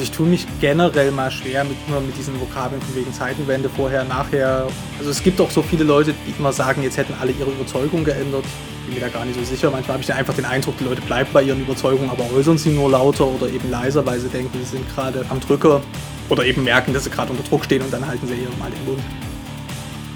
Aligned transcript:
Ich 0.00 0.12
tue 0.12 0.26
mich 0.26 0.46
generell 0.60 1.10
mal 1.10 1.28
schwer 1.28 1.64
mit, 1.64 1.76
immer 1.88 2.00
mit 2.00 2.16
diesen 2.16 2.40
Vokabeln 2.40 2.80
von 2.80 2.94
wegen 2.94 3.12
Zeitenwende, 3.12 3.68
vorher, 3.68 4.04
nachher. 4.04 4.68
Also 4.96 5.10
es 5.10 5.20
gibt 5.22 5.40
auch 5.40 5.50
so 5.50 5.60
viele 5.60 5.82
Leute, 5.82 6.14
die 6.24 6.38
immer 6.38 6.52
sagen, 6.52 6.84
jetzt 6.84 6.96
hätten 6.96 7.14
alle 7.20 7.32
ihre 7.32 7.50
Überzeugung 7.50 8.04
geändert. 8.04 8.44
Bin 8.86 8.94
mir 8.94 9.00
da 9.00 9.08
gar 9.08 9.24
nicht 9.24 9.36
so 9.36 9.44
sicher. 9.44 9.72
Manchmal 9.72 9.94
habe 9.94 10.02
ich 10.02 10.06
dann 10.06 10.16
einfach 10.16 10.34
den 10.34 10.44
Eindruck, 10.44 10.78
die 10.78 10.84
Leute 10.84 11.02
bleiben 11.02 11.28
bei 11.32 11.42
ihren 11.42 11.60
Überzeugungen, 11.60 12.10
aber 12.10 12.30
äußern 12.32 12.58
sie 12.58 12.70
nur 12.70 12.90
lauter 12.90 13.26
oder 13.26 13.48
eben 13.48 13.70
leiser, 13.70 14.06
weil 14.06 14.20
sie 14.20 14.28
denken, 14.28 14.56
sie 14.58 14.76
sind 14.76 14.88
gerade 14.94 15.26
am 15.30 15.40
Drücker. 15.40 15.80
Oder 16.28 16.44
eben 16.44 16.62
merken, 16.62 16.92
dass 16.92 17.04
sie 17.04 17.10
gerade 17.10 17.32
unter 17.32 17.42
Druck 17.42 17.64
stehen 17.64 17.82
und 17.82 17.92
dann 17.92 18.06
halten 18.06 18.26
sie 18.28 18.34
eher 18.34 18.50
mal 18.58 18.70
den 18.70 18.84
Mund. 18.84 19.00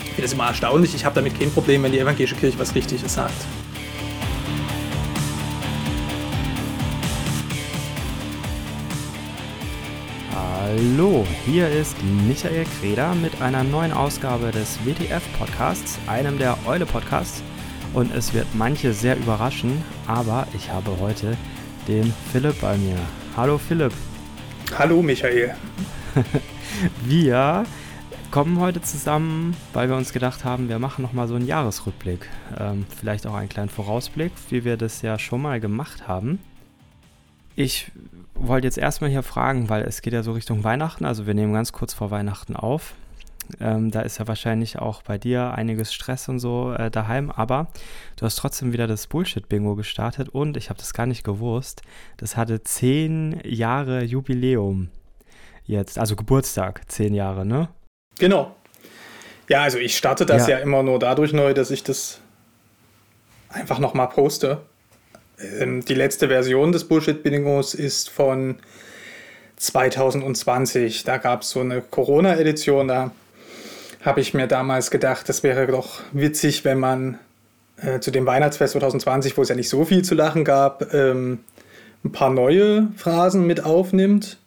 Ich 0.04 0.10
finde 0.10 0.22
das 0.22 0.32
immer 0.32 0.46
erstaunlich. 0.46 0.94
Ich 0.94 1.04
habe 1.04 1.14
damit 1.16 1.38
kein 1.40 1.50
Problem, 1.50 1.82
wenn 1.82 1.90
die 1.90 1.98
evangelische 1.98 2.36
Kirche 2.36 2.58
was 2.58 2.74
Richtiges 2.74 3.14
sagt. 3.14 3.34
Hallo, 10.74 11.26
hier 11.44 11.68
ist 11.68 11.94
Michael 12.26 12.64
Kreder 12.64 13.14
mit 13.14 13.42
einer 13.42 13.62
neuen 13.62 13.92
Ausgabe 13.92 14.50
des 14.52 14.78
WTF-Podcasts, 14.86 15.98
einem 16.06 16.38
der 16.38 16.56
Eule-Podcasts. 16.66 17.42
Und 17.92 18.10
es 18.14 18.32
wird 18.32 18.46
manche 18.54 18.94
sehr 18.94 19.18
überraschen, 19.18 19.84
aber 20.06 20.46
ich 20.56 20.70
habe 20.70 20.98
heute 20.98 21.36
den 21.88 22.10
Philipp 22.32 22.58
bei 22.62 22.78
mir. 22.78 22.96
Hallo 23.36 23.58
Philipp. 23.58 23.92
Hallo 24.78 25.02
Michael. 25.02 25.54
wir 27.04 27.66
kommen 28.30 28.58
heute 28.58 28.80
zusammen, 28.80 29.54
weil 29.74 29.90
wir 29.90 29.96
uns 29.98 30.14
gedacht 30.14 30.42
haben, 30.42 30.70
wir 30.70 30.78
machen 30.78 31.02
nochmal 31.02 31.28
so 31.28 31.34
einen 31.34 31.46
Jahresrückblick. 31.46 32.30
Ähm, 32.58 32.86
vielleicht 32.98 33.26
auch 33.26 33.34
einen 33.34 33.50
kleinen 33.50 33.68
Vorausblick, 33.68 34.32
wie 34.48 34.64
wir 34.64 34.78
das 34.78 35.02
ja 35.02 35.18
schon 35.18 35.42
mal 35.42 35.60
gemacht 35.60 36.08
haben. 36.08 36.38
Ich 37.56 37.92
wollte 38.46 38.66
jetzt 38.66 38.78
erstmal 38.78 39.10
hier 39.10 39.22
fragen, 39.22 39.68
weil 39.68 39.82
es 39.82 40.02
geht 40.02 40.12
ja 40.12 40.22
so 40.22 40.32
Richtung 40.32 40.64
Weihnachten, 40.64 41.04
also 41.04 41.26
wir 41.26 41.34
nehmen 41.34 41.52
ganz 41.52 41.72
kurz 41.72 41.94
vor 41.94 42.10
Weihnachten 42.10 42.56
auf. 42.56 42.94
Ähm, 43.60 43.90
da 43.90 44.02
ist 44.02 44.18
ja 44.18 44.28
wahrscheinlich 44.28 44.78
auch 44.78 45.02
bei 45.02 45.18
dir 45.18 45.52
einiges 45.52 45.92
Stress 45.92 46.28
und 46.28 46.38
so 46.38 46.72
äh, 46.72 46.90
daheim, 46.90 47.30
aber 47.30 47.68
du 48.16 48.24
hast 48.24 48.36
trotzdem 48.36 48.72
wieder 48.72 48.86
das 48.86 49.06
Bullshit-Bingo 49.08 49.74
gestartet 49.74 50.28
und 50.28 50.56
ich 50.56 50.70
habe 50.70 50.78
das 50.78 50.94
gar 50.94 51.06
nicht 51.06 51.24
gewusst. 51.24 51.82
Das 52.16 52.36
hatte 52.36 52.62
zehn 52.62 53.40
Jahre 53.44 54.04
Jubiläum 54.04 54.88
jetzt, 55.64 55.98
also 55.98 56.16
Geburtstag, 56.16 56.82
zehn 56.90 57.14
Jahre, 57.14 57.44
ne? 57.44 57.68
Genau. 58.18 58.54
Ja, 59.48 59.62
also 59.62 59.78
ich 59.78 59.96
starte 59.96 60.24
das 60.24 60.46
ja, 60.46 60.56
ja 60.56 60.62
immer 60.62 60.82
nur 60.82 60.98
dadurch 60.98 61.32
neu, 61.32 61.52
dass 61.52 61.70
ich 61.70 61.82
das 61.82 62.20
einfach 63.48 63.78
nochmal 63.78 64.08
poste. 64.08 64.62
Ähm, 65.58 65.84
die 65.84 65.94
letzte 65.94 66.28
Version 66.28 66.72
des 66.72 66.84
Bullshit-Bingos 66.84 67.74
ist 67.74 68.10
von 68.10 68.56
2020. 69.56 71.04
Da 71.04 71.18
gab 71.18 71.42
es 71.42 71.50
so 71.50 71.60
eine 71.60 71.80
Corona-Edition. 71.80 72.88
Da 72.88 73.10
habe 74.02 74.20
ich 74.20 74.34
mir 74.34 74.46
damals 74.46 74.90
gedacht, 74.90 75.28
das 75.28 75.42
wäre 75.42 75.66
doch 75.66 76.00
witzig, 76.12 76.64
wenn 76.64 76.78
man 76.78 77.18
äh, 77.76 78.00
zu 78.00 78.10
dem 78.10 78.26
Weihnachtsfest 78.26 78.72
2020, 78.72 79.36
wo 79.36 79.42
es 79.42 79.48
ja 79.48 79.54
nicht 79.54 79.68
so 79.68 79.84
viel 79.84 80.02
zu 80.02 80.14
lachen 80.14 80.44
gab, 80.44 80.92
ähm, 80.92 81.40
ein 82.04 82.12
paar 82.12 82.30
neue 82.30 82.88
Phrasen 82.96 83.46
mit 83.46 83.64
aufnimmt. 83.64 84.38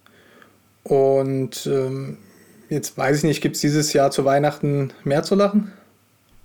Und 0.83 1.65
ähm, 1.67 2.17
jetzt 2.69 2.97
weiß 2.97 3.17
ich 3.19 3.23
nicht, 3.23 3.41
gibt 3.41 3.55
es 3.55 3.61
dieses 3.61 3.93
Jahr 3.93 4.11
zu 4.11 4.25
Weihnachten 4.25 4.91
mehr 5.03 5.23
zu 5.23 5.35
lachen? 5.35 5.71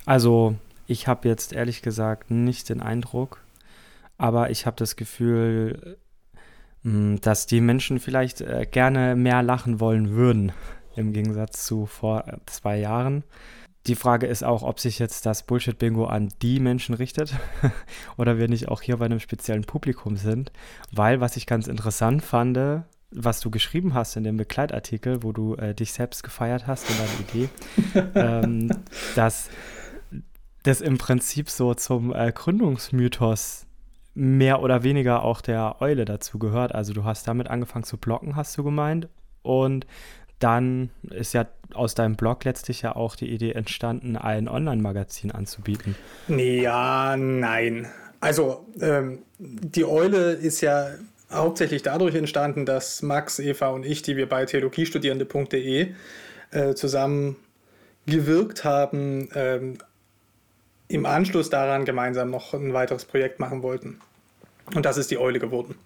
Also, 0.06 0.54
ich 0.86 1.08
habe 1.08 1.28
jetzt 1.28 1.52
ehrlich 1.52 1.82
gesagt 1.82 2.30
nicht 2.30 2.68
den 2.68 2.80
Eindruck 2.80 3.38
aber 4.20 4.50
ich 4.50 4.66
habe 4.66 4.76
das 4.76 4.96
Gefühl, 4.96 5.96
hm, 6.82 7.20
dass 7.22 7.46
die 7.46 7.62
Menschen 7.62 7.98
vielleicht 7.98 8.42
äh, 8.42 8.66
gerne 8.70 9.16
mehr 9.16 9.42
lachen 9.42 9.80
wollen 9.80 10.10
würden, 10.10 10.52
im 10.96 11.14
Gegensatz 11.14 11.64
zu 11.64 11.86
vor 11.86 12.28
äh, 12.28 12.36
zwei 12.44 12.78
Jahren. 12.78 13.24
Die 13.86 13.94
Frage 13.94 14.26
ist 14.26 14.44
auch, 14.44 14.62
ob 14.62 14.78
sich 14.78 14.98
jetzt 14.98 15.24
das 15.24 15.44
Bullshit-Bingo 15.44 16.04
an 16.04 16.28
die 16.42 16.60
Menschen 16.60 16.94
richtet 16.94 17.34
oder 18.18 18.36
wir 18.36 18.46
nicht 18.46 18.68
auch 18.68 18.82
hier 18.82 18.98
bei 18.98 19.06
einem 19.06 19.20
speziellen 19.20 19.64
Publikum 19.64 20.16
sind. 20.16 20.52
Weil, 20.92 21.22
was 21.22 21.38
ich 21.38 21.46
ganz 21.46 21.66
interessant 21.66 22.22
fand, 22.22 22.84
was 23.10 23.40
du 23.40 23.50
geschrieben 23.50 23.94
hast 23.94 24.16
in 24.16 24.24
dem 24.24 24.36
Begleitartikel, 24.36 25.22
wo 25.22 25.32
du 25.32 25.54
äh, 25.54 25.74
dich 25.74 25.94
selbst 25.94 26.22
gefeiert 26.22 26.66
hast 26.66 26.90
in 26.90 26.96
deiner 26.98 27.20
Idee, 27.20 27.48
ähm, 28.46 28.70
dass 29.14 29.48
das 30.62 30.82
im 30.82 30.98
Prinzip 30.98 31.48
so 31.48 31.72
zum 31.72 32.14
äh, 32.14 32.30
Gründungsmythos 32.32 33.66
mehr 34.14 34.62
oder 34.62 34.82
weniger 34.82 35.22
auch 35.22 35.40
der 35.40 35.76
Eule 35.80 36.04
dazu 36.04 36.38
gehört. 36.38 36.74
Also 36.74 36.92
du 36.92 37.04
hast 37.04 37.26
damit 37.28 37.48
angefangen 37.48 37.84
zu 37.84 37.96
blocken, 37.96 38.36
hast 38.36 38.56
du 38.58 38.64
gemeint. 38.64 39.08
Und 39.42 39.86
dann 40.38 40.90
ist 41.10 41.32
ja 41.32 41.46
aus 41.74 41.94
deinem 41.94 42.16
Blog 42.16 42.44
letztlich 42.44 42.82
ja 42.82 42.96
auch 42.96 43.14
die 43.14 43.30
Idee 43.30 43.52
entstanden, 43.52 44.16
ein 44.16 44.48
Online-Magazin 44.48 45.30
anzubieten. 45.30 45.94
Ja, 46.28 47.16
nein. 47.16 47.88
Also 48.20 48.66
ähm, 48.80 49.20
die 49.38 49.84
Eule 49.84 50.32
ist 50.32 50.60
ja 50.60 50.88
hauptsächlich 51.30 51.82
dadurch 51.82 52.14
entstanden, 52.14 52.66
dass 52.66 53.02
Max, 53.02 53.38
Eva 53.38 53.68
und 53.68 53.86
ich, 53.86 54.02
die 54.02 54.16
wir 54.16 54.28
bei 54.28 54.44
theologiestudierende.de 54.44 55.88
äh, 56.50 56.74
zusammen 56.74 57.36
gewirkt 58.06 58.64
haben, 58.64 59.28
ähm, 59.34 59.78
im 60.90 61.06
Anschluss 61.06 61.50
daran 61.50 61.84
gemeinsam 61.84 62.30
noch 62.30 62.52
ein 62.52 62.74
weiteres 62.74 63.04
Projekt 63.04 63.38
machen 63.38 63.62
wollten. 63.62 64.00
Und 64.74 64.84
das 64.86 64.96
ist 64.96 65.10
die 65.10 65.18
Eule 65.18 65.38
geworden. 65.38 65.76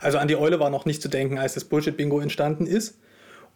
Also 0.00 0.18
an 0.18 0.28
die 0.28 0.36
Eule 0.36 0.58
war 0.58 0.70
noch 0.70 0.86
nicht 0.86 1.02
zu 1.02 1.08
denken, 1.08 1.38
als 1.38 1.54
das 1.54 1.64
Bullshit-Bingo 1.64 2.20
entstanden 2.20 2.66
ist. 2.66 2.98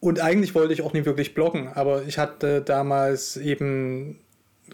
Und 0.00 0.20
eigentlich 0.20 0.54
wollte 0.54 0.72
ich 0.72 0.82
auch 0.82 0.92
nicht 0.92 1.06
wirklich 1.06 1.34
bloggen, 1.34 1.68
aber 1.68 2.02
ich 2.02 2.18
hatte 2.18 2.60
damals 2.60 3.36
eben 3.36 4.18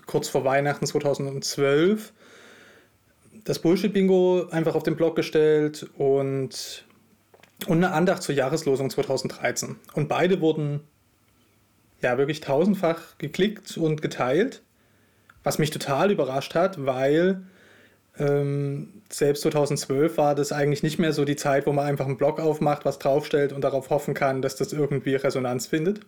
kurz 0.07 0.29
vor 0.29 0.45
Weihnachten 0.45 0.87
2012 0.87 2.13
das 3.45 3.59
Bullshit-Bingo 3.61 4.49
einfach 4.51 4.75
auf 4.75 4.83
den 4.83 4.97
Blog 4.97 5.17
gestellt 5.17 5.89
und, 5.97 6.85
und 7.67 7.77
eine 7.77 7.93
Andacht 7.93 8.23
zur 8.23 8.35
Jahreslosung 8.35 8.91
2013. 8.91 9.77
Und 9.95 10.09
beide 10.09 10.41
wurden 10.41 10.81
ja 12.03 12.19
wirklich 12.19 12.41
tausendfach 12.41 13.19
geklickt 13.19 13.77
und 13.79 14.03
geteilt, 14.03 14.63
was 15.45 15.59
mich 15.59 15.71
total 15.71 16.11
überrascht 16.11 16.55
hat, 16.55 16.85
weil 16.85 17.43
ähm, 18.19 19.03
selbst 19.11 19.43
2012 19.43 20.17
war 20.19 20.35
das 20.35 20.53
eigentlich 20.53 20.83
nicht 20.83 20.99
mehr 20.99 21.13
so 21.13 21.25
die 21.25 21.37
Zeit, 21.37 21.67
wo 21.67 21.73
man 21.73 21.87
einfach 21.87 22.07
einen 22.07 22.17
Blog 22.17 22.41
aufmacht, 22.41 22.85
was 22.85 22.99
draufstellt 22.99 23.53
und 23.53 23.63
darauf 23.63 23.91
hoffen 23.91 24.15
kann, 24.15 24.43
dass 24.43 24.57
das 24.57 24.73
irgendwie 24.73 25.15
Resonanz 25.15 25.67
findet. 25.67 26.01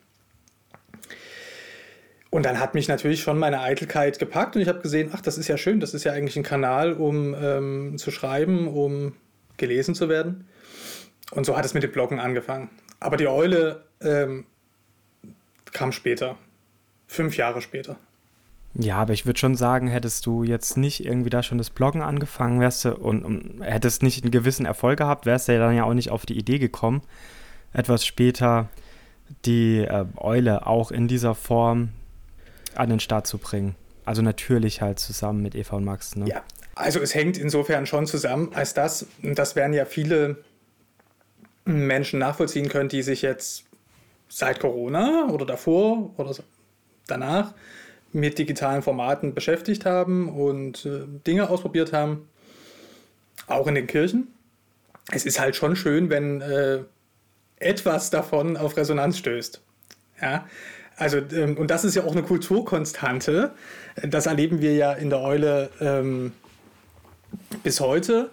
Und 2.30 2.44
dann 2.44 2.60
hat 2.60 2.74
mich 2.74 2.88
natürlich 2.88 3.22
schon 3.22 3.38
meine 3.38 3.60
Eitelkeit 3.60 4.19
gepackt 4.19 4.56
und 4.56 4.62
ich 4.62 4.69
habe 4.69 4.80
gesehen, 4.80 5.10
ach, 5.12 5.20
das 5.20 5.38
ist 5.38 5.48
ja 5.48 5.56
schön, 5.56 5.80
das 5.80 5.94
ist 5.94 6.04
ja 6.04 6.12
eigentlich 6.12 6.36
ein 6.36 6.42
Kanal, 6.42 6.92
um 6.92 7.34
ähm, 7.34 7.98
zu 7.98 8.10
schreiben, 8.10 8.68
um 8.68 9.14
gelesen 9.56 9.94
zu 9.94 10.08
werden. 10.08 10.47
Und 11.30 11.47
so 11.47 11.56
hat 11.56 11.64
es 11.64 11.74
mit 11.74 11.82
dem 11.82 11.92
Bloggen 11.92 12.20
angefangen. 12.20 12.70
Aber 13.00 13.16
die 13.16 13.26
Eule 13.26 13.84
ähm, 14.00 14.47
kam 15.72 15.92
später, 15.92 16.36
fünf 17.06 17.36
Jahre 17.36 17.62
später. 17.62 17.97
Ja, 18.78 18.97
aber 18.98 19.14
ich 19.14 19.25
würde 19.25 19.38
schon 19.38 19.54
sagen, 19.54 19.88
hättest 19.88 20.26
du 20.26 20.44
jetzt 20.44 20.76
nicht 20.76 21.04
irgendwie 21.04 21.31
da 21.31 21.42
schon 21.42 21.56
das 21.56 21.70
Bloggen 21.70 22.03
angefangen, 22.03 22.60
wärst 22.60 22.84
du 22.84 22.94
und, 22.94 23.25
und 23.25 23.62
hättest 23.62 24.03
nicht 24.03 24.22
einen 24.22 24.31
gewissen 24.31 24.66
Erfolg 24.66 24.98
gehabt, 24.98 25.25
wärst 25.25 25.48
du 25.48 25.53
ja 25.53 25.59
dann 25.59 25.75
ja 25.75 25.84
auch 25.84 25.94
nicht 25.94 26.10
auf 26.10 26.26
die 26.26 26.37
Idee 26.37 26.59
gekommen, 26.59 27.03
etwas 27.72 28.04
später 28.04 28.69
die 29.47 29.78
äh, 29.78 30.04
Eule 30.16 30.66
auch 30.66 30.91
in 30.91 31.09
dieser 31.09 31.34
Form 31.34 31.91
an 32.75 32.91
den 32.91 33.00
Start 33.00 33.26
zu 33.26 33.38
bringen. 33.38 33.76
Also 34.04 34.20
natürlich 34.20 34.82
halt 34.82 34.98
zusammen 34.98 35.42
mit 35.42 35.54
Eva 35.54 35.76
und 35.76 35.84
Max. 35.84 36.15
Ne? 36.15 36.28
Ja, 36.28 36.42
also 36.75 37.00
es 37.00 37.15
hängt 37.15 37.38
insofern 37.38 37.86
schon 37.86 38.06
zusammen, 38.06 38.50
als 38.54 38.75
das, 38.75 39.06
das 39.22 39.56
werden 39.56 39.72
ja 39.72 39.86
viele 39.86 40.44
Menschen 41.65 42.19
nachvollziehen 42.19 42.68
können, 42.68 42.91
die 42.91 43.03
sich 43.03 43.22
jetzt 43.22 43.65
seit 44.28 44.60
Corona 44.60 45.28
oder 45.30 45.47
davor 45.47 46.10
oder 46.18 46.34
danach 47.06 47.54
mit 48.16 48.39
digitalen 48.39 48.83
Formaten 48.83 49.34
beschäftigt 49.34 49.84
haben 49.84 50.30
und 50.30 50.86
äh, 50.86 51.03
Dinge 51.27 51.51
ausprobiert 51.51 51.92
haben, 51.92 52.28
auch 53.47 53.66
in 53.66 53.74
den 53.74 53.86
Kirchen. 53.86 54.28
Es 55.13 55.27
ist 55.27 55.39
halt 55.39 55.54
schon 55.54 55.77
schön, 55.77 56.09
wenn 56.09 56.41
äh, 56.41 56.80
etwas 57.59 58.10
davon 58.10 58.57
auf 58.57 58.77
Resonanz 58.77 59.18
stößt. 59.18 59.60
Ja, 60.21 60.47
also, 60.97 61.18
ähm, 61.18 61.59
und 61.59 61.71
das 61.71 61.84
ist 61.84 61.95
ja 61.95 62.04
auch 62.04 62.13
eine 62.13 62.22
Kulturkonstante. 62.22 63.53
Das 64.03 64.27
erleben 64.27 64.62
wir 64.62 64.74
ja 64.74 64.92
in 64.92 65.10
der 65.10 65.21
Eule 65.21 65.69
ähm, 65.80 66.33
bis 67.62 67.80
heute, 67.80 68.30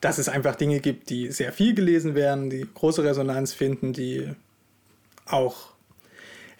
dass 0.00 0.18
es 0.18 0.28
einfach 0.28 0.54
Dinge 0.54 0.78
gibt, 0.78 1.10
die 1.10 1.32
sehr 1.32 1.52
viel 1.52 1.74
gelesen 1.74 2.14
werden, 2.14 2.50
die 2.50 2.66
große 2.72 3.02
Resonanz 3.02 3.52
finden, 3.52 3.92
die 3.92 4.28
auch 5.26 5.73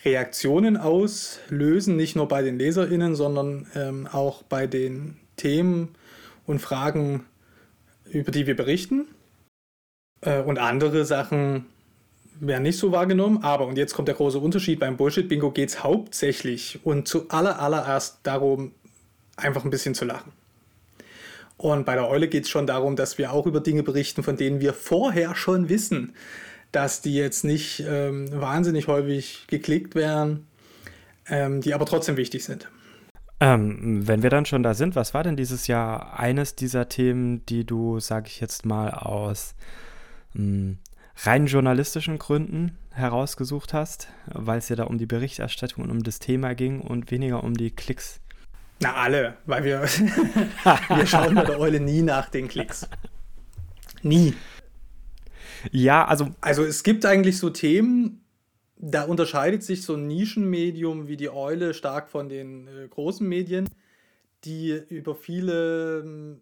Reaktionen 0.05 0.77
auslösen, 0.77 1.97
nicht 1.97 2.17
nur 2.17 2.29
bei 2.29 2.43
den 2.43 2.59
LeserInnen, 2.59 3.15
sondern 3.15 3.67
ähm, 3.75 4.07
auch 4.11 4.43
bei 4.43 4.67
den 4.67 5.17
Themen 5.37 5.95
und 6.47 6.61
Fragen, 6.61 7.25
über 8.11 8.31
die 8.31 8.47
wir 8.47 8.57
berichten. 8.57 9.07
Äh, 10.21 10.43
und 10.43 10.59
andere 10.59 11.05
Sachen 11.05 11.67
werden 12.41 12.65
nicht 12.65 12.79
so 12.79 12.93
wahrgenommen, 12.93 13.43
aber, 13.43 13.67
und 13.67 13.79
jetzt 13.79 13.95
kommt 13.95 14.09
der 14.09 14.15
große 14.15 14.39
Unterschied, 14.39 14.81
beim 14.81 14.97
Bullshit-Bingo 14.97 15.53
geht 15.53 15.71
es 15.71 15.83
hauptsächlich 15.83 16.81
und 16.85 17.09
zu 17.09 17.29
aller, 17.31 17.61
allererst 17.61 18.19
darum, 18.25 18.73
einfach 19.37 19.65
ein 19.65 19.71
bisschen 19.71 19.95
zu 19.95 20.05
lachen. 20.05 20.33
Und 21.57 21.87
bei 21.87 21.95
der 21.95 22.09
Eule 22.09 22.29
geht 22.29 22.45
es 22.45 22.51
schon 22.51 22.67
darum, 22.67 22.97
dass 22.97 23.19
wir 23.19 23.33
auch 23.33 23.47
über 23.47 23.61
Dinge 23.61 23.83
berichten, 23.83 24.23
von 24.23 24.37
denen 24.37 24.61
wir 24.61 24.75
vorher 24.75 25.35
schon 25.35 25.69
wissen, 25.69 26.15
dass 26.75 27.01
die 27.01 27.15
jetzt 27.15 27.45
nicht 27.45 27.85
ähm, 27.87 28.29
wahnsinnig 28.33 28.89
häufig 28.89 29.45
geklickt 29.47 29.95
werden, 29.95 30.47
ähm, 31.29 31.61
die 31.61 31.75
aber 31.75 31.87
trotzdem 31.87 32.17
wichtig 32.17 32.45
sind. 32.45 32.69
Ähm, 33.41 34.07
wenn 34.07 34.23
wir 34.23 34.31
dann 34.31 34.47
schon 34.47 34.63
da 34.63 34.75
sind, 34.75 34.97
was 34.97 35.15
war 35.15 35.23
denn 35.23 35.37
dieses 35.37 35.67
Jahr 35.67 36.19
eines 36.19 36.55
dieser 36.55 36.89
Themen, 36.89 37.45
die 37.47 37.65
du, 37.65 38.01
sage 38.01 38.29
ich 38.29 38.41
jetzt 38.41 38.65
mal, 38.65 38.91
aus 38.91 39.55
mh, 40.35 40.43
hm, 40.43 40.79
rein 41.25 41.47
journalistischen 41.47 42.19
Gründen 42.19 42.77
herausgesucht 42.93 43.75
hast, 43.75 44.09
weil 44.27 44.59
es 44.59 44.69
ja 44.69 44.77
da 44.77 44.85
um 44.85 44.99
die 44.99 45.07
Berichterstattung 45.07 45.85
und 45.85 45.91
um 45.91 46.03
das 46.03 46.19
Thema 46.19 46.55
ging 46.55 46.81
und 46.81 47.11
weniger 47.11 47.45
um 47.45 47.55
die 47.55 47.71
Klicks? 47.71 48.21
Na, 48.81 48.95
alle, 48.95 49.37
weil 49.47 49.65
wir, 49.65 49.83
wir 50.89 51.07
schauen 51.07 51.35
bei 51.35 51.45
der 51.45 51.61
Eule 51.61 51.81
nie 51.81 52.03
nach 52.03 52.29
den 52.29 52.49
Klicks. 52.49 52.89
Nie. 54.03 54.35
Ja, 55.73 56.05
also. 56.05 56.29
Also 56.41 56.65
es 56.65 56.83
gibt 56.83 57.07
eigentlich 57.07 57.39
so 57.39 57.51
Themen, 57.51 58.25
da 58.77 59.05
unterscheidet 59.05 59.63
sich 59.63 59.83
so 59.83 59.95
ein 59.95 60.07
Nischenmedium 60.07 61.09
wie 61.09 61.17
die 61.17 61.31
Eule 61.31 61.75
stark 61.75 62.11
von 62.11 62.29
den 62.29 62.69
äh, 62.69 62.89
großen 62.89 63.27
Medien, 63.27 63.69
die 64.45 64.73
über 64.89 65.15
viele 65.15 66.01
ähm, 66.01 66.41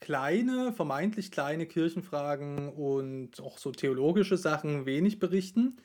kleine, 0.00 0.72
vermeintlich 0.72 1.30
kleine 1.30 1.66
Kirchenfragen 1.66 2.68
und 2.72 3.40
auch 3.40 3.58
so 3.58 3.72
theologische 3.72 4.36
Sachen 4.36 4.86
wenig 4.86 5.18
berichten. 5.18 5.78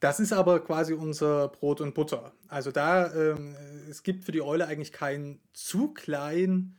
Das 0.00 0.18
ist 0.18 0.32
aber 0.32 0.60
quasi 0.60 0.94
unser 0.94 1.48
Brot 1.48 1.82
und 1.82 1.94
Butter. 1.94 2.32
Also 2.48 2.70
da, 2.70 3.12
ähm, 3.14 3.54
es 3.90 4.02
gibt 4.02 4.24
für 4.24 4.32
die 4.32 4.40
Eule 4.40 4.66
eigentlich 4.66 4.92
kein 4.92 5.40
zu 5.52 5.88
klein, 5.92 6.74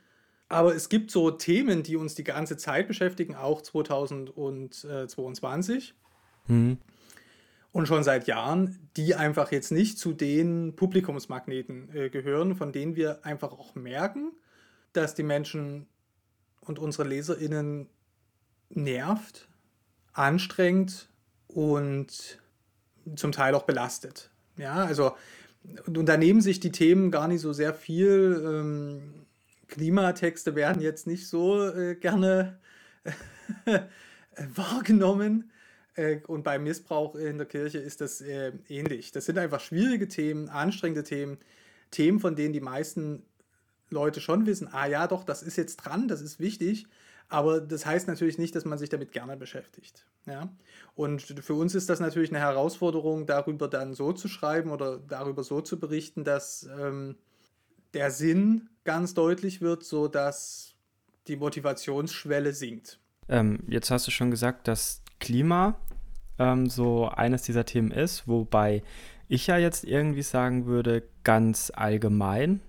aber 0.52 0.76
es 0.76 0.90
gibt 0.90 1.10
so 1.12 1.32
Themen, 1.32 1.82
die 1.82 1.96
uns 1.96 2.14
die 2.16 2.26
ganze 2.26 2.58
Zeit 2.58 2.90
beschäftigen, 2.90 3.36
auch 3.36 3.62
2022. 3.62 5.94
Mhm. 6.48 6.78
Und 7.72 7.88
schon 7.88 8.04
seit 8.04 8.28
Jahren, 8.28 8.90
die 8.98 9.16
einfach 9.16 9.54
jetzt 9.54 9.72
nicht 9.72 9.98
zu 9.98 10.12
den 10.12 10.76
Publikumsmagneten 10.76 11.96
äh, 11.96 12.10
gehören, 12.10 12.56
von 12.56 12.74
denen 12.74 12.98
wir 12.98 13.26
einfach 13.26 13.54
auch 13.54 13.76
merken, 13.76 14.34
dass 14.92 15.16
die 15.16 15.24
Menschen 15.24 15.88
und 16.60 16.80
unsere 16.80 17.08
LeserInnen 17.08 17.88
nervt, 18.70 19.48
anstrengt 20.12 21.08
und 21.48 22.42
zum 23.16 23.32
Teil 23.32 23.56
auch 23.56 23.64
belastet. 23.64 24.32
Ja, 24.58 24.84
also 24.84 25.14
und 25.86 26.08
da 26.08 26.18
nehmen 26.18 26.42
sich 26.42 26.60
die 26.60 26.74
Themen 26.74 27.10
gar 27.10 27.30
nicht 27.30 27.40
so 27.40 27.54
sehr 27.54 27.74
viel. 27.74 28.44
Ähm, 28.46 29.21
Klimatexte 29.72 30.54
werden 30.56 30.82
jetzt 30.82 31.08
nicht 31.08 31.28
so 31.28 31.68
äh, 31.68 31.96
gerne 31.96 32.60
äh, 33.66 33.80
wahrgenommen. 34.56 35.50
Äh, 35.96 36.20
und 36.28 36.44
beim 36.44 36.64
Missbrauch 36.64 37.16
in 37.16 37.38
der 37.38 37.48
Kirche 37.48 37.80
ist 37.80 38.02
das 38.02 38.22
äh, 38.22 38.52
ähnlich. 38.70 39.12
Das 39.12 39.26
sind 39.26 39.38
einfach 39.38 39.60
schwierige 39.60 40.08
Themen, 40.08 40.50
anstrengende 40.50 41.04
Themen, 41.04 41.40
Themen, 41.90 42.20
von 42.20 42.36
denen 42.36 42.54
die 42.54 42.62
meisten 42.62 43.24
Leute 43.90 44.22
schon 44.22 44.46
wissen, 44.46 44.70
ah 44.72 44.86
ja, 44.86 45.08
doch, 45.08 45.24
das 45.24 45.44
ist 45.44 45.58
jetzt 45.58 45.78
dran, 45.78 46.08
das 46.08 46.22
ist 46.22 46.40
wichtig, 46.40 46.88
aber 47.28 47.60
das 47.60 47.86
heißt 47.86 48.08
natürlich 48.08 48.38
nicht, 48.38 48.56
dass 48.56 48.64
man 48.64 48.78
sich 48.78 48.90
damit 48.90 49.12
gerne 49.12 49.36
beschäftigt. 49.36 50.06
Ja? 50.26 50.50
Und 50.96 51.22
für 51.22 51.54
uns 51.56 51.76
ist 51.76 51.90
das 51.90 52.00
natürlich 52.00 52.30
eine 52.30 52.40
Herausforderung, 52.40 53.26
darüber 53.26 53.68
dann 53.68 53.94
so 53.94 54.14
zu 54.14 54.28
schreiben 54.28 54.72
oder 54.72 54.98
darüber 54.98 55.44
so 55.44 55.60
zu 55.60 55.80
berichten, 55.80 56.24
dass 56.24 56.70
ähm, 56.80 57.16
der 57.94 58.12
Sinn 58.12 58.70
ganz 58.84 59.14
deutlich 59.14 59.62
wird, 59.62 59.84
sodass 59.84 60.76
die 61.28 61.36
Motivationsschwelle 61.36 62.54
sinkt. 62.54 63.00
Ähm, 63.30 63.60
jetzt 63.68 63.92
hast 63.92 64.08
du 64.08 64.12
schon 64.12 64.32
gesagt, 64.32 64.68
dass 64.68 65.02
Klima 65.20 65.76
ähm, 66.40 66.68
so 66.68 67.08
eines 67.08 67.44
dieser 67.44 67.66
Themen 67.66 67.92
ist, 67.92 68.28
wobei 68.28 68.84
ich 69.28 69.48
ja 69.48 69.58
jetzt 69.58 69.86
irgendwie 69.86 70.24
sagen 70.24 70.66
würde, 70.66 71.04
ganz 71.24 71.72
allgemein, 71.74 72.62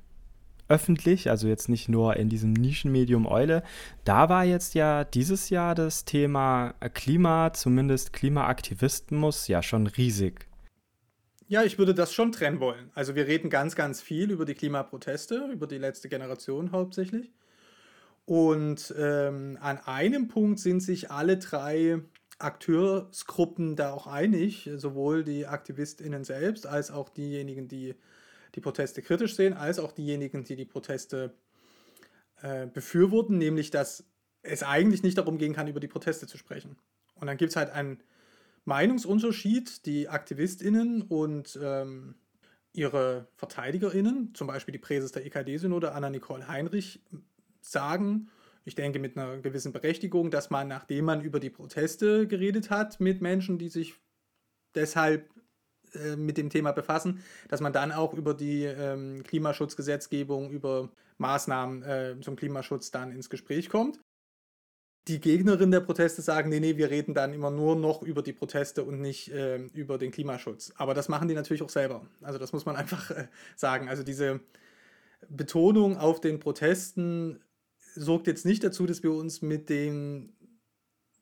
öffentlich, 0.68 1.28
also 1.28 1.48
jetzt 1.48 1.68
nicht 1.68 1.88
nur 1.88 2.16
in 2.16 2.28
diesem 2.28 2.52
Nischenmedium 2.52 3.26
Eule. 3.26 3.62
Da 4.04 4.28
war 4.28 4.44
jetzt 4.44 4.74
ja 4.74 5.04
dieses 5.04 5.50
Jahr 5.50 5.74
das 5.74 6.04
Thema 6.04 6.74
Klima, 6.94 7.52
zumindest 7.52 8.12
Klimaaktivismus, 8.12 9.48
ja 9.48 9.62
schon 9.62 9.86
riesig. 9.86 10.46
Ja, 11.52 11.62
ich 11.64 11.76
würde 11.76 11.92
das 11.92 12.14
schon 12.14 12.32
trennen 12.32 12.60
wollen. 12.60 12.90
Also 12.94 13.14
wir 13.14 13.26
reden 13.26 13.50
ganz, 13.50 13.76
ganz 13.76 14.00
viel 14.00 14.30
über 14.30 14.46
die 14.46 14.54
Klimaproteste, 14.54 15.50
über 15.52 15.66
die 15.66 15.76
letzte 15.76 16.08
Generation 16.08 16.72
hauptsächlich. 16.72 17.30
Und 18.24 18.94
ähm, 18.96 19.58
an 19.60 19.76
einem 19.80 20.28
Punkt 20.28 20.60
sind 20.60 20.80
sich 20.80 21.10
alle 21.10 21.36
drei 21.36 22.00
Akteursgruppen 22.38 23.76
da 23.76 23.92
auch 23.92 24.06
einig, 24.06 24.70
sowohl 24.76 25.24
die 25.24 25.46
AktivistInnen 25.46 26.24
selbst 26.24 26.66
als 26.66 26.90
auch 26.90 27.10
diejenigen, 27.10 27.68
die 27.68 27.96
die 28.54 28.60
Proteste 28.62 29.02
kritisch 29.02 29.36
sehen, 29.36 29.52
als 29.52 29.78
auch 29.78 29.92
diejenigen, 29.92 30.44
die 30.44 30.56
die 30.56 30.64
Proteste 30.64 31.34
äh, 32.40 32.66
befürworten, 32.66 33.36
nämlich 33.36 33.70
dass 33.70 34.06
es 34.40 34.62
eigentlich 34.62 35.02
nicht 35.02 35.18
darum 35.18 35.36
gehen 35.36 35.52
kann, 35.52 35.68
über 35.68 35.80
die 35.80 35.88
Proteste 35.88 36.26
zu 36.26 36.38
sprechen. 36.38 36.78
Und 37.14 37.26
dann 37.26 37.36
gibt 37.36 37.50
es 37.50 37.56
halt 37.56 37.68
einen 37.68 38.02
Meinungsunterschied, 38.64 39.86
die 39.86 40.08
AktivistInnen 40.08 41.02
und 41.02 41.58
ähm, 41.62 42.14
ihre 42.72 43.28
VerteidigerInnen, 43.36 44.34
zum 44.34 44.46
Beispiel 44.46 44.72
die 44.72 44.78
Präses 44.78 45.12
der 45.12 45.26
EKD-Synode, 45.26 45.92
Anna-Nicole 45.92 46.48
Heinrich, 46.48 47.00
sagen, 47.60 48.30
ich 48.64 48.74
denke 48.74 48.98
mit 48.98 49.16
einer 49.16 49.38
gewissen 49.38 49.72
Berechtigung, 49.72 50.30
dass 50.30 50.50
man, 50.50 50.68
nachdem 50.68 51.04
man 51.04 51.20
über 51.20 51.40
die 51.40 51.50
Proteste 51.50 52.26
geredet 52.26 52.70
hat 52.70 53.00
mit 53.00 53.20
Menschen, 53.20 53.58
die 53.58 53.68
sich 53.68 53.94
deshalb 54.74 55.28
äh, 55.94 56.16
mit 56.16 56.38
dem 56.38 56.48
Thema 56.48 56.72
befassen, 56.72 57.22
dass 57.48 57.60
man 57.60 57.72
dann 57.72 57.92
auch 57.92 58.14
über 58.14 58.34
die 58.34 58.64
ähm, 58.64 59.22
Klimaschutzgesetzgebung, 59.24 60.50
über 60.50 60.90
Maßnahmen 61.18 61.82
äh, 61.82 62.16
zum 62.20 62.36
Klimaschutz 62.36 62.90
dann 62.90 63.12
ins 63.12 63.28
Gespräch 63.28 63.68
kommt. 63.68 64.00
Die 65.08 65.20
Gegnerinnen 65.20 65.72
der 65.72 65.80
Proteste 65.80 66.22
sagen, 66.22 66.48
nee, 66.48 66.60
nee, 66.60 66.76
wir 66.76 66.90
reden 66.90 67.12
dann 67.12 67.34
immer 67.34 67.50
nur 67.50 67.74
noch 67.74 68.02
über 68.02 68.22
die 68.22 68.32
Proteste 68.32 68.84
und 68.84 69.00
nicht 69.00 69.32
äh, 69.32 69.56
über 69.74 69.98
den 69.98 70.12
Klimaschutz. 70.12 70.72
Aber 70.76 70.94
das 70.94 71.08
machen 71.08 71.26
die 71.26 71.34
natürlich 71.34 71.62
auch 71.62 71.70
selber. 71.70 72.06
Also 72.20 72.38
das 72.38 72.52
muss 72.52 72.66
man 72.66 72.76
einfach 72.82 73.10
äh, 73.10 73.26
sagen. 73.56 73.88
Also 73.88 74.04
diese 74.04 74.40
Betonung 75.28 75.96
auf 75.96 76.20
den 76.20 76.38
Protesten 76.38 77.40
sorgt 77.94 78.26
jetzt 78.26 78.46
nicht 78.46 78.62
dazu, 78.62 78.86
dass 78.86 79.02
wir 79.02 79.12
uns 79.12 79.42
mit 79.42 79.68
den 79.68 80.32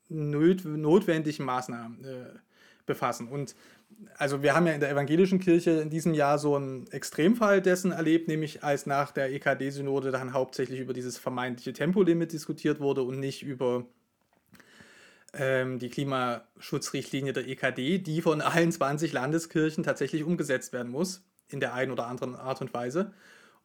notwendigen 0.08 1.44
Maßnahmen 1.44 2.04
äh, 2.04 2.38
befassen. 2.86 3.28
Und 3.28 3.54
also 4.16 4.42
wir 4.42 4.54
haben 4.54 4.66
ja 4.66 4.74
in 4.74 4.80
der 4.80 4.90
evangelischen 4.90 5.40
Kirche 5.40 5.70
in 5.80 5.88
diesem 5.88 6.12
Jahr 6.14 6.38
so 6.38 6.54
einen 6.54 6.86
Extremfall 6.90 7.62
dessen 7.62 7.92
erlebt, 7.92 8.28
nämlich 8.28 8.62
als 8.62 8.84
nach 8.84 9.12
der 9.12 9.32
EKD-Synode 9.32 10.10
dann 10.10 10.32
hauptsächlich 10.32 10.80
über 10.80 10.92
dieses 10.92 11.16
vermeintliche 11.16 11.72
Tempolimit 11.72 12.32
diskutiert 12.32 12.80
wurde 12.80 13.02
und 13.02 13.18
nicht 13.18 13.42
über 13.42 13.86
ähm, 15.32 15.78
die 15.78 15.88
Klimaschutzrichtlinie 15.88 17.32
der 17.32 17.48
EKD, 17.48 17.98
die 17.98 18.20
von 18.20 18.40
allen 18.40 18.70
20 18.70 19.12
Landeskirchen 19.12 19.84
tatsächlich 19.84 20.24
umgesetzt 20.24 20.72
werden 20.72 20.90
muss, 20.90 21.22
in 21.48 21.60
der 21.60 21.74
einen 21.74 21.92
oder 21.92 22.06
anderen 22.06 22.34
Art 22.34 22.60
und 22.60 22.74
Weise. 22.74 23.12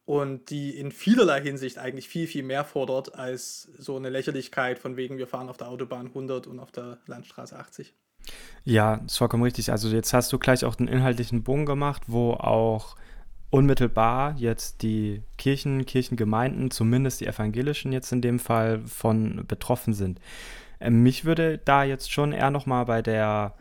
Und 0.04 0.50
die 0.50 0.78
in 0.78 0.92
vielerlei 0.92 1.42
Hinsicht 1.42 1.78
eigentlich 1.78 2.08
viel, 2.08 2.28
viel 2.28 2.44
mehr 2.44 2.64
fordert 2.64 3.16
als 3.16 3.68
so 3.76 3.96
eine 3.96 4.08
Lächerlichkeit 4.08 4.78
von 4.78 4.96
wegen, 4.96 5.18
wir 5.18 5.26
fahren 5.26 5.48
auf 5.48 5.56
der 5.56 5.68
Autobahn 5.68 6.06
100 6.06 6.46
und 6.46 6.60
auf 6.60 6.70
der 6.70 6.98
Landstraße 7.06 7.58
80. 7.58 7.92
Ja, 8.64 8.96
ist 9.06 9.18
vollkommen 9.18 9.44
richtig. 9.44 9.70
Also 9.70 9.88
jetzt 9.88 10.12
hast 10.12 10.32
du 10.32 10.38
gleich 10.38 10.64
auch 10.64 10.74
den 10.74 10.88
inhaltlichen 10.88 11.42
Bogen 11.42 11.66
gemacht, 11.66 12.02
wo 12.08 12.32
auch 12.32 12.96
unmittelbar 13.50 14.34
jetzt 14.38 14.82
die 14.82 15.22
Kirchen, 15.38 15.86
Kirchengemeinden, 15.86 16.70
zumindest 16.70 17.20
die 17.20 17.26
evangelischen 17.26 17.92
jetzt 17.92 18.12
in 18.12 18.20
dem 18.20 18.38
Fall, 18.38 18.80
von 18.80 19.44
betroffen 19.46 19.94
sind. 19.94 20.20
Ähm, 20.80 21.02
mich 21.02 21.24
würde 21.24 21.58
da 21.58 21.84
jetzt 21.84 22.12
schon 22.12 22.32
eher 22.32 22.50
nochmal 22.50 22.84
bei 22.86 23.02
der 23.02 23.54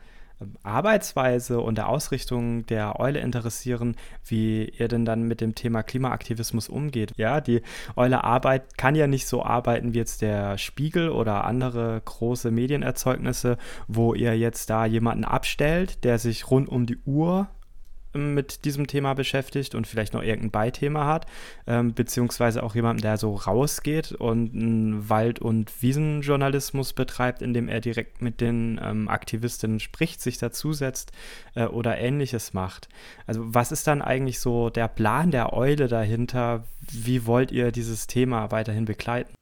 Arbeitsweise 0.63 1.59
und 1.59 1.77
der 1.77 1.89
Ausrichtung 1.89 2.65
der 2.65 2.99
Eule 2.99 3.19
interessieren, 3.19 3.95
wie 4.25 4.65
ihr 4.65 4.87
denn 4.87 5.05
dann 5.05 5.23
mit 5.23 5.41
dem 5.41 5.55
Thema 5.55 5.83
Klimaaktivismus 5.83 6.69
umgeht. 6.69 7.11
Ja, 7.17 7.41
die 7.41 7.61
Eule 7.95 8.23
Arbeit 8.23 8.77
kann 8.77 8.95
ja 8.95 9.07
nicht 9.07 9.27
so 9.27 9.43
arbeiten 9.43 9.93
wie 9.93 9.97
jetzt 9.97 10.21
der 10.21 10.57
Spiegel 10.57 11.09
oder 11.09 11.45
andere 11.45 12.01
große 12.03 12.51
Medienerzeugnisse, 12.51 13.57
wo 13.87 14.13
ihr 14.13 14.37
jetzt 14.37 14.69
da 14.69 14.85
jemanden 14.85 15.25
abstellt, 15.25 16.03
der 16.03 16.19
sich 16.19 16.49
rund 16.49 16.69
um 16.69 16.85
die 16.85 16.97
Uhr 17.05 17.47
mit 18.15 18.65
diesem 18.65 18.88
Thema 18.88 19.13
beschäftigt 19.13 19.75
und 19.75 19.88
vielleicht 19.88 20.13
noch 20.13 20.24
irgendein 20.24 20.51
Beithema 20.51 21.05
hat, 21.05 21.25
ähm, 21.67 21.93
beziehungsweise 21.93 22.63
auch 22.63 22.75
jemand, 22.75 23.03
der 23.03 23.17
so 23.17 23.36
rausgeht 23.36 24.12
und 24.13 24.53
einen 24.53 25.10
Wald- 25.10 25.39
und 25.39 25.81
Wiesenjournalismus 25.81 26.93
betreibt, 26.93 27.41
indem 27.41 27.67
er 27.67 27.81
direkt 27.81 28.22
mit 28.22 28.41
den 28.41 28.79
ähm, 28.84 29.07
Aktivistinnen 29.07 29.79
spricht, 29.79 30.22
sich 30.22 30.38
dazusetzt 30.38 31.12
äh, 31.55 31.65
oder 31.65 31.98
ähnliches 31.98 32.53
macht. 32.53 32.89
Also 33.27 33.41
was 33.45 33.72
ist 33.72 33.88
dann 33.88 34.01
eigentlich 34.01 34.39
so 34.39 34.69
der 34.69 34.88
Plan 34.88 35.31
der 35.31 35.53
Eule 35.53 35.88
dahinter? 35.88 36.65
Wie 36.91 37.25
wollt 37.25 37.51
ihr 37.51 37.72
dieses 37.72 38.07
Thema 38.07 38.51
weiterhin 38.51 38.86
begleiten? 38.86 39.34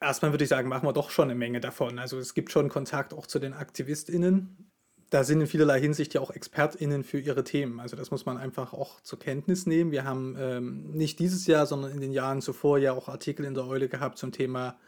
Erstmal 0.00 0.32
würde 0.32 0.44
ich 0.44 0.50
sagen, 0.50 0.68
machen 0.68 0.86
wir 0.86 0.92
doch 0.92 1.10
schon 1.10 1.24
eine 1.28 1.38
Menge 1.38 1.60
davon. 1.60 1.98
Also 1.98 2.18
es 2.18 2.34
gibt 2.34 2.52
schon 2.52 2.68
Kontakt 2.68 3.12
auch 3.12 3.26
zu 3.26 3.38
den 3.40 3.52
AktivistInnen 3.52 4.70
da 5.10 5.24
sind 5.24 5.40
in 5.40 5.46
vielerlei 5.46 5.80
Hinsicht 5.80 6.12
ja 6.14 6.20
auch 6.20 6.30
ExpertInnen 6.30 7.02
für 7.02 7.18
ihre 7.18 7.44
Themen. 7.44 7.80
Also 7.80 7.96
das 7.96 8.10
muss 8.10 8.26
man 8.26 8.36
einfach 8.36 8.74
auch 8.74 9.00
zur 9.00 9.18
Kenntnis 9.18 9.66
nehmen. 9.66 9.90
Wir 9.90 10.04
haben 10.04 10.36
ähm, 10.38 10.90
nicht 10.90 11.18
dieses 11.18 11.46
Jahr, 11.46 11.66
sondern 11.66 11.92
in 11.92 12.00
den 12.00 12.12
Jahren 12.12 12.42
zuvor 12.42 12.78
ja 12.78 12.92
auch 12.92 13.08
Artikel 13.08 13.46
in 13.46 13.54
der 13.54 13.66
Eule 13.66 13.88
gehabt 13.88 14.18
zum 14.18 14.32
Thema 14.32 14.78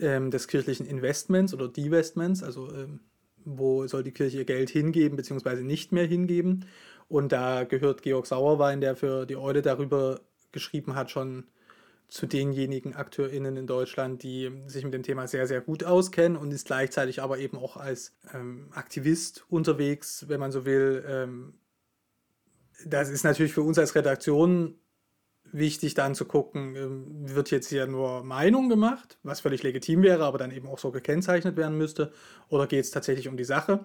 ähm, 0.00 0.30
des 0.30 0.46
kirchlichen 0.46 0.86
Investments 0.86 1.52
oder 1.52 1.68
Divestments, 1.68 2.42
also 2.42 2.72
ähm, 2.72 3.00
wo 3.44 3.86
soll 3.86 4.02
die 4.02 4.12
Kirche 4.12 4.38
ihr 4.38 4.44
Geld 4.44 4.70
hingeben 4.70 5.16
bzw. 5.16 5.62
nicht 5.62 5.92
mehr 5.92 6.06
hingeben. 6.06 6.66
Und 7.08 7.32
da 7.32 7.64
gehört 7.64 8.02
Georg 8.02 8.26
Sauerwein, 8.26 8.80
der 8.80 8.96
für 8.96 9.26
die 9.26 9.36
Eule 9.36 9.62
darüber 9.62 10.20
geschrieben 10.52 10.94
hat, 10.94 11.10
schon 11.10 11.44
zu 12.08 12.26
denjenigen 12.26 12.94
AkteurInnen 12.94 13.56
in 13.56 13.66
Deutschland, 13.66 14.22
die 14.22 14.50
sich 14.66 14.84
mit 14.84 14.94
dem 14.94 15.02
Thema 15.02 15.26
sehr, 15.26 15.46
sehr 15.46 15.60
gut 15.60 15.84
auskennen 15.84 16.38
und 16.38 16.52
ist 16.52 16.66
gleichzeitig 16.66 17.22
aber 17.22 17.38
eben 17.38 17.58
auch 17.58 17.76
als 17.76 18.14
ähm, 18.32 18.68
Aktivist 18.72 19.44
unterwegs, 19.48 20.28
wenn 20.28 20.40
man 20.40 20.52
so 20.52 20.64
will. 20.64 21.04
Ähm, 21.08 21.54
das 22.84 23.10
ist 23.10 23.24
natürlich 23.24 23.52
für 23.52 23.62
uns 23.62 23.78
als 23.78 23.94
Redaktion 23.94 24.78
wichtig, 25.54 25.94
dann 25.94 26.14
zu 26.14 26.24
gucken, 26.24 26.74
ähm, 26.74 27.34
wird 27.34 27.50
jetzt 27.50 27.68
hier 27.68 27.86
nur 27.86 28.24
Meinung 28.24 28.68
gemacht, 28.68 29.18
was 29.22 29.40
völlig 29.40 29.62
legitim 29.62 30.02
wäre, 30.02 30.24
aber 30.24 30.38
dann 30.38 30.50
eben 30.50 30.68
auch 30.68 30.78
so 30.78 30.90
gekennzeichnet 30.90 31.56
werden 31.56 31.78
müsste, 31.78 32.12
oder 32.48 32.66
geht 32.66 32.84
es 32.84 32.90
tatsächlich 32.90 33.28
um 33.28 33.36
die 33.36 33.44
Sache? 33.44 33.84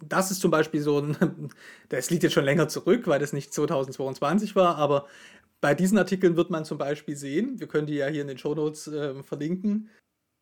Das 0.00 0.30
ist 0.30 0.40
zum 0.40 0.50
Beispiel 0.50 0.80
so 0.80 1.00
ein, 1.00 1.50
das 1.88 2.10
liegt 2.10 2.22
jetzt 2.22 2.34
schon 2.34 2.44
länger 2.44 2.68
zurück, 2.68 3.06
weil 3.06 3.18
das 3.18 3.32
nicht 3.32 3.52
2022 3.52 4.54
war, 4.54 4.76
aber 4.76 5.06
bei 5.60 5.74
diesen 5.74 5.98
Artikeln 5.98 6.36
wird 6.36 6.50
man 6.50 6.64
zum 6.64 6.78
Beispiel 6.78 7.16
sehen, 7.16 7.58
wir 7.58 7.66
können 7.66 7.86
die 7.86 7.94
ja 7.94 8.06
hier 8.06 8.22
in 8.22 8.28
den 8.28 8.38
Shownotes 8.38 8.88
äh, 8.88 9.22
verlinken, 9.22 9.90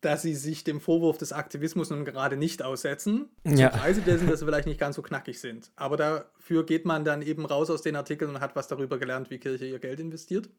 dass 0.01 0.21
sie 0.21 0.35
sich 0.35 0.63
dem 0.63 0.79
Vorwurf 0.79 1.17
des 1.17 1.33
Aktivismus 1.33 1.89
nun 1.89 2.05
gerade 2.05 2.37
nicht 2.37 2.61
aussetzen. 2.61 3.29
Ja. 3.43 3.71
Zum 3.71 3.79
Preise 3.79 4.01
dessen, 4.01 4.27
dass 4.27 4.39
sie 4.39 4.45
vielleicht 4.45 4.67
nicht 4.67 4.79
ganz 4.79 4.95
so 4.95 5.01
knackig 5.01 5.39
sind. 5.39 5.71
Aber 5.75 5.97
dafür 5.97 6.65
geht 6.65 6.85
man 6.85 7.03
dann 7.03 7.23
eben 7.23 7.45
raus 7.45 7.69
aus 7.69 7.81
den 7.81 7.95
Artikeln 7.95 8.29
und 8.29 8.39
hat 8.39 8.55
was 8.55 8.67
darüber 8.67 8.99
gelernt, 8.99 9.31
wie 9.31 9.39
Kirche 9.39 9.65
ihr 9.65 9.79
Geld 9.79 9.99
investiert. 9.99 10.49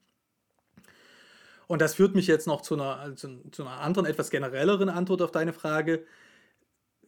Und 1.69 1.83
das 1.83 1.95
führt 1.95 2.15
mich 2.15 2.27
jetzt 2.27 2.47
noch 2.47 2.63
zu 2.63 2.75
einer, 2.75 3.15
zu, 3.15 3.43
zu 3.53 3.63
einer 3.63 3.81
anderen, 3.81 4.07
etwas 4.07 4.31
generelleren 4.31 4.89
Antwort 4.89 5.23
auf 5.23 5.31
deine 5.31 5.53
Frage. 5.53 6.05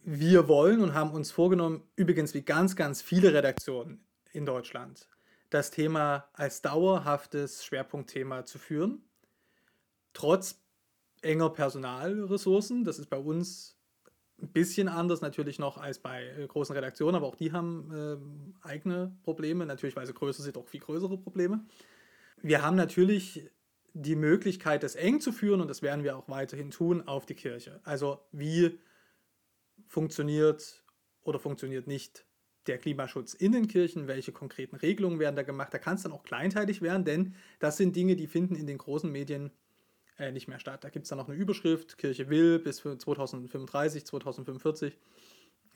Wir 0.05 0.49
wollen 0.49 0.81
und 0.83 0.95
haben 0.95 1.11
uns 1.11 1.31
vorgenommen, 1.31 1.83
übrigens 1.97 2.33
wie 2.35 2.43
ganz, 2.43 2.77
ganz 2.77 3.03
viele 3.03 3.35
Redaktionen 3.35 4.05
in 4.33 4.47
Deutschland, 4.47 5.09
das 5.51 5.71
Thema 5.71 6.29
als 6.33 6.63
dauerhaftes 6.63 7.65
Schwerpunktthema 7.65 8.47
zu 8.47 8.59
führen, 8.59 9.03
trotz 10.13 10.63
enger 11.23 11.51
Personalressourcen. 11.51 12.85
Das 12.85 12.99
ist 12.99 13.11
bei 13.11 13.19
uns 13.19 13.77
ein 14.41 14.53
bisschen 14.53 14.89
anders 14.89 15.21
natürlich 15.21 15.59
noch 15.59 15.77
als 15.77 15.99
bei 15.99 16.25
äh, 16.25 16.47
großen 16.47 16.75
Redaktionen, 16.75 17.17
aber 17.17 17.27
auch 17.27 17.35
die 17.35 17.53
haben 17.53 17.93
äh, 18.63 18.67
eigene 18.67 19.17
Probleme. 19.23 19.67
Natürlich, 19.67 19.97
weil 19.97 20.07
sie 20.07 20.15
größer 20.15 20.43
sind, 20.43 20.57
auch 20.57 20.69
viel 20.69 20.81
größere 20.81 21.19
Probleme. 21.19 21.65
Wir 22.41 22.63
haben 22.63 22.77
natürlich 22.77 23.51
die 23.93 24.17
Möglichkeit, 24.17 24.83
das 24.83 24.95
eng 24.95 25.21
zu 25.21 25.33
führen 25.33 25.61
und 25.61 25.69
das 25.69 25.83
werden 25.83 26.05
wir 26.05 26.17
auch 26.17 26.29
weiterhin 26.29 26.71
tun 26.71 27.07
auf 27.07 27.27
die 27.27 27.35
Kirche. 27.35 27.81
Also 27.83 28.21
wie 28.33 28.79
funktioniert 29.89 30.85
oder 31.23 31.39
funktioniert 31.39 31.87
nicht 31.87 32.25
der 32.67 32.79
Klimaschutz 32.79 33.35
in 33.35 33.53
den 33.53 33.69
Kirchen, 33.69 34.07
welche 34.07 34.33
konkreten 34.33 34.77
Regelungen 34.77 35.19
werden 35.19 35.37
da 35.37 35.43
gemacht. 35.43 35.73
Da 35.73 35.79
kann 35.79 35.97
es 35.97 36.03
dann 36.03 36.13
auch 36.13 36.23
kleinteilig 36.23 36.83
werden, 36.83 37.05
denn 37.05 37.35
das 37.59 37.77
sind 37.77 37.97
Dinge, 37.97 38.17
die 38.17 38.27
finden 38.27 38.55
in 38.55 38.67
den 38.67 38.79
großen 38.79 39.11
Medien 39.11 39.51
äh, 40.19 40.33
nicht 40.33 40.49
mehr 40.49 40.59
statt. 40.59 40.85
Da 40.85 40.91
gibt 40.91 41.05
es 41.05 41.09
dann 41.09 41.19
noch 41.19 41.29
eine 41.29 41.39
Überschrift, 41.39 41.99
Kirche 41.99 42.29
will 42.29 42.59
bis 42.59 42.79
2035, 42.79 44.05
2045, 44.05 44.99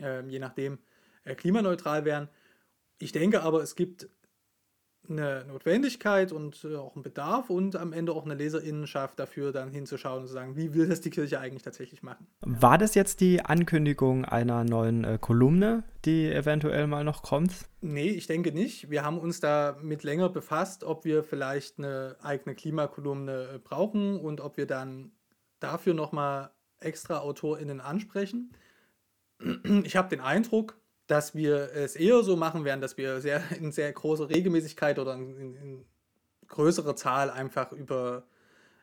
äh, 0.01 0.27
je 0.27 0.39
nachdem, 0.39 0.79
äh, 1.25 1.35
klimaneutral 1.35 2.05
werden. 2.05 2.29
Ich 2.99 3.13
denke 3.13 3.43
aber, 3.43 3.63
es 3.63 3.75
gibt 3.75 4.09
eine 5.09 5.45
Notwendigkeit 5.47 6.33
und 6.33 6.65
äh, 6.65 6.77
auch 6.77 6.95
einen 6.95 7.03
Bedarf 7.03 7.51
und 7.51 7.77
am 7.77 7.93
Ende 7.93 8.13
auch 8.13 8.25
eine 8.25 8.35
Leserinnenschaft 8.35 9.19
dafür, 9.19 9.53
dann 9.53 9.71
hinzuschauen 9.71 10.23
und 10.23 10.29
zu 10.29 10.33
sagen, 10.33 10.57
wie 10.57 10.75
will 10.75 10.89
das 10.89 11.01
die 11.01 11.11
Kirche 11.11 11.41
eigentlich 11.41 11.63
tatsächlich 11.63 12.03
machen. 12.03 12.27
War 12.41 12.79
das 12.79 12.95
jetzt 12.95 13.21
die 13.21 13.45
Ankündigung 13.45 14.25
einer 14.25 14.65
neuen 14.65 15.05
äh, 15.05 15.19
Kolumne, 15.21 15.85
die 16.05 16.31
eventuell 16.31 16.87
mal 16.87 17.05
noch 17.05 17.23
kommt? 17.23 17.53
Nee, 17.81 18.11
ich 18.11 18.27
denke 18.27 18.53
nicht. 18.53 18.91
Wir 18.91 19.05
haben 19.05 19.19
uns 19.19 19.41
damit 19.41 20.03
länger 20.03 20.29
befasst, 20.29 20.85
ob 20.85 21.05
wir 21.05 21.23
vielleicht 21.23 21.79
eine 21.79 22.17
eigene 22.23 22.55
Klimakolumne 22.55 23.49
äh, 23.55 23.59
brauchen 23.59 24.19
und 24.19 24.41
ob 24.41 24.57
wir 24.57 24.67
dann 24.67 25.13
dafür 25.61 25.95
nochmal 25.95 26.51
extra 26.81 27.19
AutorInnen 27.19 27.81
ansprechen. 27.81 28.53
Ich 29.85 29.97
habe 29.97 30.09
den 30.09 30.21
Eindruck, 30.21 30.79
dass 31.07 31.35
wir 31.35 31.73
es 31.75 31.97
eher 31.97 32.23
so 32.23 32.37
machen 32.37 32.65
werden, 32.65 32.81
dass 32.81 32.97
wir 32.97 33.21
sehr 33.21 33.43
in 33.59 33.73
sehr 33.73 33.93
großer 33.93 34.29
Regelmäßigkeit 34.29 34.99
oder 34.99 35.15
in, 35.15 35.55
in 35.57 35.85
größerer 36.49 36.97
Zahl 36.97 37.31
einfach 37.31 37.73
über 37.73 38.25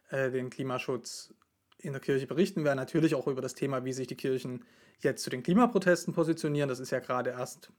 äh, 0.10 0.32
den 0.32 0.50
Klimaschutz 0.50 1.34
in 1.78 1.94
der 1.94 2.02
Kirche 2.02 2.28
berichten 2.28 2.64
werden. 2.64 2.78
Natürlich 2.78 3.16
auch 3.16 3.28
über 3.28 3.42
das 3.42 3.56
Thema, 3.56 3.86
wie 3.86 3.94
sich 3.94 4.08
die 4.08 4.16
Kirchen 4.16 4.66
jetzt 5.00 5.24
zu 5.24 5.30
den 5.30 5.44
Klimaprotesten 5.44 6.14
positionieren. 6.14 6.70
Das 6.70 6.80
ist 6.80 6.92
ja 6.92 7.00
gerade 7.00 7.32
erst 7.32 7.72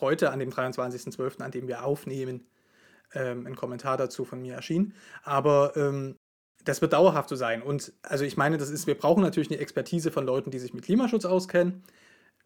heute, 0.00 0.30
an 0.30 0.38
dem 0.38 0.50
23.12., 0.50 1.42
an 1.42 1.50
dem 1.50 1.66
wir 1.66 1.84
aufnehmen, 1.84 2.46
ähm, 3.14 3.46
ein 3.46 3.56
Kommentar 3.56 3.96
dazu 3.96 4.24
von 4.24 4.40
mir 4.40 4.54
erschienen. 4.54 4.94
Aber 5.22 5.76
ähm, 5.76 6.16
das 6.64 6.80
wird 6.80 6.92
dauerhaft 6.92 7.28
so 7.28 7.36
sein. 7.36 7.62
Und 7.62 7.92
also 8.02 8.24
ich 8.24 8.36
meine, 8.36 8.58
das 8.58 8.70
ist, 8.70 8.86
wir 8.86 8.96
brauchen 8.96 9.22
natürlich 9.22 9.50
eine 9.50 9.60
Expertise 9.60 10.10
von 10.10 10.24
Leuten, 10.24 10.50
die 10.50 10.58
sich 10.58 10.74
mit 10.74 10.84
Klimaschutz 10.84 11.24
auskennen. 11.24 11.82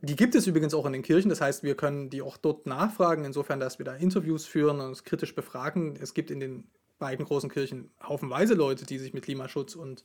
Die 0.00 0.17
gibt 0.17 0.35
es 0.35 0.47
übrigens 0.47 0.75
auch 0.75 0.85
in 0.87 0.93
den 0.93 1.03
Kirchen, 1.03 1.31
das 1.31 1.41
heißt, 1.41 1.62
wir 1.62 1.75
können 1.75 2.11
die 2.11 2.21
auch 2.21 2.37
dort 2.37 2.67
nachfragen, 2.67 3.25
insofern, 3.25 3.61
dass 3.61 3.79
wir 3.79 3.85
da 3.85 3.95
Interviews 3.95 4.45
führen 4.45 4.81
und 4.81 4.88
uns 4.88 5.05
kritisch 5.05 5.35
befragen. 5.35 5.97
Es 6.00 6.12
gibt 6.12 6.31
in 6.31 6.38
den 6.38 6.65
beiden 6.99 7.25
großen 7.25 7.50
Kirchen 7.50 7.91
haufenweise 8.03 8.55
Leute, 8.55 8.85
die 8.85 8.99
sich 8.99 9.15
mit 9.15 9.25
Klimaschutz 9.25 9.75
und 9.75 10.05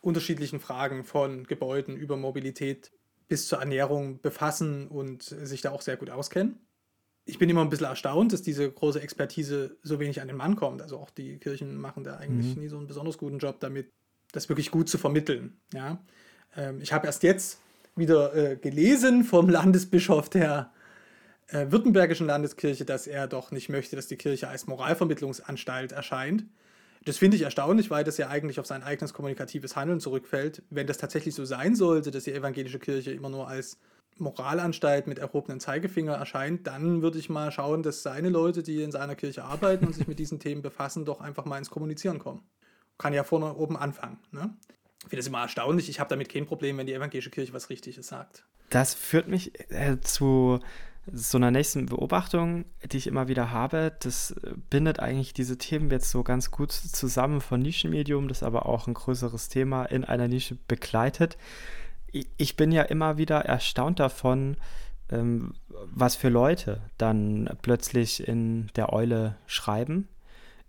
unterschiedlichen 0.00 0.60
Fragen 0.60 1.04
von 1.04 1.44
Gebäuden 1.44 1.96
über 1.96 2.16
Mobilität 2.16 2.90
bis 3.28 3.48
zur 3.48 3.60
Ernährung 3.60 4.20
befassen 4.20 4.88
und 4.88 5.22
sich 5.22 5.60
da 5.60 5.70
auch 5.70 5.82
sehr 5.82 5.96
gut 5.96 6.10
auskennen. 6.10 6.58
Ich 7.24 7.38
bin 7.38 7.48
immer 7.48 7.62
ein 7.62 7.70
bisschen 7.70 7.86
erstaunt, 7.86 8.32
dass 8.32 8.42
diese 8.42 8.68
große 8.70 9.00
Expertise 9.00 9.76
so 9.82 10.00
wenig 10.00 10.20
an 10.20 10.26
den 10.26 10.36
Mann 10.36 10.56
kommt. 10.56 10.82
Also 10.82 10.98
auch 10.98 11.10
die 11.10 11.38
Kirchen 11.38 11.76
machen 11.76 12.02
da 12.02 12.16
eigentlich 12.16 12.56
mhm. 12.56 12.62
nie 12.62 12.68
so 12.68 12.76
einen 12.76 12.88
besonders 12.88 13.16
guten 13.16 13.38
Job 13.38 13.60
damit, 13.60 13.92
das 14.32 14.48
wirklich 14.48 14.72
gut 14.72 14.88
zu 14.88 14.98
vermitteln. 14.98 15.56
Ja? 15.72 16.04
Ähm, 16.56 16.80
ich 16.80 16.92
habe 16.92 17.06
erst 17.06 17.22
jetzt 17.22 17.60
wieder 17.96 18.34
äh, 18.34 18.56
gelesen 18.56 19.24
vom 19.24 19.48
Landesbischof 19.48 20.28
der 20.28 20.72
äh, 21.48 21.70
Württembergischen 21.70 22.26
Landeskirche, 22.26 22.84
dass 22.84 23.06
er 23.06 23.26
doch 23.26 23.50
nicht 23.50 23.68
möchte, 23.68 23.96
dass 23.96 24.06
die 24.06 24.16
Kirche 24.16 24.48
als 24.48 24.66
Moralvermittlungsanstalt 24.66 25.92
erscheint. 25.92 26.46
Das 27.04 27.18
finde 27.18 27.36
ich 27.36 27.42
erstaunlich, 27.42 27.90
weil 27.90 28.04
das 28.04 28.16
ja 28.16 28.28
eigentlich 28.28 28.60
auf 28.60 28.66
sein 28.66 28.82
eigenes 28.82 29.12
kommunikatives 29.12 29.74
Handeln 29.74 30.00
zurückfällt. 30.00 30.62
Wenn 30.70 30.86
das 30.86 30.98
tatsächlich 30.98 31.34
so 31.34 31.44
sein 31.44 31.74
sollte, 31.74 32.10
dass 32.10 32.24
die 32.24 32.32
evangelische 32.32 32.78
Kirche 32.78 33.10
immer 33.10 33.28
nur 33.28 33.48
als 33.48 33.78
Moralanstalt 34.18 35.06
mit 35.06 35.18
erhobenen 35.18 35.58
Zeigefinger 35.58 36.14
erscheint, 36.14 36.66
dann 36.66 37.02
würde 37.02 37.18
ich 37.18 37.28
mal 37.28 37.50
schauen, 37.50 37.82
dass 37.82 38.02
seine 38.02 38.28
Leute, 38.28 38.62
die 38.62 38.82
in 38.82 38.92
seiner 38.92 39.16
Kirche 39.16 39.44
arbeiten 39.44 39.86
und 39.86 39.94
sich 39.94 40.06
mit 40.06 40.18
diesen 40.18 40.38
Themen 40.38 40.62
befassen, 40.62 41.04
doch 41.04 41.20
einfach 41.20 41.44
mal 41.44 41.58
ins 41.58 41.70
Kommunizieren 41.70 42.18
kommen. 42.18 42.42
Kann 42.98 43.14
ja 43.14 43.24
vorne 43.24 43.54
oben 43.54 43.76
anfangen. 43.76 44.18
Ne? 44.30 44.54
Ich 45.04 45.08
finde 45.10 45.20
es 45.20 45.26
immer 45.26 45.42
erstaunlich. 45.42 45.88
Ich 45.88 46.00
habe 46.00 46.10
damit 46.10 46.28
kein 46.28 46.46
Problem, 46.46 46.78
wenn 46.78 46.86
die 46.86 46.94
evangelische 46.94 47.30
Kirche 47.30 47.52
was 47.52 47.70
Richtiges 47.70 48.06
sagt. 48.06 48.44
Das 48.70 48.94
führt 48.94 49.28
mich 49.28 49.52
äh, 49.70 50.00
zu 50.00 50.60
so 51.10 51.36
einer 51.36 51.50
nächsten 51.50 51.86
Beobachtung, 51.86 52.64
die 52.90 52.96
ich 52.96 53.08
immer 53.08 53.26
wieder 53.26 53.50
habe. 53.50 53.92
Das 54.00 54.34
bindet 54.70 55.00
eigentlich 55.00 55.34
diese 55.34 55.58
Themen 55.58 55.90
jetzt 55.90 56.10
so 56.10 56.22
ganz 56.22 56.50
gut 56.50 56.70
zusammen 56.70 57.40
von 57.40 57.60
Nischenmedium, 57.60 58.28
das 58.28 58.42
aber 58.42 58.66
auch 58.66 58.86
ein 58.86 58.94
größeres 58.94 59.48
Thema 59.48 59.84
in 59.84 60.04
einer 60.04 60.28
Nische 60.28 60.56
begleitet. 60.68 61.36
Ich 62.36 62.56
bin 62.56 62.70
ja 62.72 62.82
immer 62.82 63.18
wieder 63.18 63.40
erstaunt 63.40 63.98
davon, 63.98 64.56
ähm, 65.10 65.54
was 65.86 66.14
für 66.14 66.28
Leute 66.28 66.82
dann 66.98 67.50
plötzlich 67.62 68.26
in 68.28 68.70
der 68.76 68.92
Eule 68.92 69.36
schreiben 69.46 70.08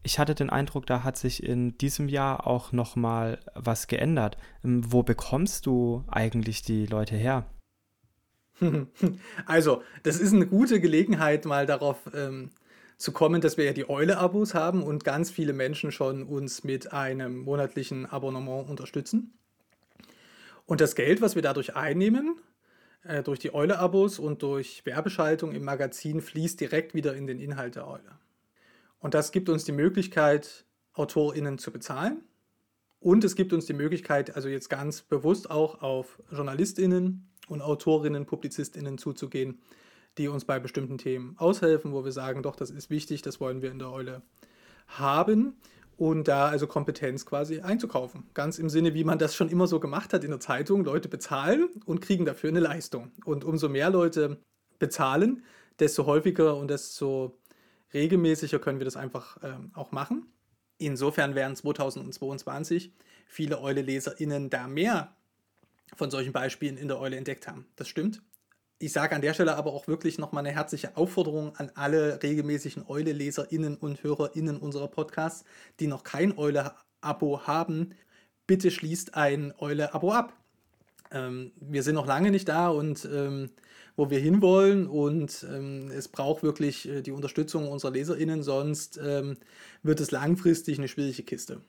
ich 0.04 0.20
hatte 0.20 0.36
den 0.36 0.50
Eindruck, 0.50 0.86
da 0.86 1.04
hat 1.04 1.18
sich 1.18 1.42
in 1.42 1.78
diesem 1.78 2.10
Jahr 2.10 2.46
auch 2.46 2.72
noch 2.72 2.96
mal 2.96 3.40
was 3.56 3.88
geändert. 3.88 4.38
Ähm, 4.64 4.84
wo 4.92 5.04
bekommst 5.04 5.66
du 5.66 6.04
eigentlich 6.10 6.62
die 6.62 6.86
Leute 6.86 7.16
her? 7.16 7.46
Also, 9.46 9.84
das 10.04 10.20
ist 10.20 10.34
eine 10.34 10.46
gute 10.46 10.80
Gelegenheit, 10.80 11.46
mal 11.46 11.66
darauf 11.66 11.98
ähm, 12.14 12.52
zu 12.98 13.12
kommen, 13.12 13.42
dass 13.42 13.58
wir 13.58 13.66
ja 13.66 13.74
die 13.74 13.90
Eule-Abos 13.90 14.54
haben 14.54 14.84
und 14.84 15.04
ganz 15.04 15.32
viele 15.32 15.54
Menschen 15.54 15.92
schon 15.92 16.24
uns 16.24 16.64
mit 16.64 16.94
einem 16.94 17.40
monatlichen 17.40 18.06
Abonnement 18.06 18.70
unterstützen. 18.70 19.34
Und 20.66 20.82
das 20.82 20.96
Geld, 20.96 21.22
was 21.22 21.36
wir 21.36 21.42
dadurch 21.42 21.76
einnehmen, 21.76 22.38
äh, 23.04 23.24
durch 23.24 23.40
die 23.40 23.54
Eule-Abos 23.54 24.20
und 24.20 24.44
durch 24.44 24.86
Werbeschaltung 24.86 25.52
im 25.52 25.64
Magazin, 25.64 26.22
fließt 26.22 26.60
direkt 26.60 26.94
wieder 26.94 27.16
in 27.16 27.28
den 27.28 27.40
Inhalt 27.40 27.76
der 27.76 27.88
Eule. 27.88 28.18
Und 29.04 29.14
das 29.14 29.34
gibt 29.34 29.50
uns 29.50 29.66
die 29.66 29.74
Möglichkeit, 29.74 30.66
AutorInnen 30.94 31.58
zu 31.58 31.72
bezahlen. 31.72 32.24
Und 33.02 33.26
es 33.26 33.36
gibt 33.36 33.52
uns 33.52 33.66
die 33.66 33.74
Möglichkeit, 33.74 34.34
also 34.38 34.48
jetzt 34.48 34.70
ganz 34.70 35.02
bewusst 35.02 35.52
auch 35.52 35.82
auf 35.82 36.22
JournalistInnen 36.32 37.30
und 37.50 37.62
Autorinnen, 37.62 38.26
PublizistInnen 38.26 38.98
zuzugehen, 38.98 39.60
die 40.18 40.30
uns 40.30 40.46
bei 40.46 40.58
bestimmten 40.58 40.98
Themen 40.98 41.36
aushelfen, 41.38 41.92
wo 41.92 42.06
wir 42.06 42.14
sagen, 42.14 42.44
doch, 42.44 42.56
das 42.56 42.72
ist 42.72 42.90
wichtig, 42.90 43.22
das 43.22 43.42
wollen 43.42 43.62
wir 43.62 43.72
in 43.72 43.80
der 43.80 43.92
Eule 43.92 44.22
haben 44.88 45.58
und 45.98 46.30
da 46.30 46.48
also 46.48 46.66
Kompetenz 46.66 47.26
quasi 47.26 47.60
einzukaufen. 47.60 48.24
Ganz 48.34 48.58
im 48.58 48.70
Sinne, 48.70 48.94
wie 48.94 49.04
man 49.04 49.20
das 49.20 49.36
schon 49.36 49.50
immer 49.50 49.68
so 49.68 49.82
gemacht 49.82 50.14
hat 50.14 50.24
in 50.24 50.32
der 50.32 50.40
Zeitung, 50.40 50.86
Leute 50.86 51.10
bezahlen 51.10 51.68
und 51.86 52.00
kriegen 52.00 52.24
dafür 52.24 52.52
eine 52.52 52.62
Leistung. 52.62 53.12
Und 53.26 53.44
umso 53.44 53.68
mehr 53.68 53.90
Leute 53.90 54.38
bezahlen, 54.80 55.44
desto 55.80 56.06
häufiger 56.06 56.56
und 56.56 56.70
desto 56.70 57.38
regelmäßiger 57.94 58.60
können 58.60 58.80
wir 58.80 58.86
das 58.86 58.98
einfach 58.98 59.38
ähm, 59.44 59.72
auch 59.74 59.92
machen. 59.92 60.28
Insofern 60.78 61.36
werden 61.36 61.56
2022 61.56 62.94
viele 63.28 63.62
Eule-LeserInnen 63.62 64.50
da 64.50 64.68
mehr 64.68 65.16
von 65.96 66.12
solchen 66.12 66.34
Beispielen 66.34 66.78
in 66.78 66.88
der 66.88 67.00
Eule 67.00 67.18
entdeckt 67.18 67.48
haben. 67.48 67.68
Das 67.76 67.88
stimmt. 67.88 68.22
Ich 68.80 68.92
sage 68.92 69.16
an 69.16 69.22
der 69.22 69.34
Stelle 69.34 69.56
aber 69.56 69.72
auch 69.72 69.88
wirklich 69.88 70.18
nochmal 70.18 70.46
eine 70.46 70.54
herzliche 70.54 70.98
Aufforderung 70.98 71.56
an 71.56 71.72
alle 71.76 72.22
regelmäßigen 72.22 72.86
Eule-LeserInnen 72.88 73.78
und 73.78 74.04
HörerInnen 74.04 74.58
unserer 74.58 74.90
Podcasts, 74.90 75.46
die 75.80 75.88
noch 75.88 76.04
kein 76.04 76.38
Eule-Abo 76.38 77.48
haben. 77.48 77.94
Bitte 78.46 78.72
schließt 78.72 79.16
ein 79.16 79.54
Eule-Abo 79.58 80.12
ab. 80.12 80.34
Ähm, 81.14 81.52
wir 81.60 81.84
sind 81.84 81.96
noch 81.96 82.08
lange 82.08 82.32
nicht 82.32 82.50
da 82.50 82.70
und 82.70 83.08
ähm, 83.12 83.50
wo 83.96 84.10
wir 84.10 84.20
hinwollen 84.20 84.88
und 84.88 85.46
ähm, 85.50 85.92
es 85.92 86.08
braucht 86.08 86.44
wirklich 86.44 86.90
äh, 86.90 87.02
die 87.02 87.12
Unterstützung 87.12 87.68
unserer 87.68 87.92
LeserInnen, 87.92 88.42
sonst 88.42 89.00
ähm, 89.04 89.38
wird 89.84 90.00
es 90.00 90.12
langfristig 90.12 90.80
eine 90.80 90.88
schwierige 90.88 91.24
Kiste. 91.24 91.62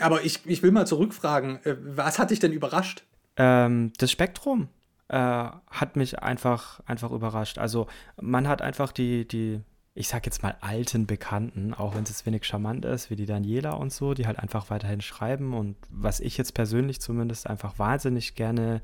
Aber 0.00 0.22
ich, 0.22 0.44
ich 0.44 0.62
will 0.62 0.72
mal 0.72 0.86
zurückfragen, 0.86 1.64
äh, 1.64 1.76
was 1.80 2.18
hat 2.18 2.30
dich 2.30 2.38
denn 2.38 2.52
überrascht? 2.52 3.04
Ähm, 3.36 3.92
das 3.98 4.10
Spektrum 4.10 4.68
äh, 5.08 5.16
hat 5.16 5.96
mich 5.96 6.18
einfach, 6.18 6.80
einfach 6.86 7.10
überrascht. 7.10 7.58
Also 7.58 7.86
man 8.20 8.48
hat 8.48 8.60
einfach 8.60 8.92
die, 8.92 9.26
die, 9.26 9.60
ich 9.96 10.08
sag 10.08 10.26
jetzt 10.26 10.42
mal 10.42 10.54
alten 10.60 11.06
Bekannten, 11.06 11.72
auch 11.72 11.94
wenn 11.94 12.04
es 12.04 12.26
wenig 12.26 12.44
charmant 12.44 12.84
ist, 12.84 13.08
wie 13.08 13.16
die 13.16 13.24
Daniela 13.24 13.72
und 13.72 13.90
so, 13.90 14.12
die 14.12 14.26
halt 14.26 14.38
einfach 14.38 14.68
weiterhin 14.68 15.00
schreiben 15.00 15.54
und 15.54 15.74
was 15.90 16.20
ich 16.20 16.36
jetzt 16.36 16.52
persönlich 16.52 17.00
zumindest 17.00 17.46
einfach 17.46 17.78
wahnsinnig 17.78 18.34
gerne 18.34 18.82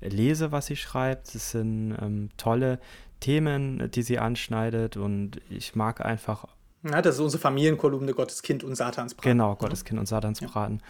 lese, 0.00 0.52
was 0.52 0.66
sie 0.66 0.76
schreibt. 0.76 1.34
Es 1.34 1.50
sind 1.50 1.94
ähm, 2.00 2.30
tolle 2.38 2.80
Themen, 3.20 3.90
die 3.90 4.02
sie 4.02 4.18
anschneidet 4.18 4.96
und 4.96 5.38
ich 5.50 5.76
mag 5.76 6.02
einfach. 6.02 6.46
Ja, 6.82 7.02
das 7.02 7.16
ist 7.16 7.20
unsere 7.20 7.42
Familienkolumne 7.42 8.14
Gotteskind 8.14 8.64
und 8.64 8.74
Satansbraten. 8.74 9.30
Genau, 9.30 9.56
Gotteskind 9.56 10.00
und 10.00 10.06
Satansbraten. 10.06 10.78
Ja. 10.78 10.84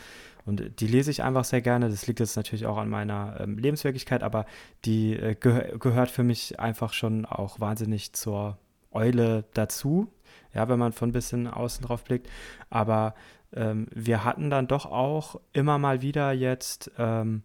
Und 0.46 0.80
die 0.80 0.86
lese 0.86 1.10
ich 1.10 1.24
einfach 1.24 1.44
sehr 1.44 1.62
gerne. 1.62 1.88
Das 1.88 2.06
liegt 2.06 2.20
jetzt 2.20 2.36
natürlich 2.36 2.66
auch 2.66 2.76
an 2.76 2.88
meiner 2.88 3.40
ähm, 3.40 3.58
Lebenswirklichkeit, 3.58 4.22
aber 4.22 4.46
die 4.84 5.14
äh, 5.14 5.34
geh 5.34 5.78
gehört 5.78 6.10
für 6.10 6.22
mich 6.22 6.60
einfach 6.60 6.92
schon 6.92 7.26
auch 7.26 7.58
wahnsinnig 7.58 8.12
zur 8.12 8.58
Eule 8.94 9.44
dazu. 9.54 10.12
Ja, 10.54 10.68
wenn 10.68 10.78
man 10.78 10.92
von 10.92 11.10
ein 11.10 11.12
bisschen 11.12 11.46
außen 11.48 11.84
drauf 11.84 12.04
blickt. 12.04 12.28
Aber 12.70 13.14
ähm, 13.52 13.86
wir 13.92 14.24
hatten 14.24 14.50
dann 14.50 14.66
doch 14.66 14.86
auch 14.86 15.40
immer 15.52 15.78
mal 15.78 16.02
wieder 16.02 16.32
jetzt, 16.32 16.90
ähm, 16.98 17.42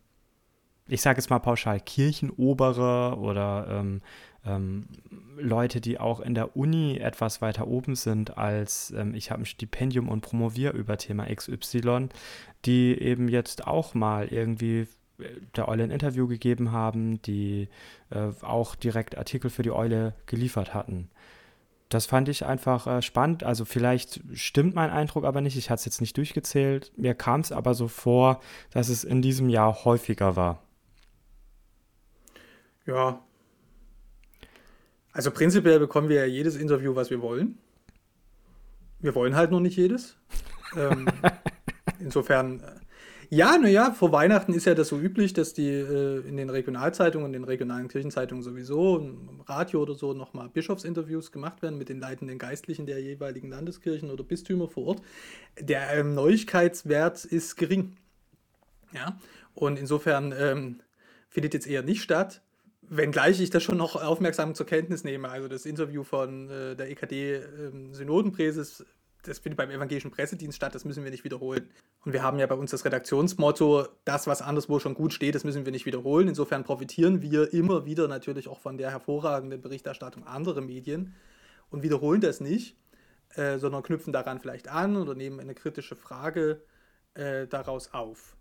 ich 0.88 1.02
sage 1.02 1.20
jetzt 1.20 1.30
mal 1.30 1.40
pauschal, 1.40 1.80
Kirchenobere 1.80 3.18
oder 3.18 3.68
ähm, 3.70 4.02
ähm, 4.46 4.86
Leute, 5.38 5.82
die 5.82 6.00
auch 6.00 6.20
in 6.20 6.34
der 6.34 6.56
Uni 6.56 6.98
etwas 6.98 7.42
weiter 7.42 7.68
oben 7.68 7.96
sind 7.96 8.38
als 8.38 8.92
ähm, 8.92 9.14
ich 9.14 9.32
habe 9.32 9.44
ein 9.44 9.46
Stipendium 9.46 10.10
und 10.10 10.22
promoviere 10.22 10.76
über 10.76 10.98
Thema 10.98 11.26
XY, 11.34 12.10
die 12.66 13.00
eben 13.00 13.28
jetzt 13.28 13.68
auch 13.68 13.94
mal 13.94 14.28
irgendwie 14.28 14.88
äh, 15.20 15.26
der 15.56 15.68
Eule 15.68 15.84
ein 15.84 15.92
Interview 15.92 16.28
gegeben 16.28 16.72
haben, 16.72 17.22
die 17.22 17.70
äh, 18.10 18.32
auch 18.42 18.76
direkt 18.76 19.18
Artikel 19.18 19.50
für 19.50 19.64
die 19.64 19.72
Eule 19.72 20.14
geliefert 20.26 20.74
hatten. 20.74 21.10
Das 21.90 22.06
fand 22.06 22.30
ich 22.30 22.46
einfach 22.46 22.88
äh, 22.88 23.02
spannend. 23.02 23.44
Also 23.44 23.66
vielleicht 23.66 24.22
stimmt 24.34 24.76
mein 24.76 24.92
Eindruck 24.92 25.26
aber 25.26 25.42
nicht. 25.42 25.58
Ich 25.58 25.70
hatte 25.70 25.80
es 25.80 25.86
jetzt 25.86 26.02
nicht 26.02 26.16
durchgezählt. 26.18 26.92
Mir 26.96 27.16
kam 27.16 27.42
es 27.42 27.52
aber 27.52 27.74
so 27.74 27.88
vor, 27.88 28.42
dass 28.72 28.90
es 28.90 29.04
in 29.04 29.22
diesem 29.22 29.50
Jahr 29.50 29.84
häufiger 29.86 30.36
war. 30.36 30.64
Ja, 32.86 33.22
also 35.12 35.32
prinzipiell 35.32 35.80
bekommen 35.80 36.10
wir 36.10 36.18
ja 36.18 36.26
jedes 36.26 36.56
Interview, 36.56 36.96
was 36.96 37.10
wir 37.10 37.22
wollen. 37.22 37.58
Wir 39.00 39.16
wollen 39.16 39.36
halt 39.36 39.52
noch 39.52 39.60
nicht 39.60 39.76
jedes. 39.76 40.18
ähm, 40.78 41.08
insofern, 42.00 42.62
äh, 42.62 42.80
ja, 43.30 43.58
naja, 43.60 43.92
vor 43.92 44.12
Weihnachten 44.12 44.54
ist 44.54 44.66
ja 44.66 44.74
das 44.74 44.88
so 44.88 45.00
üblich, 45.00 45.34
dass 45.34 45.54
die 45.54 45.70
äh, 45.70 46.28
in 46.28 46.36
den 46.36 46.50
Regionalzeitungen, 46.50 47.28
in 47.28 47.34
den 47.34 47.44
regionalen 47.44 47.88
Kirchenzeitungen 47.88 48.44
sowieso, 48.44 48.98
im 48.98 49.42
Radio 49.42 49.84
oder 49.84 49.94
so, 49.94 50.14
nochmal 50.14 50.50
Bischofsinterviews 50.50 51.32
gemacht 51.32 51.62
werden 51.62 51.78
mit 51.78 51.90
den 51.90 52.00
leitenden 52.00 52.40
Geistlichen 52.40 52.88
der 52.88 53.00
jeweiligen 53.02 53.50
Landeskirchen 53.50 54.10
oder 54.10 54.24
Bistümer 54.24 54.68
vor 54.68 54.88
Ort. 54.88 55.02
Der 55.60 55.92
ähm, 55.94 56.16
Neuigkeitswert 56.16 57.24
ist 57.26 57.56
gering. 57.56 57.98
Ja, 58.94 59.20
und 59.54 59.78
insofern 59.78 60.34
ähm, 60.36 60.80
findet 61.30 61.54
jetzt 61.54 61.68
eher 61.68 61.84
nicht 61.84 62.02
statt. 62.02 62.42
Wenngleich 62.82 63.40
ich 63.40 63.52
das 63.52 63.62
schon 63.62 63.78
noch 63.78 63.96
aufmerksam 63.96 64.56
zur 64.56 64.66
Kenntnis 64.66 65.04
nehme. 65.04 65.30
Also 65.30 65.48
das 65.48 65.68
Interview 65.68 66.04
von 66.04 66.50
äh, 66.50 66.76
der 66.76 66.90
EKD-Synodenpräses, 66.90 68.80
ähm, 68.80 68.86
das 69.24 69.40
findet 69.40 69.58
beim 69.58 69.70
Evangelischen 69.70 70.12
Pressedienst 70.12 70.56
statt, 70.56 70.74
das 70.76 70.86
müssen 70.86 71.04
wir 71.04 71.12
nicht 71.12 71.24
wiederholen. 71.24 71.70
Und 72.06 72.14
wir 72.14 72.24
haben 72.24 72.40
ja 72.40 72.48
bei 72.48 72.56
uns 72.56 72.72
das 72.72 72.86
Redaktionsmotto, 72.86 73.88
das, 74.06 74.28
was 74.28 74.42
anderswo 74.42 74.80
schon 74.80 74.94
gut 74.94 75.14
steht, 75.14 75.36
das 75.36 75.44
müssen 75.44 75.66
wir 75.66 75.72
nicht 75.72 75.86
wiederholen. 75.86 76.28
Insofern 76.30 76.64
profitieren 76.64 77.22
wir 77.22 77.54
immer 77.54 77.86
wieder 77.86 78.08
natürlich 78.08 78.48
auch 78.48 78.60
von 78.60 78.78
der 78.78 78.92
hervorragenden 78.92 79.62
Berichterstattung 79.62 80.26
anderer 80.26 80.62
Medien 80.62 81.14
und 81.70 81.84
wiederholen 81.84 82.22
das 82.22 82.40
nicht, 82.40 82.78
äh, 83.36 83.58
sondern 83.60 83.84
knüpfen 83.84 84.14
daran 84.14 84.40
vielleicht 84.40 84.70
an 84.70 84.96
oder 84.96 85.16
nehmen 85.16 85.40
eine 85.40 85.54
kritische 85.54 85.96
Frage 85.96 86.62
äh, 87.14 87.48
daraus 87.48 87.94
auf. 87.94 88.38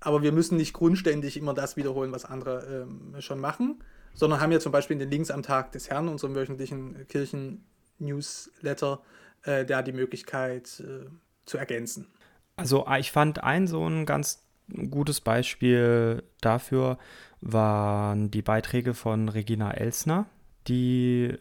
Aber 0.00 0.22
wir 0.22 0.32
müssen 0.32 0.56
nicht 0.56 0.72
grundständig 0.72 1.36
immer 1.36 1.54
das 1.54 1.76
wiederholen, 1.76 2.12
was 2.12 2.24
andere 2.24 2.86
ähm, 2.88 3.20
schon 3.20 3.40
machen, 3.40 3.82
sondern 4.12 4.40
haben 4.40 4.52
ja 4.52 4.60
zum 4.60 4.72
Beispiel 4.72 4.94
in 4.94 5.00
den 5.00 5.10
Links 5.10 5.30
am 5.30 5.42
Tag 5.42 5.72
des 5.72 5.88
Herrn, 5.88 6.08
unserem 6.08 6.34
wöchentlichen 6.34 7.06
Kirchen-Newsletter, 7.08 9.02
äh, 9.44 9.64
da 9.64 9.82
die 9.82 9.92
Möglichkeit 9.92 10.80
äh, 10.80 11.08
zu 11.44 11.58
ergänzen. 11.58 12.08
Also 12.56 12.86
ich 12.98 13.12
fand 13.12 13.42
ein 13.42 13.66
so 13.66 13.86
ein 13.86 14.06
ganz 14.06 14.42
gutes 14.90 15.20
Beispiel 15.20 16.22
dafür 16.40 16.98
waren 17.40 18.30
die 18.30 18.42
Beiträge 18.42 18.94
von 18.94 19.28
Regina 19.28 19.72
Elsner, 19.72 20.26
die 20.66 21.36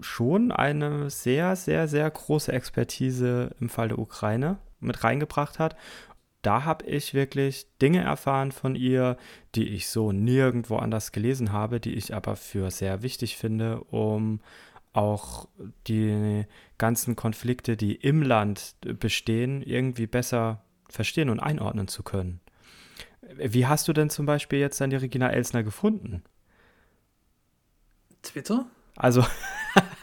schon 0.00 0.52
eine 0.52 1.08
sehr, 1.08 1.56
sehr, 1.56 1.88
sehr 1.88 2.10
große 2.10 2.52
Expertise 2.52 3.54
im 3.60 3.68
Fall 3.68 3.88
der 3.88 3.98
Ukraine 3.98 4.58
mit 4.80 5.04
reingebracht 5.04 5.58
hat 5.58 5.76
da 6.46 6.64
habe 6.64 6.86
ich 6.86 7.12
wirklich 7.12 7.66
Dinge 7.82 8.02
erfahren 8.02 8.52
von 8.52 8.76
ihr, 8.76 9.16
die 9.56 9.68
ich 9.70 9.88
so 9.88 10.12
nirgendwo 10.12 10.76
anders 10.76 11.10
gelesen 11.10 11.50
habe, 11.50 11.80
die 11.80 11.94
ich 11.94 12.14
aber 12.14 12.36
für 12.36 12.70
sehr 12.70 13.02
wichtig 13.02 13.36
finde, 13.36 13.80
um 13.90 14.40
auch 14.96 15.48
die 15.86 16.44
ganzen 16.78 17.16
Konflikte, 17.16 17.76
die 17.76 17.94
im 17.94 18.22
Land 18.22 18.76
bestehen, 18.80 19.62
irgendwie 19.62 20.06
besser 20.06 20.62
verstehen 20.88 21.30
und 21.30 21.40
einordnen 21.40 21.88
zu 21.88 22.02
können. 22.02 22.40
Wie 23.36 23.66
hast 23.66 23.88
du 23.88 23.92
denn 23.92 24.10
zum 24.10 24.26
Beispiel 24.26 24.58
jetzt 24.58 24.80
dann 24.80 24.90
die 24.90 24.96
Regina 24.96 25.30
Elsner 25.30 25.62
gefunden? 25.62 26.22
Twitter? 28.22 28.66
Also. 28.96 29.26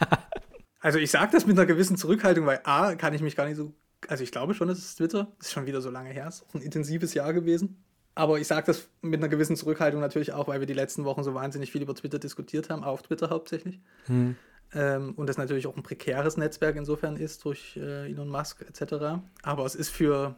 also 0.80 0.98
ich 0.98 1.10
sage 1.10 1.32
das 1.32 1.46
mit 1.46 1.58
einer 1.58 1.66
gewissen 1.66 1.96
Zurückhaltung, 1.96 2.46
weil 2.46 2.60
A, 2.64 2.94
kann 2.94 3.14
ich 3.14 3.22
mich 3.22 3.36
gar 3.36 3.46
nicht 3.46 3.56
so 3.56 3.72
also 4.08 4.22
ich 4.24 4.32
glaube 4.32 4.54
schon, 4.54 4.68
es 4.68 4.78
ist 4.78 4.96
Twitter. 4.96 5.28
Das 5.38 5.48
ist 5.48 5.52
schon 5.52 5.66
wieder 5.66 5.80
so 5.80 5.90
lange 5.90 6.10
her. 6.10 6.26
Es 6.28 6.36
ist 6.36 6.46
auch 6.48 6.54
ein 6.54 6.62
intensives 6.62 7.14
Jahr 7.14 7.32
gewesen. 7.32 7.82
Aber 8.14 8.38
ich 8.38 8.46
sage 8.46 8.66
das 8.66 8.88
mit 9.02 9.20
einer 9.20 9.28
gewissen 9.28 9.56
Zurückhaltung 9.56 10.00
natürlich 10.00 10.32
auch, 10.32 10.46
weil 10.46 10.60
wir 10.60 10.66
die 10.66 10.74
letzten 10.74 11.04
Wochen 11.04 11.24
so 11.24 11.34
wahnsinnig 11.34 11.72
viel 11.72 11.82
über 11.82 11.94
Twitter 11.94 12.18
diskutiert 12.18 12.70
haben, 12.70 12.84
auf 12.84 13.02
Twitter 13.02 13.30
hauptsächlich. 13.30 13.80
Hm. 14.06 14.36
Ähm, 14.74 15.14
und 15.14 15.28
das 15.28 15.38
natürlich 15.38 15.66
auch 15.66 15.76
ein 15.76 15.82
prekäres 15.82 16.36
Netzwerk 16.36 16.76
insofern 16.76 17.16
ist 17.16 17.44
durch 17.44 17.76
äh, 17.76 18.06
Elon 18.06 18.28
Musk 18.28 18.62
etc. 18.62 19.22
Aber 19.42 19.64
es 19.64 19.74
ist 19.74 19.90
für 19.90 20.36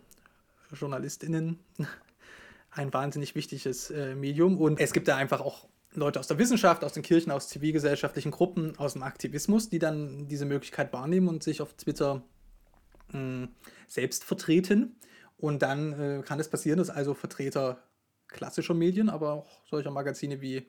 JournalistInnen 0.72 1.58
ein 2.70 2.92
wahnsinnig 2.92 3.34
wichtiges 3.34 3.90
äh, 3.90 4.14
Medium 4.14 4.58
und 4.58 4.78
es 4.78 4.92
gibt 4.92 5.08
da 5.08 5.16
einfach 5.16 5.40
auch 5.40 5.68
Leute 5.92 6.20
aus 6.20 6.26
der 6.26 6.38
Wissenschaft, 6.38 6.84
aus 6.84 6.92
den 6.92 7.02
Kirchen, 7.02 7.32
aus 7.32 7.48
zivilgesellschaftlichen 7.48 8.30
Gruppen, 8.30 8.78
aus 8.78 8.92
dem 8.92 9.02
Aktivismus, 9.02 9.70
die 9.70 9.78
dann 9.78 10.28
diese 10.28 10.44
Möglichkeit 10.44 10.92
wahrnehmen 10.92 11.28
und 11.28 11.42
sich 11.42 11.62
auf 11.62 11.72
Twitter 11.72 12.22
mh, 13.12 13.12
hm, 13.12 13.48
selbst 13.86 14.24
vertreten. 14.24 14.96
Und 15.38 15.62
dann 15.62 15.92
äh, 15.98 16.22
kann 16.22 16.40
es 16.40 16.48
passieren, 16.48 16.78
dass 16.78 16.90
also 16.90 17.14
Vertreter 17.14 17.82
klassischer 18.28 18.74
Medien, 18.74 19.08
aber 19.08 19.32
auch 19.32 19.66
solcher 19.66 19.90
Magazine 19.90 20.40
wie 20.40 20.66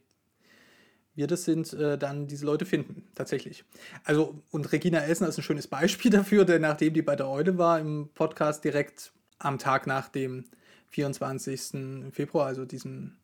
wir 1.17 1.27
das 1.27 1.43
sind, 1.43 1.73
äh, 1.73 1.97
dann 1.97 2.27
diese 2.27 2.45
Leute 2.45 2.65
finden, 2.65 3.03
tatsächlich. 3.15 3.65
Also, 4.05 4.35
und 4.51 4.71
Regina 4.71 4.99
Elsner 4.99 5.27
ist 5.27 5.37
ein 5.37 5.43
schönes 5.43 5.67
Beispiel 5.67 6.11
dafür, 6.11 6.45
denn 6.45 6.61
nachdem 6.61 6.93
die 6.93 7.01
bei 7.01 7.15
der 7.15 7.27
Eule 7.27 7.57
war 7.57 7.79
im 7.79 8.09
Podcast 8.13 8.63
direkt 8.63 9.11
am 9.39 9.57
Tag 9.57 9.87
nach 9.87 10.09
dem 10.09 10.45
24. 10.91 12.11
Februar, 12.11 12.45
also 12.45 12.65
diesem 12.65 13.17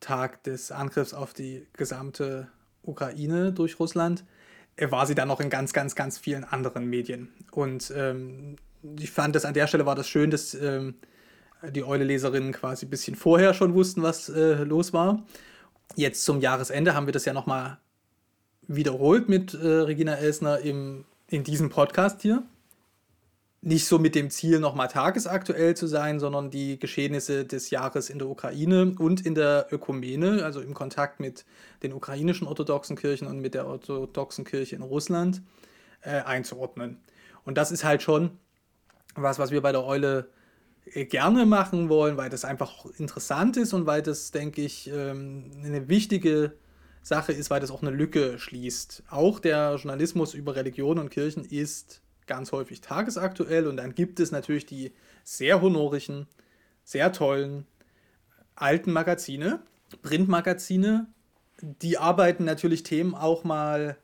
Tag 0.00 0.42
des 0.44 0.72
Angriffs 0.72 1.14
auf 1.14 1.34
die 1.34 1.66
gesamte 1.74 2.48
Ukraine 2.82 3.52
durch 3.52 3.78
Russland, 3.78 4.24
äh, 4.76 4.90
war 4.90 5.06
sie 5.06 5.14
dann 5.14 5.28
noch 5.28 5.40
in 5.40 5.50
ganz, 5.50 5.74
ganz, 5.74 5.94
ganz 5.94 6.18
vielen 6.18 6.44
anderen 6.44 6.86
Medien. 6.86 7.28
Und 7.50 7.92
ähm, 7.94 8.56
ich 8.98 9.10
fand 9.10 9.36
das 9.36 9.44
an 9.44 9.54
der 9.54 9.66
Stelle 9.66 9.84
war 9.84 9.94
das 9.94 10.08
schön, 10.08 10.30
dass 10.30 10.54
ähm, 10.54 10.94
die 11.70 11.84
Eule-Leserinnen 11.84 12.52
quasi 12.52 12.86
ein 12.86 12.90
bisschen 12.90 13.14
vorher 13.14 13.52
schon 13.52 13.74
wussten, 13.74 14.02
was 14.02 14.30
äh, 14.30 14.64
los 14.64 14.94
war 14.94 15.22
Jetzt 15.96 16.24
zum 16.24 16.40
Jahresende 16.40 16.94
haben 16.94 17.06
wir 17.06 17.12
das 17.12 17.24
ja 17.24 17.32
nochmal 17.32 17.78
wiederholt 18.66 19.28
mit 19.28 19.54
äh, 19.54 19.66
Regina 19.66 20.14
Elsner 20.14 20.58
im, 20.58 21.04
in 21.28 21.44
diesem 21.44 21.70
Podcast 21.70 22.22
hier. 22.22 22.42
Nicht 23.60 23.86
so 23.86 23.98
mit 23.98 24.14
dem 24.14 24.28
Ziel, 24.28 24.58
nochmal 24.60 24.88
tagesaktuell 24.88 25.76
zu 25.76 25.86
sein, 25.86 26.20
sondern 26.20 26.50
die 26.50 26.78
Geschehnisse 26.78 27.44
des 27.44 27.70
Jahres 27.70 28.10
in 28.10 28.18
der 28.18 28.28
Ukraine 28.28 28.94
und 28.98 29.24
in 29.24 29.34
der 29.34 29.68
Ökumene, 29.70 30.44
also 30.44 30.60
im 30.60 30.74
Kontakt 30.74 31.20
mit 31.20 31.46
den 31.82 31.92
ukrainischen 31.92 32.46
orthodoxen 32.46 32.96
Kirchen 32.96 33.26
und 33.26 33.40
mit 33.40 33.54
der 33.54 33.66
orthodoxen 33.66 34.44
Kirche 34.44 34.76
in 34.76 34.82
Russland, 34.82 35.42
äh, 36.02 36.20
einzuordnen. 36.22 36.98
Und 37.44 37.56
das 37.56 37.70
ist 37.70 37.84
halt 37.84 38.02
schon 38.02 38.32
was, 39.14 39.38
was 39.38 39.50
wir 39.50 39.62
bei 39.62 39.72
der 39.72 39.84
Eule 39.84 40.28
gerne 40.84 41.46
machen 41.46 41.88
wollen, 41.88 42.16
weil 42.16 42.30
das 42.30 42.44
einfach 42.44 42.86
interessant 42.98 43.56
ist 43.56 43.72
und 43.72 43.86
weil 43.86 44.02
das, 44.02 44.30
denke 44.30 44.62
ich, 44.62 44.90
ähm, 44.92 45.50
eine 45.64 45.88
wichtige 45.88 46.52
Sache 47.02 47.32
ist, 47.32 47.50
weil 47.50 47.60
das 47.60 47.70
auch 47.70 47.82
eine 47.82 47.90
Lücke 47.90 48.38
schließt. 48.38 49.04
Auch 49.10 49.40
der 49.40 49.76
Journalismus 49.76 50.34
über 50.34 50.56
Religion 50.56 50.98
und 50.98 51.10
Kirchen 51.10 51.44
ist 51.44 52.00
ganz 52.26 52.52
häufig 52.52 52.80
tagesaktuell 52.80 53.66
und 53.66 53.76
dann 53.76 53.94
gibt 53.94 54.20
es 54.20 54.30
natürlich 54.30 54.66
die 54.66 54.92
sehr 55.22 55.60
honorigen, 55.60 56.26
sehr 56.84 57.12
tollen 57.12 57.66
alten 58.54 58.92
Magazine, 58.92 59.60
Printmagazine, 60.02 61.06
die 61.60 61.98
arbeiten 61.98 62.44
natürlich 62.44 62.82
Themen 62.82 63.14
auch 63.14 63.44
mal 63.44 63.96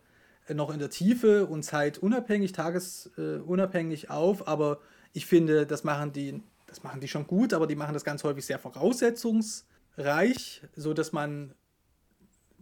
noch 0.48 0.72
in 0.72 0.78
der 0.78 0.90
Tiefe 0.90 1.46
und 1.46 1.62
zeitunabhängig, 1.62 2.52
tagesunabhängig 2.52 4.10
auf, 4.10 4.48
aber 4.48 4.80
ich 5.12 5.26
finde, 5.26 5.66
das 5.66 5.84
machen 5.84 6.12
die 6.12 6.42
das 6.70 6.82
machen 6.82 7.00
die 7.00 7.08
schon 7.08 7.26
gut, 7.26 7.52
aber 7.52 7.66
die 7.66 7.74
machen 7.74 7.92
das 7.94 8.04
ganz 8.04 8.22
häufig 8.24 8.46
sehr 8.46 8.60
voraussetzungsreich, 8.60 10.62
sodass 10.76 11.12
man 11.12 11.54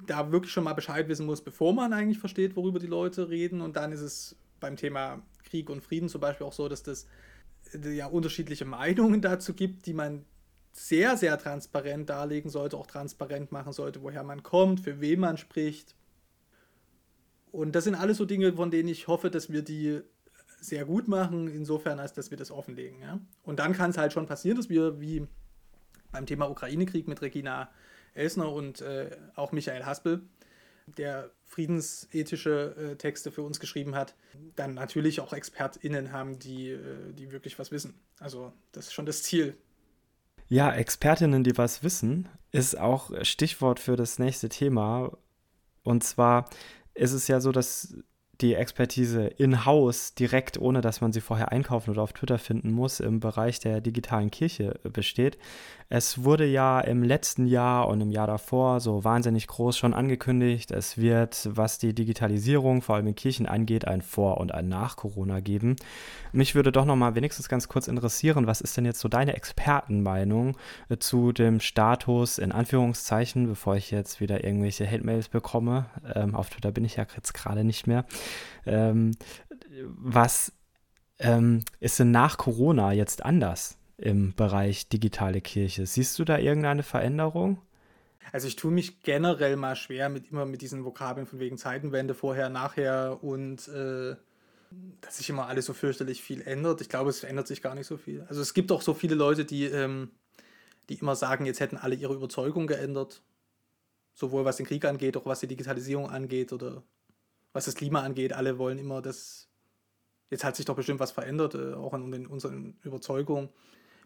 da 0.07 0.33
wirklich 0.33 0.53
schon 0.53 0.65
mal 0.65 0.73
Bescheid 0.73 1.07
wissen 1.09 1.27
muss, 1.27 1.43
bevor 1.43 1.75
man 1.75 1.93
eigentlich 1.93 2.19
versteht, 2.19 2.57
worüber 2.57 2.79
die 2.79 2.87
Leute 2.87 3.29
reden. 3.29 3.61
Und 3.61 3.77
dann 3.77 3.93
ist 3.93 4.01
es 4.01 4.37
beim 4.61 4.77
Thema 4.77 5.23
Krieg 5.45 5.69
und 5.71 5.83
Frieden 5.83 6.09
zum 6.09 6.23
Beispiel 6.23 6.47
auch 6.47 6.53
so, 6.53 6.69
dass 6.69 6.83
das 6.83 7.07
äh, 7.73 7.91
ja 7.91 8.07
unterschiedliche 8.07 8.65
Meinungen 8.65 9.21
dazu 9.21 9.55
gibt, 9.55 9.87
die 9.87 9.95
man 9.95 10.25
sehr, 10.73 11.17
sehr 11.17 11.39
transparent 11.39 12.09
darlegen 12.09 12.51
sollte, 12.51 12.77
auch 12.77 12.87
transparent 12.87 13.53
machen 13.53 13.73
sollte, 13.73 14.03
woher 14.03 14.23
man 14.23 14.43
kommt, 14.43 14.81
für 14.81 15.01
wen 15.01 15.21
man 15.21 15.37
spricht. 15.37 15.95
Und 17.51 17.75
das 17.75 17.85
sind 17.85 17.95
alles 17.95 18.19
so 18.19 18.25
Dinge, 18.25 18.55
von 18.55 18.71
denen 18.71 18.89
ich 18.89 19.09
hoffe, 19.09 19.31
dass 19.31 19.51
wir 19.51 19.63
die 19.63 20.01
sehr 20.61 20.85
gut 20.85 21.09
machen, 21.09 21.49
insofern, 21.49 21.99
als 21.99 22.13
dass 22.13 22.31
wir 22.31 22.39
das 22.39 22.51
offenlegen. 22.51 23.01
Ja? 23.01 23.21
Und 23.43 23.59
dann 23.59 23.73
kann 23.73 23.91
es 23.91 23.99
halt 23.99 24.13
schon 24.13 24.27
passieren, 24.27 24.57
dass 24.57 24.69
wir 24.69 25.01
wie 25.01 25.27
beim 26.11 26.27
Thema 26.27 26.51
Ukraine-Krieg 26.51 27.09
mit 27.09 27.23
Regina 27.23 27.71
Elsner 28.15 28.51
und 28.51 28.81
äh, 28.81 29.11
auch 29.35 29.53
Michael 29.53 29.85
Haspel, 29.85 30.23
der 30.97 31.31
friedensethische 31.47 32.75
äh, 32.77 32.97
Texte 32.97 33.31
für 33.31 33.43
uns 33.43 33.61
geschrieben 33.61 33.95
hat, 33.95 34.15
dann 34.57 34.75
natürlich 34.75 35.21
auch 35.21 35.33
ExpertInnen 35.33 36.13
haben, 36.13 36.39
die, 36.39 36.71
äh, 36.71 37.13
die 37.13 37.31
wirklich 37.31 37.59
was 37.59 37.71
wissen. 37.71 37.95
Also 38.19 38.53
das 38.73 38.87
ist 38.87 38.93
schon 38.95 39.07
das 39.07 39.23
Ziel. 39.23 39.57
Ja, 40.49 40.73
Expertinnen, 40.73 41.45
die 41.45 41.59
was 41.59 41.83
wissen, 41.83 42.29
ist 42.53 42.79
auch 42.79 43.11
Stichwort 43.23 43.81
für 43.81 43.97
das 43.97 44.19
nächste 44.19 44.49
Thema. 44.49 45.17
Und 45.83 46.05
zwar 46.05 46.49
ist 46.95 47.13
es 47.13 47.29
ja 47.29 47.41
so, 47.41 47.53
dass 47.53 47.95
die 48.41 48.55
Expertise 48.55 49.27
in-house 49.27 50.15
direkt, 50.15 50.59
ohne 50.59 50.81
dass 50.81 51.01
man 51.01 51.13
sie 51.13 51.21
vorher 51.21 51.51
einkaufen 51.51 51.91
oder 51.91 52.03
auf 52.03 52.13
Twitter 52.13 52.39
finden 52.39 52.71
muss, 52.71 53.01
im 53.01 53.19
Bereich 53.21 53.59
der 53.59 53.81
digitalen 53.81 54.31
Kirche 54.31 54.79
besteht. 54.85 55.39
Es 55.91 56.23
wurde 56.23 56.45
ja 56.45 56.81
im 56.81 57.03
letzten 57.03 57.47
Jahr 57.47 57.89
und 57.89 58.03
im 58.03 58.11
Jahr 58.11 58.27
davor 58.27 58.79
so 58.81 59.05
wahnsinnig 59.05 59.47
groß 59.47 59.79
schon 59.79 59.95
angekündigt, 59.95 60.71
es 60.71 60.99
wird, 60.99 61.49
was 61.51 61.79
die 61.79 61.95
Digitalisierung 61.95 62.83
vor 62.83 62.97
allem 62.97 63.07
in 63.07 63.15
Kirchen 63.15 63.47
angeht, 63.47 63.89
ein 63.89 64.03
Vor- 64.03 64.37
und 64.37 64.53
ein 64.53 64.69
Nach-Corona 64.69 65.41
geben. 65.41 65.77
Mich 66.33 66.55
würde 66.55 66.73
doch 66.73 66.85
noch 66.85 66.95
mal 66.95 67.15
wenigstens 67.15 67.49
ganz 67.49 67.69
kurz 67.69 67.89
interessieren, 67.89 68.47
was 68.47 68.61
ist 68.61 68.77
denn 68.77 68.85
jetzt 68.85 69.01
so 69.01 69.09
deine 69.09 69.35
Expertenmeinung 69.35 70.59
äh, 70.91 70.99
zu 70.99 71.33
dem 71.33 71.59
Status 71.59 72.37
in 72.37 72.53
Anführungszeichen, 72.53 73.49
bevor 73.49 73.77
ich 73.77 73.91
jetzt 73.91 74.21
wieder 74.21 74.45
irgendwelche 74.45 74.87
Hate-Mails 74.87 75.31
bekomme. 75.31 75.87
Ähm, 76.15 76.35
auf 76.35 76.51
Twitter 76.51 76.71
bin 76.71 76.85
ich 76.85 76.97
ja 76.97 77.07
jetzt 77.17 77.33
gerade 77.33 77.65
nicht 77.65 77.87
mehr. 77.87 78.05
Ähm, 78.67 79.13
was 79.85 80.53
ähm, 81.19 81.65
ist 81.81 81.99
denn 81.99 82.11
nach 82.11 82.37
Corona 82.39 82.93
jetzt 82.93 83.25
anders? 83.25 83.79
im 83.99 84.33
Bereich 84.35 84.89
digitale 84.89 85.41
Kirche. 85.41 85.85
Siehst 85.85 86.19
du 86.19 86.25
da 86.25 86.39
irgendeine 86.39 86.85
Veränderung? 86.85 87.61
Also 88.33 88.47
ich 88.47 88.57
tue 88.57 88.71
mich 88.71 89.03
generell 89.03 89.57
mal 89.57 89.75
schwer 89.75 90.09
mit 90.09 90.31
immer 90.31 90.47
mit 90.47 90.63
diesen 90.63 90.85
Vokabeln 90.85 91.27
von 91.27 91.41
wegen 91.41 91.59
Zeitenwende, 91.59 92.15
vorher, 92.15 92.49
nachher 92.49 93.23
und 93.23 93.67
äh, 93.69 94.15
dass 95.01 95.17
sich 95.17 95.29
immer 95.31 95.47
alles 95.47 95.67
so 95.67 95.73
fürchterlich 95.73 96.23
viel 96.23 96.43
ändert. 96.43 96.81
Ich 96.81 96.89
glaube, 96.89 97.11
es 97.11 97.21
verändert 97.21 97.49
sich 97.49 97.63
gar 97.63 97.75
nicht 97.75 97.87
so 97.87 97.97
viel. 97.97 98.25
Also 98.29 98.41
es 98.41 98.55
gibt 98.55 98.71
auch 98.71 98.83
so 98.83 98.95
viele 98.95 99.15
Leute, 99.15 99.45
die, 99.45 99.65
ähm, 99.65 100.11
die 100.89 100.95
immer 100.95 101.17
sagen, 101.17 101.47
jetzt 101.47 101.61
hätten 101.61 101.77
alle 101.77 101.95
ihre 101.95 102.15
Überzeugung 102.15 102.67
geändert. 102.67 103.23
Sowohl 104.15 104.45
was 104.45 104.59
den 104.59 104.67
Krieg 104.67 104.85
angeht, 104.85 105.17
auch 105.17 105.27
was 105.27 105.41
die 105.41 105.47
Digitalisierung 105.47 106.11
angeht 106.11 106.53
oder 106.53 106.83
was 107.53 107.65
das 107.67 107.75
Klima 107.75 108.03
angeht. 108.03 108.33
Alle 108.33 108.59
wollen 108.59 108.79
immer, 108.79 109.03
dass 109.03 109.49
jetzt 110.31 110.45
hat 110.45 110.57
sich 110.57 110.67
doch 110.67 110.77
bestimmt 110.77 111.01
was 111.01 111.13
verändert, 111.13 111.55
äh, 111.55 111.75
auch 111.75 111.95
an 111.95 112.27
unseren 112.27 112.79
Überzeugungen 112.83 113.51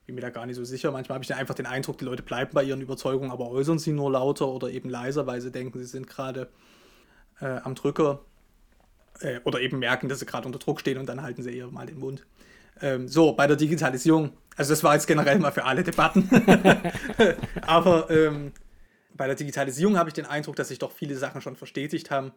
bin 0.06 0.14
mir 0.14 0.20
da 0.20 0.30
gar 0.30 0.46
nicht 0.46 0.56
so 0.56 0.64
sicher. 0.64 0.90
Manchmal 0.90 1.16
habe 1.16 1.24
ich 1.24 1.34
einfach 1.34 1.54
den 1.54 1.66
Eindruck, 1.66 1.98
die 1.98 2.04
Leute 2.04 2.22
bleiben 2.22 2.50
bei 2.54 2.64
ihren 2.64 2.80
Überzeugungen, 2.80 3.30
aber 3.30 3.48
äußern 3.50 3.78
sie 3.78 3.92
nur 3.92 4.10
lauter 4.10 4.48
oder 4.48 4.68
eben 4.68 4.88
leiser, 4.88 5.26
weil 5.26 5.40
sie 5.40 5.50
denken, 5.50 5.78
sie 5.78 5.84
sind 5.84 6.06
gerade 6.06 6.48
äh, 7.40 7.58
am 7.62 7.74
Drücker 7.74 8.24
äh, 9.20 9.40
oder 9.44 9.60
eben 9.60 9.78
merken, 9.78 10.08
dass 10.08 10.18
sie 10.20 10.26
gerade 10.26 10.46
unter 10.46 10.58
Druck 10.58 10.80
stehen 10.80 10.98
und 10.98 11.06
dann 11.06 11.22
halten 11.22 11.42
sie 11.42 11.56
eher 11.56 11.70
mal 11.70 11.86
den 11.86 11.98
Mund. 11.98 12.26
Ähm, 12.80 13.06
so, 13.06 13.32
bei 13.32 13.46
der 13.46 13.56
Digitalisierung, 13.56 14.32
also 14.56 14.72
das 14.72 14.82
war 14.82 14.94
jetzt 14.94 15.06
generell 15.06 15.38
mal 15.38 15.52
für 15.52 15.64
alle 15.64 15.84
Debatten, 15.84 16.28
aber 17.62 18.10
ähm, 18.10 18.52
bei 19.14 19.26
der 19.26 19.36
Digitalisierung 19.36 19.98
habe 19.98 20.08
ich 20.08 20.14
den 20.14 20.26
Eindruck, 20.26 20.56
dass 20.56 20.68
sich 20.68 20.78
doch 20.78 20.90
viele 20.90 21.16
Sachen 21.16 21.42
schon 21.42 21.54
verstetigt 21.54 22.10
haben. 22.10 22.32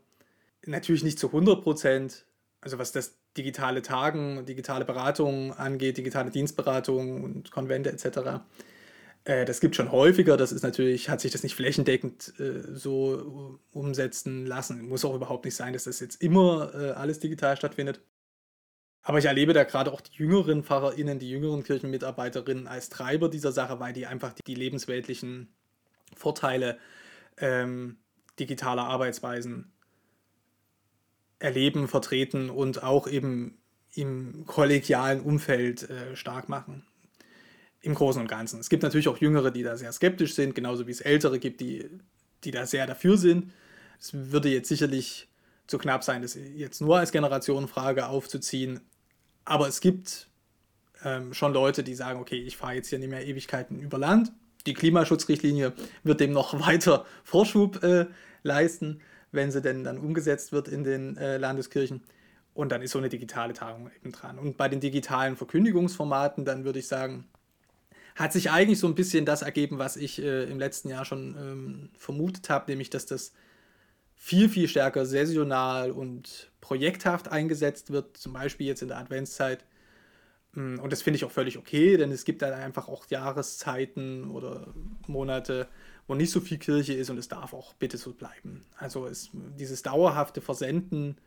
Natürlich 0.65 1.03
nicht 1.03 1.19
zu 1.19 1.27
100 1.27 1.63
Prozent, 1.63 2.25
also 2.61 2.77
was 2.77 2.91
das 2.91 3.17
digitale 3.37 3.81
Tagen, 3.81 4.45
digitale 4.45 4.85
Beratung 4.85 5.53
angeht, 5.53 5.97
digitale 5.97 6.31
Dienstberatung 6.31 7.23
und 7.23 7.51
Konvente 7.51 7.91
etc. 7.91 8.41
Äh, 9.25 9.45
das 9.45 9.59
gibt 9.59 9.75
schon 9.75 9.91
häufiger, 9.91 10.37
das 10.37 10.51
ist 10.51 10.63
natürlich, 10.63 11.09
hat 11.09 11.21
sich 11.21 11.31
das 11.31 11.43
nicht 11.43 11.55
flächendeckend 11.55 12.33
äh, 12.39 12.61
so 12.73 13.59
umsetzen 13.71 14.45
lassen. 14.45 14.87
Muss 14.87 15.05
auch 15.05 15.15
überhaupt 15.15 15.45
nicht 15.45 15.55
sein, 15.55 15.73
dass 15.73 15.83
das 15.83 15.99
jetzt 15.99 16.21
immer 16.21 16.73
äh, 16.73 16.91
alles 16.91 17.19
digital 17.19 17.57
stattfindet. 17.57 18.01
Aber 19.03 19.19
ich 19.19 19.25
erlebe 19.25 19.53
da 19.53 19.63
gerade 19.63 19.91
auch 19.93 20.01
die 20.01 20.13
jüngeren 20.15 20.63
PfarrerInnen, 20.63 21.19
die 21.19 21.29
jüngeren 21.29 21.63
Kirchenmitarbeiterinnen 21.63 22.67
als 22.67 22.89
Treiber 22.89 23.29
dieser 23.29 23.51
Sache, 23.51 23.79
weil 23.79 23.93
die 23.93 24.07
einfach 24.07 24.33
die 24.33 24.55
lebensweltlichen 24.55 25.53
Vorteile 26.15 26.79
ähm, 27.37 27.97
digitaler 28.39 28.83
Arbeitsweisen 28.83 29.71
erleben, 31.45 31.87
vertreten 31.87 32.49
und 32.49 32.83
auch 32.83 33.07
eben 33.07 33.57
im 33.93 34.45
kollegialen 34.45 35.21
Umfeld 35.21 35.89
äh, 35.89 36.15
stark 36.15 36.49
machen. 36.49 36.83
Im 37.81 37.93
Großen 37.93 38.19
und 38.19 38.27
Ganzen. 38.27 38.59
Es 38.59 38.69
gibt 38.69 38.81
natürlich 38.81 39.07
auch 39.07 39.19
Jüngere, 39.19 39.51
die 39.51 39.61
da 39.61 39.77
sehr 39.77 39.91
skeptisch 39.91 40.33
sind, 40.33 40.55
genauso 40.55 40.87
wie 40.87 40.91
es 40.91 41.01
Ältere 41.01 41.37
gibt, 41.37 41.61
die, 41.61 41.87
die 42.43 42.51
da 42.51 42.65
sehr 42.65 42.87
dafür 42.87 43.15
sind. 43.17 43.53
Es 43.99 44.11
würde 44.13 44.49
jetzt 44.49 44.69
sicherlich 44.69 45.29
zu 45.67 45.77
knapp 45.77 46.03
sein, 46.03 46.23
das 46.23 46.35
jetzt 46.35 46.81
nur 46.81 46.97
als 46.97 47.11
Generationenfrage 47.11 48.07
aufzuziehen. 48.07 48.81
Aber 49.45 49.67
es 49.67 49.81
gibt 49.81 50.29
ähm, 51.03 51.33
schon 51.33 51.53
Leute, 51.53 51.83
die 51.83 51.93
sagen, 51.93 52.19
okay, 52.19 52.41
ich 52.41 52.57
fahre 52.57 52.73
jetzt 52.73 52.89
hier 52.89 52.99
nicht 52.99 53.09
mehr 53.09 53.25
Ewigkeiten 53.25 53.79
über 53.79 53.99
Land, 53.99 54.31
Die 54.65 54.73
Klimaschutzrichtlinie 54.73 55.73
wird 56.03 56.19
dem 56.19 56.31
noch 56.31 56.59
weiter 56.67 57.05
Vorschub 57.23 57.83
äh, 57.83 58.07
leisten, 58.41 58.99
wenn 59.35 59.51
sie 59.51 59.61
denn 59.61 59.83
dann 59.83 59.97
umgesetzt 59.97 60.51
wird 60.51 60.67
in 60.67 60.83
den 60.83 61.17
äh, 61.17 61.37
Landeskirchen. 61.37 62.03
Und 62.53 62.71
dann 62.71 62.81
ist 62.81 62.91
so 62.91 62.99
eine 62.99 63.09
digitale 63.09 63.53
Tagung 63.53 63.91
eben 63.97 64.11
dran. 64.11 64.39
Und 64.39 64.55
bei 64.55 64.69
den 64.69 64.79
digitalen 64.79 65.35
Verkündigungsformaten, 65.35 66.45
dann 66.45 66.63
würde 66.63 66.79
ich 66.79 66.87
sagen, 66.87 67.25
hat 68.15 68.31
sich 68.31 68.49
eigentlich 68.49 68.79
so 68.79 68.87
ein 68.87 68.95
bisschen 68.95 69.25
das 69.25 69.41
ergeben, 69.41 69.77
was 69.77 69.97
ich 69.97 70.21
äh, 70.21 70.45
im 70.45 70.57
letzten 70.57 70.89
Jahr 70.89 71.03
schon 71.03 71.35
ähm, 71.37 71.89
vermutet 71.97 72.49
habe, 72.49 72.71
nämlich 72.71 72.89
dass 72.89 73.05
das 73.05 73.33
viel, 74.15 74.47
viel 74.47 74.67
stärker 74.67 75.05
saisonal 75.05 75.91
und 75.91 76.49
projekthaft 76.61 77.27
eingesetzt 77.27 77.91
wird, 77.91 78.17
zum 78.17 78.33
Beispiel 78.33 78.67
jetzt 78.67 78.81
in 78.81 78.87
der 78.87 78.97
Adventszeit. 78.97 79.65
Mm, 80.53 80.79
und 80.79 80.93
das 80.93 81.01
finde 81.01 81.17
ich 81.17 81.25
auch 81.25 81.31
völlig 81.31 81.57
okay, 81.57 81.97
denn 81.97 82.11
es 82.11 82.23
gibt 82.23 82.41
dann 82.41 82.53
einfach 82.53 82.87
auch 82.87 83.05
Jahreszeiten 83.07 84.31
oder 84.31 84.73
Monate, 85.07 85.67
wo 86.07 86.15
nicht 86.15 86.31
so 86.31 86.39
viel 86.39 86.57
Kirche 86.57 86.93
ist 86.93 87.09
und 87.09 87.17
es 87.17 87.27
darf 87.27 87.53
auch 87.53 87.73
bitte 87.73 87.97
so 87.97 88.13
bleiben. 88.13 88.65
Also 88.77 89.07
es, 89.07 89.29
dieses 89.33 89.81
dauerhafte 89.81 90.41
Versenden 90.41 91.17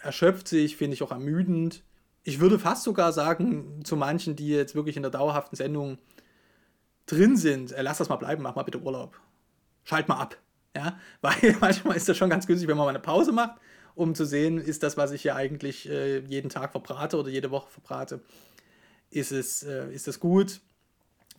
erschöpft 0.00 0.48
sich, 0.48 0.76
finde 0.76 0.94
ich 0.94 1.02
auch 1.02 1.10
ermüdend. 1.10 1.82
Ich 2.22 2.38
würde 2.38 2.58
fast 2.58 2.84
sogar 2.84 3.12
sagen, 3.12 3.84
zu 3.84 3.96
manchen, 3.96 4.36
die 4.36 4.48
jetzt 4.48 4.74
wirklich 4.74 4.96
in 4.96 5.02
der 5.02 5.10
dauerhaften 5.10 5.56
Sendung 5.56 5.98
drin 7.06 7.36
sind, 7.36 7.72
äh, 7.72 7.82
lass 7.82 7.98
das 7.98 8.08
mal 8.08 8.16
bleiben, 8.16 8.42
mach 8.42 8.54
mal 8.54 8.62
bitte 8.62 8.80
Urlaub. 8.80 9.20
Schalt 9.84 10.08
mal 10.08 10.20
ab. 10.20 10.36
Ja, 10.76 10.98
weil 11.20 11.56
manchmal 11.60 11.96
ist 11.96 12.08
das 12.08 12.16
schon 12.16 12.30
ganz 12.30 12.46
günstig, 12.46 12.68
wenn 12.68 12.76
man 12.76 12.86
mal 12.86 12.90
eine 12.90 13.00
Pause 13.00 13.32
macht, 13.32 13.60
um 13.94 14.14
zu 14.14 14.24
sehen, 14.24 14.58
ist 14.58 14.82
das, 14.82 14.96
was 14.96 15.10
ich 15.10 15.22
hier 15.22 15.34
eigentlich 15.34 15.88
äh, 15.88 16.20
jeden 16.20 16.48
Tag 16.48 16.72
verbrate 16.72 17.18
oder 17.18 17.28
jede 17.28 17.50
Woche 17.50 17.70
verbrate, 17.70 18.20
ist 19.10 19.32
es, 19.32 19.64
äh, 19.64 19.92
ist 19.92 20.08
es 20.08 20.20
gut? 20.20 20.60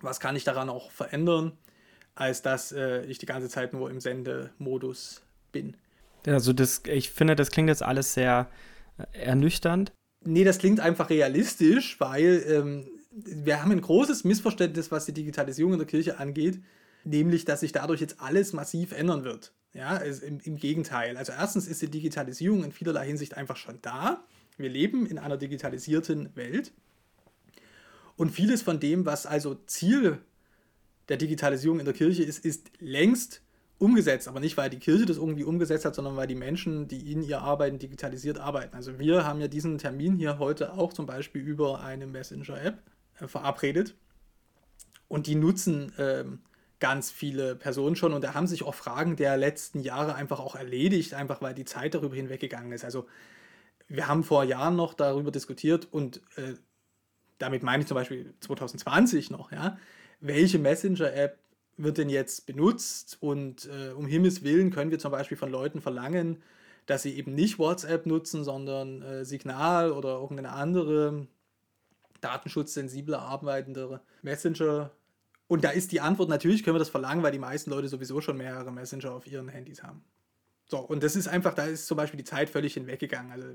Was 0.01 0.19
kann 0.19 0.35
ich 0.35 0.43
daran 0.43 0.69
auch 0.69 0.91
verändern, 0.91 1.53
als 2.15 2.41
dass 2.41 2.71
äh, 2.71 3.05
ich 3.05 3.17
die 3.17 3.25
ganze 3.25 3.49
Zeit 3.49 3.73
nur 3.73 3.89
im 3.89 3.99
Sendemodus 3.99 5.21
bin? 5.51 5.75
Also 6.25 6.53
das, 6.53 6.81
ich 6.87 7.09
finde, 7.09 7.35
das 7.35 7.51
klingt 7.51 7.69
jetzt 7.69 7.83
alles 7.83 8.13
sehr 8.13 8.49
äh, 8.97 9.19
ernüchternd. 9.19 9.91
Nee, 10.25 10.43
das 10.43 10.57
klingt 10.57 10.79
einfach 10.79 11.09
realistisch, 11.09 11.99
weil 11.99 12.43
ähm, 12.47 12.87
wir 13.11 13.61
haben 13.61 13.71
ein 13.71 13.81
großes 13.81 14.23
Missverständnis, 14.23 14.91
was 14.91 15.05
die 15.05 15.13
Digitalisierung 15.13 15.73
in 15.73 15.79
der 15.79 15.87
Kirche 15.87 16.17
angeht, 16.17 16.61
nämlich, 17.03 17.45
dass 17.45 17.59
sich 17.59 17.71
dadurch 17.71 18.01
jetzt 18.01 18.21
alles 18.21 18.53
massiv 18.53 18.91
ändern 18.91 19.23
wird. 19.23 19.53
Ja, 19.73 19.97
im, 19.97 20.39
im 20.43 20.57
Gegenteil. 20.57 21.17
Also 21.17 21.33
erstens 21.33 21.67
ist 21.67 21.81
die 21.81 21.89
Digitalisierung 21.89 22.63
in 22.63 22.71
vielerlei 22.71 23.07
Hinsicht 23.07 23.35
einfach 23.35 23.57
schon 23.57 23.79
da. 23.81 24.23
Wir 24.55 24.69
leben 24.69 25.07
in 25.07 25.17
einer 25.17 25.35
digitalisierten 25.35 26.35
Welt. 26.35 26.71
Und 28.15 28.29
vieles 28.29 28.61
von 28.61 28.79
dem, 28.79 29.07
was 29.07 29.25
also 29.25 29.55
Ziel 29.65 30.19
der 31.09 31.17
Digitalisierung 31.17 31.79
in 31.79 31.85
der 31.85 31.93
Kirche 31.93 32.23
ist, 32.23 32.45
ist 32.45 32.71
längst 32.79 33.41
umgesetzt. 33.77 34.27
Aber 34.27 34.39
nicht, 34.39 34.57
weil 34.57 34.69
die 34.69 34.79
Kirche 34.79 35.05
das 35.05 35.17
irgendwie 35.17 35.43
umgesetzt 35.43 35.85
hat, 35.85 35.95
sondern 35.95 36.15
weil 36.15 36.27
die 36.27 36.35
Menschen, 36.35 36.87
die 36.87 37.11
in 37.11 37.21
ihr 37.21 37.41
arbeiten, 37.41 37.79
digitalisiert 37.79 38.39
arbeiten. 38.39 38.75
Also 38.75 38.97
wir 38.99 39.25
haben 39.25 39.41
ja 39.41 39.47
diesen 39.47 39.77
Termin 39.77 40.15
hier 40.15 40.39
heute 40.39 40.73
auch 40.73 40.93
zum 40.93 41.05
Beispiel 41.05 41.41
über 41.41 41.81
eine 41.81 42.07
Messenger-App 42.07 42.81
äh, 43.19 43.27
verabredet. 43.27 43.95
Und 45.07 45.27
die 45.27 45.35
nutzen 45.35 45.91
ähm, 45.97 46.39
ganz 46.79 47.11
viele 47.11 47.55
Personen 47.55 47.95
schon. 47.95 48.13
Und 48.13 48.23
da 48.23 48.33
haben 48.33 48.47
sich 48.47 48.63
auch 48.63 48.75
Fragen 48.75 49.15
der 49.15 49.37
letzten 49.37 49.79
Jahre 49.79 50.15
einfach 50.15 50.39
auch 50.39 50.55
erledigt, 50.55 51.13
einfach 51.13 51.41
weil 51.41 51.53
die 51.53 51.65
Zeit 51.65 51.93
darüber 51.93 52.15
hinweggegangen 52.15 52.71
ist. 52.71 52.83
Also 52.83 53.05
wir 53.87 54.07
haben 54.07 54.23
vor 54.23 54.43
Jahren 54.43 54.75
noch 54.75 54.93
darüber 54.93 55.31
diskutiert 55.31 55.87
und 55.91 56.17
äh, 56.35 56.55
damit 57.43 57.61
meine 57.61 57.81
ich 57.81 57.87
zum 57.87 57.95
Beispiel 57.95 58.33
2020 58.39 59.29
noch, 59.29 59.51
ja, 59.51 59.77
welche 60.21 60.59
Messenger-App 60.59 61.37
wird 61.75 61.97
denn 61.97 62.09
jetzt 62.09 62.45
benutzt 62.45 63.17
und 63.19 63.65
äh, 63.65 63.91
um 63.91 64.05
Himmels 64.05 64.43
Willen 64.43 64.71
können 64.71 64.91
wir 64.91 64.99
zum 64.99 65.11
Beispiel 65.11 65.37
von 65.37 65.51
Leuten 65.51 65.81
verlangen, 65.81 66.41
dass 66.85 67.03
sie 67.03 67.15
eben 67.17 67.33
nicht 67.35 67.59
WhatsApp 67.59 68.05
nutzen, 68.05 68.43
sondern 68.43 69.01
äh, 69.01 69.25
Signal 69.25 69.91
oder 69.91 70.19
irgendeine 70.19 70.51
andere 70.53 71.27
datenschutzsensible 72.21 73.17
arbeitende 73.19 73.99
Messenger. 74.21 74.91
Und 75.47 75.65
da 75.65 75.71
ist 75.71 75.91
die 75.91 75.99
Antwort, 75.99 76.29
natürlich 76.29 76.63
können 76.63 76.75
wir 76.75 76.79
das 76.79 76.89
verlangen, 76.89 77.23
weil 77.23 77.33
die 77.33 77.39
meisten 77.39 77.69
Leute 77.69 77.89
sowieso 77.89 78.21
schon 78.21 78.37
mehrere 78.37 78.71
Messenger 78.71 79.13
auf 79.13 79.27
ihren 79.27 79.49
Handys 79.49 79.83
haben. 79.83 80.03
So, 80.73 80.79
und 80.79 81.03
das 81.03 81.15
ist 81.15 81.27
einfach, 81.27 81.53
da 81.53 81.65
ist 81.65 81.85
zum 81.85 81.97
Beispiel 81.97 82.17
die 82.17 82.23
Zeit 82.23 82.49
völlig 82.49 82.73
hinweggegangen. 82.73 83.31
Also, 83.31 83.47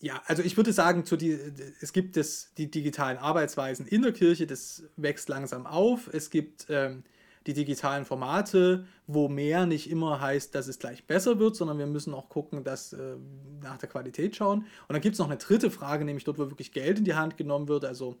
ja, 0.00 0.20
also 0.26 0.42
ich 0.42 0.56
würde 0.56 0.72
sagen, 0.72 1.04
zu 1.04 1.16
die, 1.16 1.38
es 1.80 1.92
gibt 1.92 2.16
das, 2.16 2.52
die 2.58 2.68
digitalen 2.68 3.18
Arbeitsweisen 3.18 3.86
in 3.86 4.02
der 4.02 4.10
Kirche, 4.10 4.48
das 4.48 4.82
wächst 4.96 5.28
langsam 5.28 5.64
auf. 5.64 6.12
Es 6.12 6.28
gibt 6.28 6.66
ähm, 6.68 7.04
die 7.46 7.52
digitalen 7.52 8.04
Formate, 8.04 8.84
wo 9.06 9.28
mehr 9.28 9.64
nicht 9.64 9.88
immer 9.92 10.20
heißt, 10.20 10.52
dass 10.52 10.66
es 10.66 10.80
gleich 10.80 11.06
besser 11.06 11.38
wird, 11.38 11.54
sondern 11.54 11.78
wir 11.78 11.86
müssen 11.86 12.12
auch 12.14 12.28
gucken, 12.28 12.64
dass 12.64 12.94
äh, 12.94 13.14
nach 13.62 13.78
der 13.78 13.88
Qualität 13.88 14.34
schauen. 14.34 14.62
Und 14.88 14.92
dann 14.92 15.00
gibt 15.00 15.12
es 15.12 15.20
noch 15.20 15.28
eine 15.28 15.38
dritte 15.38 15.70
Frage, 15.70 16.04
nämlich 16.04 16.24
dort, 16.24 16.40
wo 16.40 16.50
wirklich 16.50 16.72
Geld 16.72 16.98
in 16.98 17.04
die 17.04 17.14
Hand 17.14 17.36
genommen 17.36 17.68
wird, 17.68 17.84
also 17.84 18.16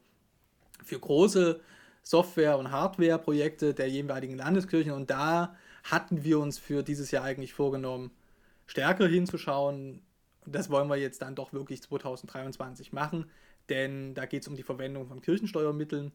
für 0.84 1.00
große 1.00 1.58
Software- 2.04 2.58
und 2.58 2.70
Hardware-Projekte 2.70 3.74
der 3.74 3.88
jeweiligen 3.88 4.36
Landeskirchen. 4.36 4.92
Und 4.92 5.10
da 5.10 5.56
hatten 5.82 6.22
wir 6.22 6.38
uns 6.38 6.60
für 6.60 6.84
dieses 6.84 7.10
Jahr 7.10 7.24
eigentlich 7.24 7.54
vorgenommen, 7.54 8.12
stärker 8.70 9.08
hinzuschauen. 9.08 10.00
Das 10.46 10.70
wollen 10.70 10.88
wir 10.88 10.96
jetzt 10.96 11.22
dann 11.22 11.34
doch 11.34 11.52
wirklich 11.52 11.82
2023 11.82 12.92
machen, 12.92 13.26
denn 13.68 14.14
da 14.14 14.26
geht 14.26 14.42
es 14.42 14.48
um 14.48 14.54
die 14.54 14.62
Verwendung 14.62 15.06
von 15.06 15.20
Kirchensteuermitteln. 15.20 16.12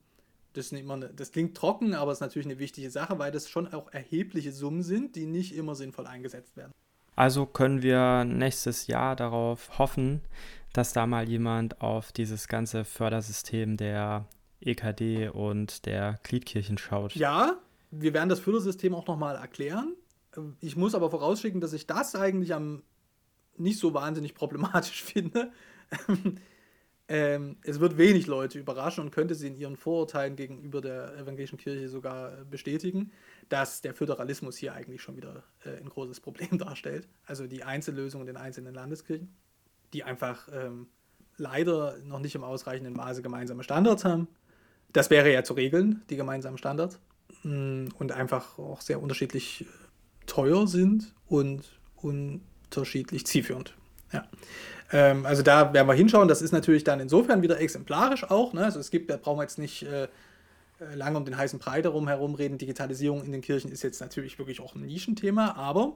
Das, 0.54 0.72
eine, 0.72 1.10
das 1.14 1.34
klingt 1.34 1.58
trocken, 1.58 1.94
aber 1.94 2.14
es 2.14 2.18
ist 2.18 2.22
natürlich 2.22 2.48
eine 2.48 2.58
wichtige 2.58 2.90
Sache, 2.90 3.20
weil 3.20 3.32
das 3.32 3.50
schon 3.50 3.74
auch 3.74 3.92
erhebliche 3.92 4.54
Summen 4.54 4.84
sind, 4.84 5.18
die 5.18 5.26
nicht 5.26 5.54
immer 5.54 5.76
sinnvoll 5.76 6.08
eingesetzt 6.08 6.56
werden. 6.56 6.72
Also 7.18 7.46
können 7.46 7.82
wir 7.82 8.24
nächstes 8.24 8.88
Jahr 8.88 9.18
darauf 9.18 9.78
hoffen, 9.78 10.22
dass 10.72 10.94
da 10.94 11.08
mal 11.08 11.28
jemand 11.28 11.82
auf 11.82 12.14
dieses 12.14 12.48
ganze 12.48 12.86
Fördersystem 12.86 13.76
der 13.76 14.28
EKD 14.62 15.30
und 15.30 15.86
der 15.86 16.20
Gliedkirchen 16.24 16.78
schaut. 16.78 17.16
Ja, 17.16 17.58
wir 17.92 18.14
werden 18.14 18.30
das 18.30 18.40
Fördersystem 18.40 18.96
auch 18.96 19.08
nochmal 19.08 19.36
erklären. 19.36 19.96
Ich 20.62 20.76
muss 20.76 20.96
aber 20.96 21.10
vorausschicken, 21.10 21.62
dass 21.62 21.74
ich 21.74 21.88
das 21.88 22.16
eigentlich 22.16 22.54
am 22.54 22.84
nicht 23.58 23.80
so 23.80 23.94
wahnsinnig 23.94 24.36
problematisch 24.36 25.04
finde. 25.06 25.52
Ähm, 27.08 27.58
es 27.62 27.80
wird 27.80 27.98
wenig 28.00 28.26
Leute 28.26 28.58
überraschen 28.58 29.04
und 29.04 29.12
könnte 29.12 29.36
sie 29.36 29.48
in 29.48 29.56
ihren 29.56 29.76
Vorurteilen 29.76 30.36
gegenüber 30.36 30.82
der 30.82 31.16
evangelischen 31.18 31.60
Kirche 31.60 31.88
sogar 31.88 32.34
äh, 32.34 32.46
bestätigen, 32.50 33.12
dass 33.48 33.82
der 33.82 33.94
Föderalismus 33.94 34.58
hier 34.58 34.74
eigentlich 34.74 35.04
schon 35.04 35.16
wieder 35.16 35.44
äh, 35.64 35.78
ein 35.78 35.88
großes 35.88 36.20
Problem 36.20 36.58
darstellt. 36.58 37.08
Also 37.26 37.46
die 37.46 37.64
Einzellösung 37.64 38.22
in 38.22 38.28
den 38.28 38.38
einzelnen 38.38 38.74
Landeskirchen, 38.74 39.36
die 39.94 40.04
einfach 40.04 40.50
ähm, 40.52 40.88
leider 41.38 41.98
noch 42.04 42.20
nicht 42.20 42.34
im 42.34 42.44
ausreichenden 42.44 42.94
Maße 42.94 43.22
gemeinsame 43.22 43.64
Standards 43.64 44.04
haben. 44.04 44.28
Das 44.92 45.12
wäre 45.12 45.32
ja 45.32 45.44
zu 45.44 45.54
regeln, 45.54 46.02
die 46.10 46.16
gemeinsamen 46.16 46.58
Standards. 46.58 47.00
Mm, 47.44 47.88
und 48.00 48.14
einfach 48.14 48.58
auch 48.58 48.82
sehr 48.82 49.00
unterschiedlich 49.00 49.62
äh, 49.62 49.66
teuer 50.36 50.68
sind 50.68 51.14
und 51.28 51.64
unterschiedlich 51.96 53.26
zielführend. 53.26 53.74
Ja. 54.12 54.28
Ähm, 54.92 55.26
also 55.26 55.42
da 55.42 55.74
werden 55.74 55.88
wir 55.88 55.94
hinschauen. 55.94 56.28
Das 56.28 56.42
ist 56.42 56.52
natürlich 56.52 56.84
dann 56.84 57.00
insofern 57.00 57.42
wieder 57.42 57.60
exemplarisch 57.62 58.30
auch. 58.30 58.52
Ne? 58.52 58.66
Also 58.66 58.82
es 58.82 58.92
gibt, 58.92 59.10
da 59.10 59.16
brauchen 59.16 59.38
wir 59.38 59.44
jetzt 59.44 59.58
nicht 59.58 59.84
äh, 59.84 60.04
äh, 60.04 60.08
lange 60.94 61.18
um 61.18 61.24
den 61.24 61.38
heißen 61.38 61.58
Brei 61.58 61.82
darum 61.82 62.10
herumreden. 62.10 62.58
Digitalisierung 62.58 63.24
in 63.24 63.32
den 63.32 63.42
Kirchen 63.42 63.72
ist 63.72 63.82
jetzt 63.82 64.02
natürlich 64.02 64.38
wirklich 64.38 64.60
auch 64.60 64.76
ein 64.76 64.82
Nischenthema, 64.82 65.54
aber 65.54 65.94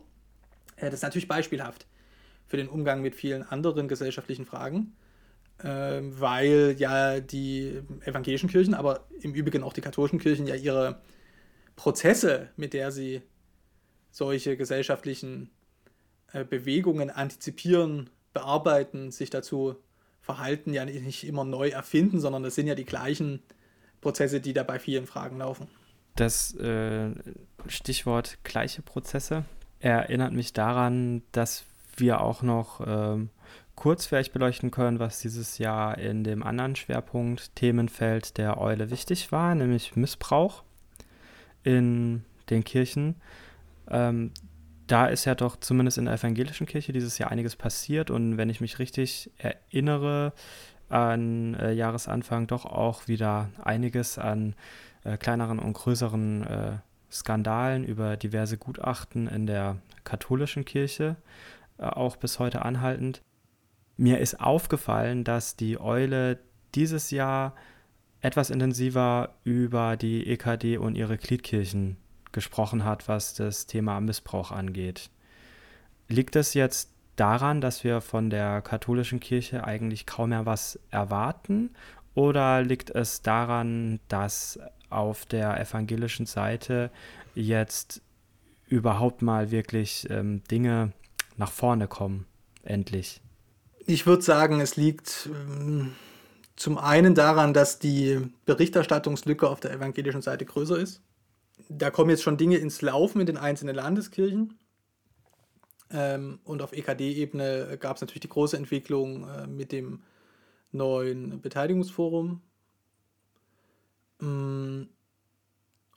äh, 0.77 0.85
das 0.85 0.95
ist 0.95 1.03
natürlich 1.03 1.27
beispielhaft 1.27 1.85
für 2.47 2.55
den 2.55 2.69
Umgang 2.69 3.01
mit 3.01 3.15
vielen 3.15 3.43
anderen 3.43 3.89
gesellschaftlichen 3.89 4.45
Fragen, 4.45 4.93
äh, 5.57 5.99
weil 6.01 6.75
ja 6.77 7.19
die 7.19 7.81
evangelischen 8.05 8.49
Kirchen, 8.49 8.73
aber 8.73 9.05
im 9.19 9.33
Übrigen 9.33 9.63
auch 9.63 9.73
die 9.73 9.81
katholischen 9.81 10.19
Kirchen 10.19 10.47
ja 10.47 10.55
ihre 10.55 11.01
Prozesse, 11.75 12.49
mit 12.55 12.73
der 12.73 12.91
sie 12.91 13.21
solche 14.11 14.57
gesellschaftlichen 14.57 15.49
äh, 16.33 16.43
Bewegungen 16.43 17.09
antizipieren 17.09 18.09
bearbeiten, 18.33 19.11
sich 19.11 19.29
dazu 19.29 19.75
verhalten, 20.21 20.73
ja 20.73 20.85
nicht 20.85 21.25
immer 21.25 21.43
neu 21.43 21.69
erfinden, 21.69 22.19
sondern 22.19 22.43
das 22.43 22.55
sind 22.55 22.67
ja 22.67 22.75
die 22.75 22.85
gleichen 22.85 23.41
Prozesse, 24.01 24.39
die 24.41 24.53
da 24.53 24.63
bei 24.63 24.79
vielen 24.79 25.07
Fragen 25.07 25.37
laufen. 25.37 25.67
Das 26.15 26.53
äh, 26.55 27.11
Stichwort 27.67 28.37
gleiche 28.43 28.81
Prozesse 28.81 29.45
erinnert 29.79 30.33
mich 30.33 30.53
daran, 30.53 31.23
dass 31.31 31.65
wir 31.95 32.21
auch 32.21 32.41
noch 32.41 32.81
ähm, 32.85 33.29
kurz 33.75 34.05
vielleicht 34.05 34.33
beleuchten 34.33 34.71
können, 34.71 34.99
was 34.99 35.21
dieses 35.21 35.57
Jahr 35.57 35.97
in 35.97 36.23
dem 36.23 36.43
anderen 36.43 36.75
Schwerpunkt 36.75 37.55
Themenfeld 37.55 38.37
der 38.37 38.59
Eule 38.59 38.91
wichtig 38.91 39.31
war, 39.31 39.55
nämlich 39.55 39.95
Missbrauch 39.95 40.63
in 41.63 42.23
den 42.49 42.63
Kirchen. 42.63 43.15
Ähm, 43.89 44.31
da 44.87 45.05
ist 45.05 45.25
ja 45.25 45.35
doch 45.35 45.55
zumindest 45.57 45.97
in 45.97 46.05
der 46.05 46.15
evangelischen 46.15 46.65
Kirche 46.65 46.93
dieses 46.93 47.17
Jahr 47.17 47.31
einiges 47.31 47.55
passiert 47.55 48.09
und 48.09 48.37
wenn 48.37 48.49
ich 48.49 48.59
mich 48.59 48.79
richtig 48.79 49.31
erinnere, 49.37 50.33
an 50.89 51.53
äh, 51.53 51.71
Jahresanfang 51.71 52.47
doch 52.47 52.65
auch 52.65 53.07
wieder 53.07 53.49
einiges 53.63 54.17
an 54.17 54.55
äh, 55.03 55.17
kleineren 55.17 55.59
und 55.59 55.73
größeren 55.73 56.43
äh, 56.43 56.71
Skandalen, 57.11 57.83
über 57.83 58.17
diverse 58.17 58.57
Gutachten 58.57 59.27
in 59.27 59.45
der 59.45 59.77
katholischen 60.03 60.65
Kirche, 60.65 61.15
äh, 61.77 61.83
auch 61.83 62.15
bis 62.15 62.39
heute 62.39 62.63
anhaltend. 62.63 63.21
Mir 63.97 64.19
ist 64.19 64.39
aufgefallen, 64.39 65.23
dass 65.23 65.55
die 65.55 65.79
Eule 65.79 66.39
dieses 66.75 67.11
Jahr 67.11 67.55
etwas 68.21 68.49
intensiver 68.49 69.35
über 69.43 69.95
die 69.95 70.27
EKD 70.27 70.77
und 70.77 70.95
ihre 70.95 71.17
Gliedkirchen 71.17 71.97
gesprochen 72.31 72.85
hat, 72.85 73.07
was 73.07 73.33
das 73.33 73.65
Thema 73.65 73.99
Missbrauch 74.01 74.51
angeht. 74.51 75.09
Liegt 76.07 76.35
es 76.35 76.53
jetzt 76.53 76.89
daran, 77.15 77.61
dass 77.61 77.83
wir 77.83 78.01
von 78.01 78.29
der 78.29 78.61
katholischen 78.61 79.19
Kirche 79.19 79.63
eigentlich 79.63 80.05
kaum 80.05 80.29
mehr 80.29 80.45
was 80.45 80.79
erwarten? 80.89 81.71
Oder 82.15 82.61
liegt 82.61 82.89
es 82.89 83.21
daran, 83.21 83.99
dass 84.07 84.59
auf 84.89 85.25
der 85.25 85.59
evangelischen 85.59 86.25
Seite 86.25 86.91
jetzt 87.35 88.01
überhaupt 88.67 89.21
mal 89.21 89.51
wirklich 89.51 90.07
ähm, 90.09 90.43
Dinge 90.49 90.93
nach 91.37 91.51
vorne 91.51 91.87
kommen, 91.87 92.25
endlich? 92.63 93.21
Ich 93.85 94.05
würde 94.05 94.21
sagen, 94.21 94.61
es 94.61 94.75
liegt 94.75 95.29
ähm, 95.31 95.93
zum 96.55 96.77
einen 96.77 97.15
daran, 97.15 97.53
dass 97.53 97.79
die 97.79 98.19
Berichterstattungslücke 98.45 99.47
auf 99.47 99.59
der 99.59 99.71
evangelischen 99.71 100.21
Seite 100.21 100.45
größer 100.45 100.77
ist. 100.77 101.01
Da 101.67 101.91
kommen 101.91 102.09
jetzt 102.09 102.23
schon 102.23 102.37
Dinge 102.37 102.57
ins 102.57 102.81
Laufen 102.81 103.19
in 103.19 103.27
den 103.27 103.37
einzelnen 103.37 103.75
Landeskirchen. 103.75 104.57
Ähm, 105.91 106.39
und 106.43 106.61
auf 106.61 106.73
EKD-Ebene 106.73 107.77
gab 107.79 107.95
es 107.95 108.01
natürlich 108.01 108.21
die 108.21 108.29
große 108.29 108.55
Entwicklung 108.55 109.27
äh, 109.27 109.47
mit 109.47 109.71
dem 109.71 110.03
neuen 110.71 111.41
Beteiligungsforum. 111.41 112.41
Mm, 114.19 114.83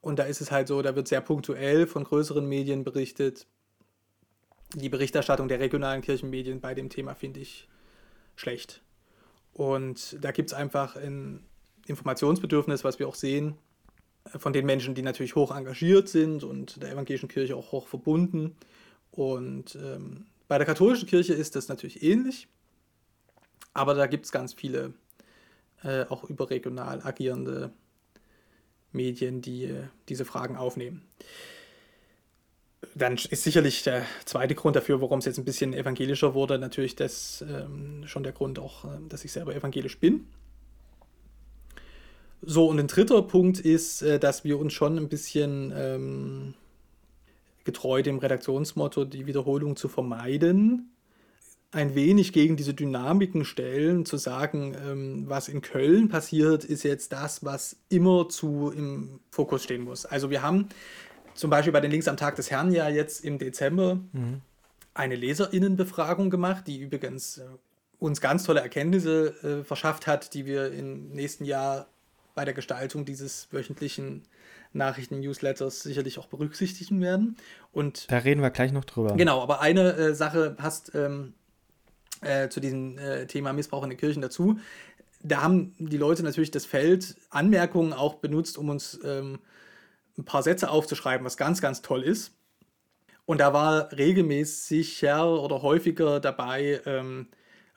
und 0.00 0.18
da 0.18 0.24
ist 0.24 0.40
es 0.40 0.50
halt 0.50 0.68
so, 0.68 0.82
da 0.82 0.96
wird 0.96 1.08
sehr 1.08 1.20
punktuell 1.20 1.86
von 1.86 2.04
größeren 2.04 2.46
Medien 2.46 2.84
berichtet. 2.84 3.46
Die 4.74 4.88
Berichterstattung 4.88 5.48
der 5.48 5.60
regionalen 5.60 6.00
Kirchenmedien 6.00 6.60
bei 6.60 6.74
dem 6.74 6.88
Thema 6.88 7.14
finde 7.14 7.40
ich 7.40 7.68
schlecht. 8.34 8.82
Und 9.52 10.16
da 10.24 10.32
gibt 10.32 10.50
es 10.50 10.54
einfach 10.54 10.96
ein 10.96 11.44
Informationsbedürfnis, 11.86 12.84
was 12.84 12.98
wir 12.98 13.06
auch 13.06 13.14
sehen, 13.14 13.58
von 14.36 14.52
den 14.52 14.66
Menschen, 14.66 14.94
die 14.94 15.02
natürlich 15.02 15.34
hoch 15.34 15.54
engagiert 15.54 16.08
sind 16.08 16.44
und 16.44 16.82
der 16.82 16.92
evangelischen 16.92 17.28
Kirche 17.28 17.56
auch 17.56 17.72
hoch 17.72 17.88
verbunden. 17.88 18.56
Und 19.10 19.76
ähm, 19.76 20.26
bei 20.48 20.58
der 20.58 20.66
katholischen 20.66 21.08
Kirche 21.08 21.34
ist 21.34 21.56
das 21.56 21.68
natürlich 21.68 22.02
ähnlich, 22.02 22.48
aber 23.74 23.94
da 23.94 24.06
gibt 24.06 24.26
es 24.26 24.32
ganz 24.32 24.54
viele 24.54 24.94
äh, 25.82 26.04
auch 26.08 26.24
überregional 26.24 27.00
agierende 27.02 27.72
Medien, 28.92 29.42
die 29.42 29.64
äh, 29.64 29.84
diese 30.08 30.24
Fragen 30.24 30.56
aufnehmen. 30.56 31.02
Dann 32.94 33.14
ist 33.14 33.44
sicherlich 33.44 33.82
der 33.82 34.04
zweite 34.24 34.54
Grund 34.54 34.76
dafür, 34.76 35.00
warum 35.00 35.20
es 35.20 35.24
jetzt 35.24 35.38
ein 35.38 35.44
bisschen 35.44 35.72
evangelischer 35.72 36.34
wurde, 36.34 36.58
natürlich 36.58 36.96
das 36.96 37.42
ähm, 37.48 38.06
schon 38.06 38.22
der 38.22 38.32
Grund 38.32 38.58
auch, 38.58 38.84
äh, 38.84 38.98
dass 39.08 39.24
ich 39.24 39.32
selber 39.32 39.54
evangelisch 39.54 39.98
bin. 39.98 40.26
So, 42.44 42.66
und 42.66 42.78
ein 42.80 42.88
dritter 42.88 43.22
Punkt 43.22 43.60
ist, 43.60 44.02
äh, 44.02 44.18
dass 44.18 44.44
wir 44.44 44.58
uns 44.58 44.72
schon 44.72 44.98
ein 44.98 45.08
bisschen 45.08 45.72
ähm, 45.74 46.54
getreu 47.64 48.02
dem 48.02 48.18
Redaktionsmotto, 48.18 49.04
die 49.04 49.26
Wiederholung 49.26 49.76
zu 49.76 49.88
vermeiden, 49.88 50.90
ein 51.70 51.94
wenig 51.94 52.32
gegen 52.32 52.56
diese 52.56 52.74
Dynamiken 52.74 53.44
stellen, 53.44 54.04
zu 54.04 54.16
sagen, 54.16 54.76
ähm, 54.86 55.24
was 55.28 55.48
in 55.48 55.62
Köln 55.62 56.08
passiert, 56.08 56.64
ist 56.64 56.82
jetzt 56.82 57.12
das, 57.12 57.44
was 57.44 57.76
immer 57.88 58.28
zu 58.28 58.72
im 58.76 59.20
Fokus 59.30 59.62
stehen 59.62 59.82
muss. 59.82 60.04
Also 60.04 60.28
wir 60.28 60.42
haben 60.42 60.68
zum 61.34 61.48
Beispiel 61.48 61.72
bei 61.72 61.80
den 61.80 61.90
Links 61.90 62.08
am 62.08 62.16
Tag 62.16 62.36
des 62.36 62.50
Herrn 62.50 62.72
ja 62.72 62.88
jetzt 62.88 63.24
im 63.24 63.38
Dezember 63.38 64.00
mhm. 64.12 64.42
eine 64.92 65.14
Leserinnenbefragung 65.14 66.28
gemacht, 66.28 66.66
die 66.66 66.78
übrigens 66.80 67.38
äh, 67.38 67.44
uns 67.98 68.20
ganz 68.20 68.42
tolle 68.42 68.60
Erkenntnisse 68.60 69.60
äh, 69.60 69.64
verschafft 69.64 70.06
hat, 70.06 70.34
die 70.34 70.44
wir 70.44 70.72
im 70.72 71.10
nächsten 71.12 71.44
Jahr 71.44 71.86
bei 72.34 72.44
der 72.44 72.54
Gestaltung 72.54 73.04
dieses 73.04 73.48
wöchentlichen 73.52 74.22
Nachrichten-Newsletters 74.72 75.80
sicherlich 75.80 76.18
auch 76.18 76.26
berücksichtigen 76.26 77.00
werden. 77.00 77.36
Und 77.72 78.10
da 78.10 78.18
reden 78.18 78.40
wir 78.40 78.50
gleich 78.50 78.72
noch 78.72 78.84
drüber. 78.84 79.14
Genau, 79.16 79.42
aber 79.42 79.60
eine 79.60 79.92
äh, 79.92 80.14
Sache 80.14 80.50
passt 80.50 80.94
ähm, 80.94 81.34
äh, 82.22 82.48
zu 82.48 82.60
diesem 82.60 82.98
äh, 82.98 83.26
Thema 83.26 83.52
Missbrauch 83.52 83.82
in 83.82 83.90
den 83.90 83.98
Kirchen 83.98 84.22
dazu. 84.22 84.58
Da 85.22 85.42
haben 85.42 85.74
die 85.78 85.98
Leute 85.98 86.22
natürlich 86.22 86.50
das 86.50 86.64
Feld 86.64 87.16
Anmerkungen 87.30 87.92
auch 87.92 88.14
benutzt, 88.14 88.58
um 88.58 88.70
uns 88.70 88.98
ähm, 89.04 89.38
ein 90.18 90.24
paar 90.24 90.42
Sätze 90.42 90.70
aufzuschreiben, 90.70 91.24
was 91.24 91.36
ganz, 91.36 91.60
ganz 91.60 91.82
toll 91.82 92.02
ist. 92.02 92.32
Und 93.24 93.38
da 93.38 93.52
war 93.52 93.92
regelmäßiger 93.92 95.40
oder 95.40 95.62
häufiger 95.62 96.18
dabei, 96.18 96.80
ähm, 96.86 97.28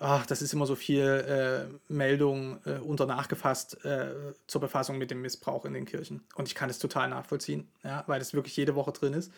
ach, 0.06 0.26
das 0.26 0.42
ist 0.42 0.54
immer 0.54 0.66
so 0.66 0.76
viel 0.76 1.02
äh, 1.04 1.92
Meldung 1.92 2.60
äh, 2.66 2.78
unter 2.78 3.06
nachgefasst 3.06 3.84
äh, 3.84 4.14
zur 4.46 4.62
Befassung 4.62 4.98
mit 4.98 5.10
dem 5.10 5.22
Missbrauch 5.22 5.66
in 5.66 5.74
den 5.74 5.86
Kirchen. 5.86 6.22
Und 6.36 6.48
ich 6.48 6.56
kann 6.56 6.68
das 6.68 6.80
total 6.80 7.10
nachvollziehen, 7.10 7.68
ja, 7.84 8.04
weil 8.08 8.20
das 8.20 8.34
wirklich 8.34 8.56
jede 8.56 8.76
Woche 8.76 8.92
drin 8.92 9.14
ist. 9.14 9.32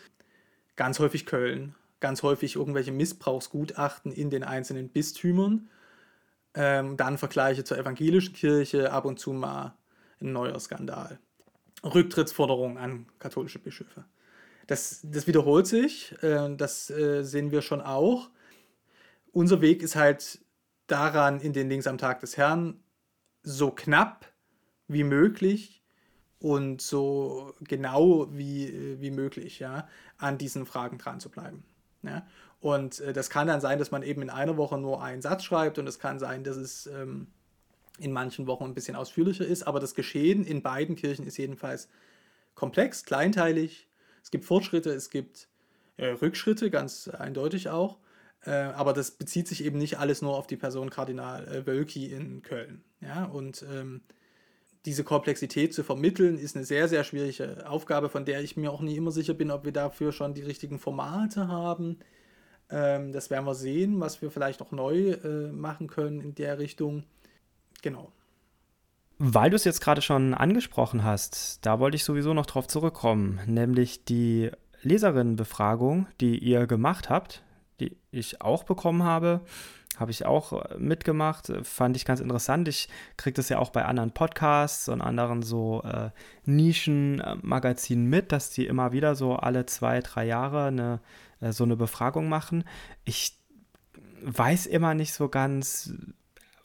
Ganz 0.76 1.00
häufig 1.00 1.26
Köln, 1.26 1.74
ganz 2.00 2.22
häufig 2.22 2.56
irgendwelche 2.56 2.92
Missbrauchsgutachten 2.92 4.12
in 4.12 4.30
den 4.30 4.44
einzelnen 4.44 4.90
Bistümern. 4.90 5.70
Ähm, 6.54 6.98
dann 6.98 7.18
Vergleiche 7.18 7.64
zur 7.64 7.78
evangelischen 7.78 8.34
Kirche, 8.34 8.92
ab 8.92 9.06
und 9.06 9.20
zu 9.20 9.32
mal 9.32 9.76
ein 10.20 10.34
neuer 10.34 10.60
Skandal. 10.60 11.20
Rücktrittsforderungen 11.84 12.78
an 12.78 13.06
katholische 13.20 13.60
Bischöfe. 13.60 14.04
Das, 14.66 15.00
das 15.04 15.28
wiederholt 15.28 15.66
sich, 15.66 16.14
äh, 16.22 16.54
das 16.58 16.90
äh, 16.90 17.24
sehen 17.24 17.52
wir 17.52 17.62
schon 17.62 17.82
auch. 17.82 18.30
Unser 19.32 19.62
Weg 19.62 19.82
ist 19.82 19.96
halt 19.96 20.40
daran, 20.88 21.40
in 21.40 21.54
den 21.54 21.70
Links 21.70 21.88
am 21.88 21.98
Tag 21.98 22.22
des 22.22 22.38
Herrn 22.38 22.80
so 23.44 23.72
knapp 23.72 24.26
wie 24.88 25.04
möglich 25.04 25.84
und 26.40 26.82
so 26.82 27.54
genau 27.62 28.28
wie, 28.32 29.00
wie 29.00 29.12
möglich 29.12 29.60
ja, 29.60 29.88
an 30.18 30.38
diesen 30.38 30.66
Fragen 30.66 30.98
dran 30.98 31.20
zu 31.20 31.30
bleiben. 31.30 31.64
Ja? 32.04 32.26
Und 32.60 33.00
äh, 33.00 33.14
das 33.14 33.30
kann 33.30 33.48
dann 33.48 33.62
sein, 33.62 33.80
dass 33.80 33.92
man 33.92 34.04
eben 34.04 34.22
in 34.22 34.30
einer 34.30 34.58
Woche 34.58 34.78
nur 34.78 35.04
einen 35.04 35.22
Satz 35.22 35.44
schreibt 35.44 35.78
und 35.78 35.88
es 35.88 36.00
kann 36.00 36.20
sein, 36.20 36.44
dass 36.44 36.58
es 36.58 36.88
ähm, 36.88 37.28
in 38.00 38.12
manchen 38.12 38.48
Wochen 38.48 38.66
ein 38.66 38.74
bisschen 38.74 38.96
ausführlicher 38.96 39.46
ist, 39.46 39.64
aber 39.64 39.80
das 39.80 39.96
Geschehen 39.96 40.46
in 40.46 40.62
beiden 40.62 40.96
Kirchen 40.96 41.26
ist 41.26 41.38
jedenfalls 41.38 41.90
komplex, 42.56 43.04
kleinteilig. 43.04 43.88
Es 44.24 44.32
gibt 44.32 44.46
Fortschritte, 44.46 44.92
es 44.92 45.10
gibt 45.10 45.48
äh, 45.98 46.08
Rückschritte, 46.08 46.70
ganz 46.70 47.08
eindeutig 47.08 47.70
auch. 47.70 47.98
Äh, 48.46 48.52
aber 48.52 48.94
das 48.94 49.12
bezieht 49.12 49.48
sich 49.48 49.64
eben 49.64 49.78
nicht 49.78 50.00
alles 50.00 50.22
nur 50.22 50.36
auf 50.36 50.48
die 50.48 50.58
Person 50.58 50.90
Kardinal 50.90 51.48
äh, 51.48 51.66
Wölki 51.66 52.08
in 52.08 52.42
Köln. 52.42 52.84
Ja? 53.02 53.26
Und 53.26 53.66
ähm, 53.70 54.02
diese 54.86 55.04
Komplexität 55.04 55.74
zu 55.74 55.84
vermitteln, 55.84 56.38
ist 56.38 56.56
eine 56.56 56.66
sehr, 56.66 56.88
sehr 56.88 57.04
schwierige 57.04 57.70
Aufgabe, 57.70 58.10
von 58.10 58.26
der 58.26 58.42
ich 58.42 58.56
mir 58.56 58.72
auch 58.72 58.82
nie 58.82 58.96
immer 58.96 59.12
sicher 59.12 59.34
bin, 59.34 59.52
ob 59.52 59.66
wir 59.66 59.74
dafür 59.74 60.12
schon 60.12 60.34
die 60.34 60.44
richtigen 60.44 60.80
Formate 60.80 61.48
haben. 61.48 62.00
Ähm, 62.70 63.12
das 63.12 63.30
werden 63.30 63.46
wir 63.46 63.56
sehen, 63.56 64.00
was 64.00 64.22
wir 64.22 64.32
vielleicht 64.32 64.62
auch 64.62 64.72
neu 64.72 65.12
äh, 65.12 65.52
machen 65.52 65.88
können 65.88 66.22
in 66.22 66.36
der 66.36 66.58
Richtung. 66.60 67.04
Genau. 67.82 68.12
Weil 69.20 69.50
du 69.50 69.56
es 69.56 69.64
jetzt 69.64 69.82
gerade 69.82 70.02
schon 70.02 70.34
angesprochen 70.34 71.04
hast, 71.04 71.66
da 71.66 71.80
wollte 71.80 71.96
ich 71.96 72.04
sowieso 72.04 72.34
noch 72.34 72.46
drauf 72.46 72.68
zurückkommen, 72.68 73.42
nämlich 73.48 74.06
die 74.06 74.52
Leserinnenbefragung, 74.84 76.08
die 76.22 76.38
ihr 76.38 76.68
gemacht 76.68 77.10
habt, 77.10 77.44
die 77.80 77.98
ich 78.12 78.42
auch 78.42 78.64
bekommen 78.64 79.04
habe, 79.04 79.42
habe 79.98 80.12
ich 80.12 80.26
auch 80.26 80.54
äh, 80.54 80.78
mitgemacht, 80.78 81.52
fand 81.64 81.98
ich 81.98 82.06
ganz 82.06 82.20
interessant. 82.20 82.68
Ich 82.68 82.88
kriege 83.18 83.34
das 83.34 83.50
ja 83.50 83.60
auch 83.60 83.72
bei 83.72 83.86
anderen 83.86 84.12
Podcasts 84.12 84.90
und 84.90 85.02
anderen 85.02 85.42
so 85.42 85.82
äh, 85.84 86.12
Nischenmagazinen 86.46 88.06
mit, 88.08 88.32
dass 88.32 88.52
die 88.52 88.68
immer 88.68 88.92
wieder 88.92 89.16
so 89.16 89.36
alle 89.36 89.66
zwei, 89.66 90.02
drei 90.02 90.26
Jahre 90.26 90.66
eine, 90.66 91.00
äh, 91.42 91.52
so 91.52 91.64
eine 91.64 91.76
Befragung 91.76 92.30
machen. 92.30 92.64
Ich 93.06 93.38
weiß 94.22 94.66
immer 94.68 94.94
nicht 94.94 95.14
so 95.14 95.30
ganz, 95.30 95.94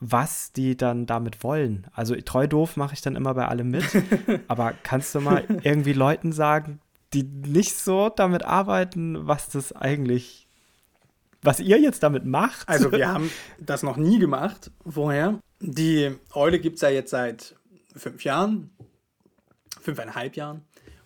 was 0.01 0.53
die 0.53 0.77
dann 0.77 1.07
damit 1.07 1.45
wollen. 1.45 1.87
Also 1.93 2.15
treu 2.17 2.47
doof 2.47 2.77
mache 2.77 2.95
ich 2.95 3.01
dann 3.01 3.17
immer 3.17 3.35
bei 3.35 3.47
allem 3.47 3.71
mit. 3.71 3.85
aber 4.49 4.75
kannst 4.83 5.15
du 5.15 5.21
mal 5.21 5.45
irgendwie 5.63 5.93
Leuten 5.93 6.33
sagen, 6.33 6.81
die 7.15 7.23
nicht 7.23 7.77
so 7.77 8.09
damit 8.09 8.45
arbeiten, 8.45 9.27
was 9.27 9.49
das 9.49 9.73
eigentlich, 9.73 10.49
was 11.43 11.61
ihr 11.61 11.79
jetzt 11.79 12.03
damit 12.03 12.25
macht? 12.25 12.69
Also 12.69 12.93
wir 12.93 13.09
haben 13.13 13.31
das 13.59 13.83
noch 13.83 13.97
nie 13.97 14.19
gemacht 14.19 14.71
vorher. 14.87 15.39
Die 15.61 16.17
Eule 16.33 16.59
gibt 16.59 16.77
es 16.77 16.83
ja 16.83 16.89
jetzt 16.89 17.11
seit 17.11 17.57
fünf 17.95 18.25
Jahren, 18.25 18.71
fünfeinhalb 19.81 20.37
Jahren. 20.37 20.65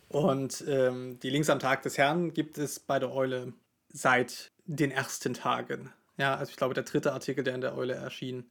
Und 0.09 0.65
ähm, 0.69 1.19
die 1.21 1.31
Links 1.31 1.51
am 1.51 1.59
Tag 1.59 1.83
des 1.83 1.99
Herrn 1.99 2.33
gibt 2.33 2.59
es 2.59 2.79
bei 2.79 2.99
der 2.99 3.13
Eule 3.13 3.53
seit 3.93 4.53
den 4.67 4.91
ersten 4.91 5.35
Tagen. 5.35 5.91
Ja, 6.17 6.37
also 6.37 6.51
ich 6.51 6.57
glaube, 6.57 6.75
der 6.75 6.85
dritte 6.85 7.13
Artikel, 7.13 7.45
der 7.45 7.55
in 7.55 7.61
der 7.61 7.77
Eule 7.77 7.95
erschien, 7.95 8.51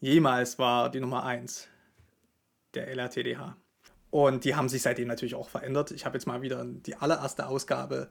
jemals 0.00 0.58
war 0.58 0.90
die 0.90 1.00
Nummer 1.00 1.24
1 1.24 1.68
der 2.74 2.88
LRTDH. 2.88 3.56
Und 4.10 4.44
die 4.44 4.54
haben 4.54 4.68
sich 4.68 4.82
seitdem 4.82 5.08
natürlich 5.08 5.34
auch 5.34 5.48
verändert. 5.48 5.90
Ich 5.90 6.06
habe 6.06 6.16
jetzt 6.16 6.26
mal 6.26 6.42
wieder 6.42 6.64
die 6.64 6.96
allererste 6.96 7.46
Ausgabe 7.46 8.10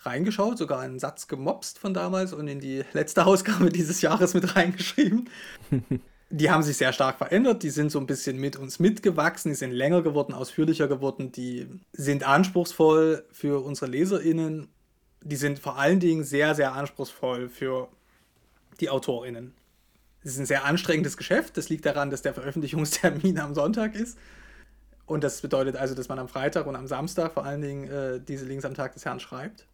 reingeschaut, 0.00 0.58
sogar 0.58 0.80
einen 0.80 0.98
Satz 0.98 1.28
gemobst 1.28 1.78
von 1.78 1.94
damals 1.94 2.32
und 2.32 2.48
in 2.48 2.60
die 2.60 2.84
letzte 2.92 3.26
Ausgabe 3.26 3.70
dieses 3.70 4.00
Jahres 4.02 4.34
mit 4.34 4.56
reingeschrieben. 4.56 5.28
die 6.30 6.50
haben 6.50 6.62
sich 6.62 6.76
sehr 6.76 6.92
stark 6.92 7.18
verändert, 7.18 7.62
die 7.62 7.70
sind 7.70 7.90
so 7.90 8.00
ein 8.00 8.06
bisschen 8.06 8.38
mit 8.38 8.56
uns 8.56 8.78
mitgewachsen, 8.78 9.50
die 9.50 9.56
sind 9.56 9.70
länger 9.70 10.02
geworden, 10.02 10.34
ausführlicher 10.34 10.88
geworden, 10.88 11.32
die 11.32 11.68
sind 11.92 12.26
anspruchsvoll 12.26 13.24
für 13.30 13.64
unsere 13.64 13.90
LeserInnen, 13.90 14.68
die 15.22 15.36
sind 15.36 15.58
vor 15.58 15.78
allen 15.78 16.00
Dingen 16.00 16.24
sehr, 16.24 16.54
sehr 16.54 16.74
anspruchsvoll 16.74 17.48
für 17.48 17.88
die 18.80 18.90
AutorInnen. 18.90 19.54
Es 20.22 20.32
ist 20.32 20.38
ein 20.40 20.46
sehr 20.46 20.64
anstrengendes 20.64 21.16
Geschäft, 21.16 21.56
das 21.56 21.68
liegt 21.68 21.86
daran, 21.86 22.10
dass 22.10 22.22
der 22.22 22.34
Veröffentlichungstermin 22.34 23.38
am 23.40 23.54
Sonntag 23.54 23.94
ist. 23.94 24.18
Und 25.06 25.22
das 25.22 25.40
bedeutet 25.40 25.76
also, 25.76 25.94
dass 25.94 26.08
man 26.08 26.18
am 26.18 26.28
Freitag 26.28 26.66
und 26.66 26.74
am 26.74 26.88
Samstag 26.88 27.32
vor 27.32 27.44
allen 27.44 27.60
Dingen 27.60 27.88
äh, 27.88 28.20
diese 28.20 28.44
Links 28.44 28.64
am 28.64 28.74
Tag 28.74 28.92
des 28.94 29.04
Herrn 29.04 29.20
schreibt, 29.20 29.66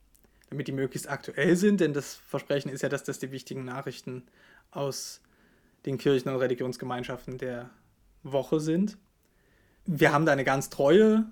damit 0.52 0.68
die 0.68 0.72
möglichst 0.72 1.08
aktuell 1.08 1.56
sind, 1.56 1.80
denn 1.80 1.94
das 1.94 2.14
Versprechen 2.14 2.68
ist 2.68 2.82
ja, 2.82 2.90
dass 2.90 3.04
das 3.04 3.18
die 3.18 3.32
wichtigen 3.32 3.64
Nachrichten 3.64 4.24
aus 4.70 5.22
den 5.86 5.96
Kirchen 5.96 6.28
und 6.28 6.36
Religionsgemeinschaften 6.36 7.38
der 7.38 7.70
Woche 8.22 8.60
sind. 8.60 8.98
Wir 9.86 10.12
haben 10.12 10.26
da 10.26 10.32
eine 10.32 10.44
ganz 10.44 10.68
treue, 10.68 11.24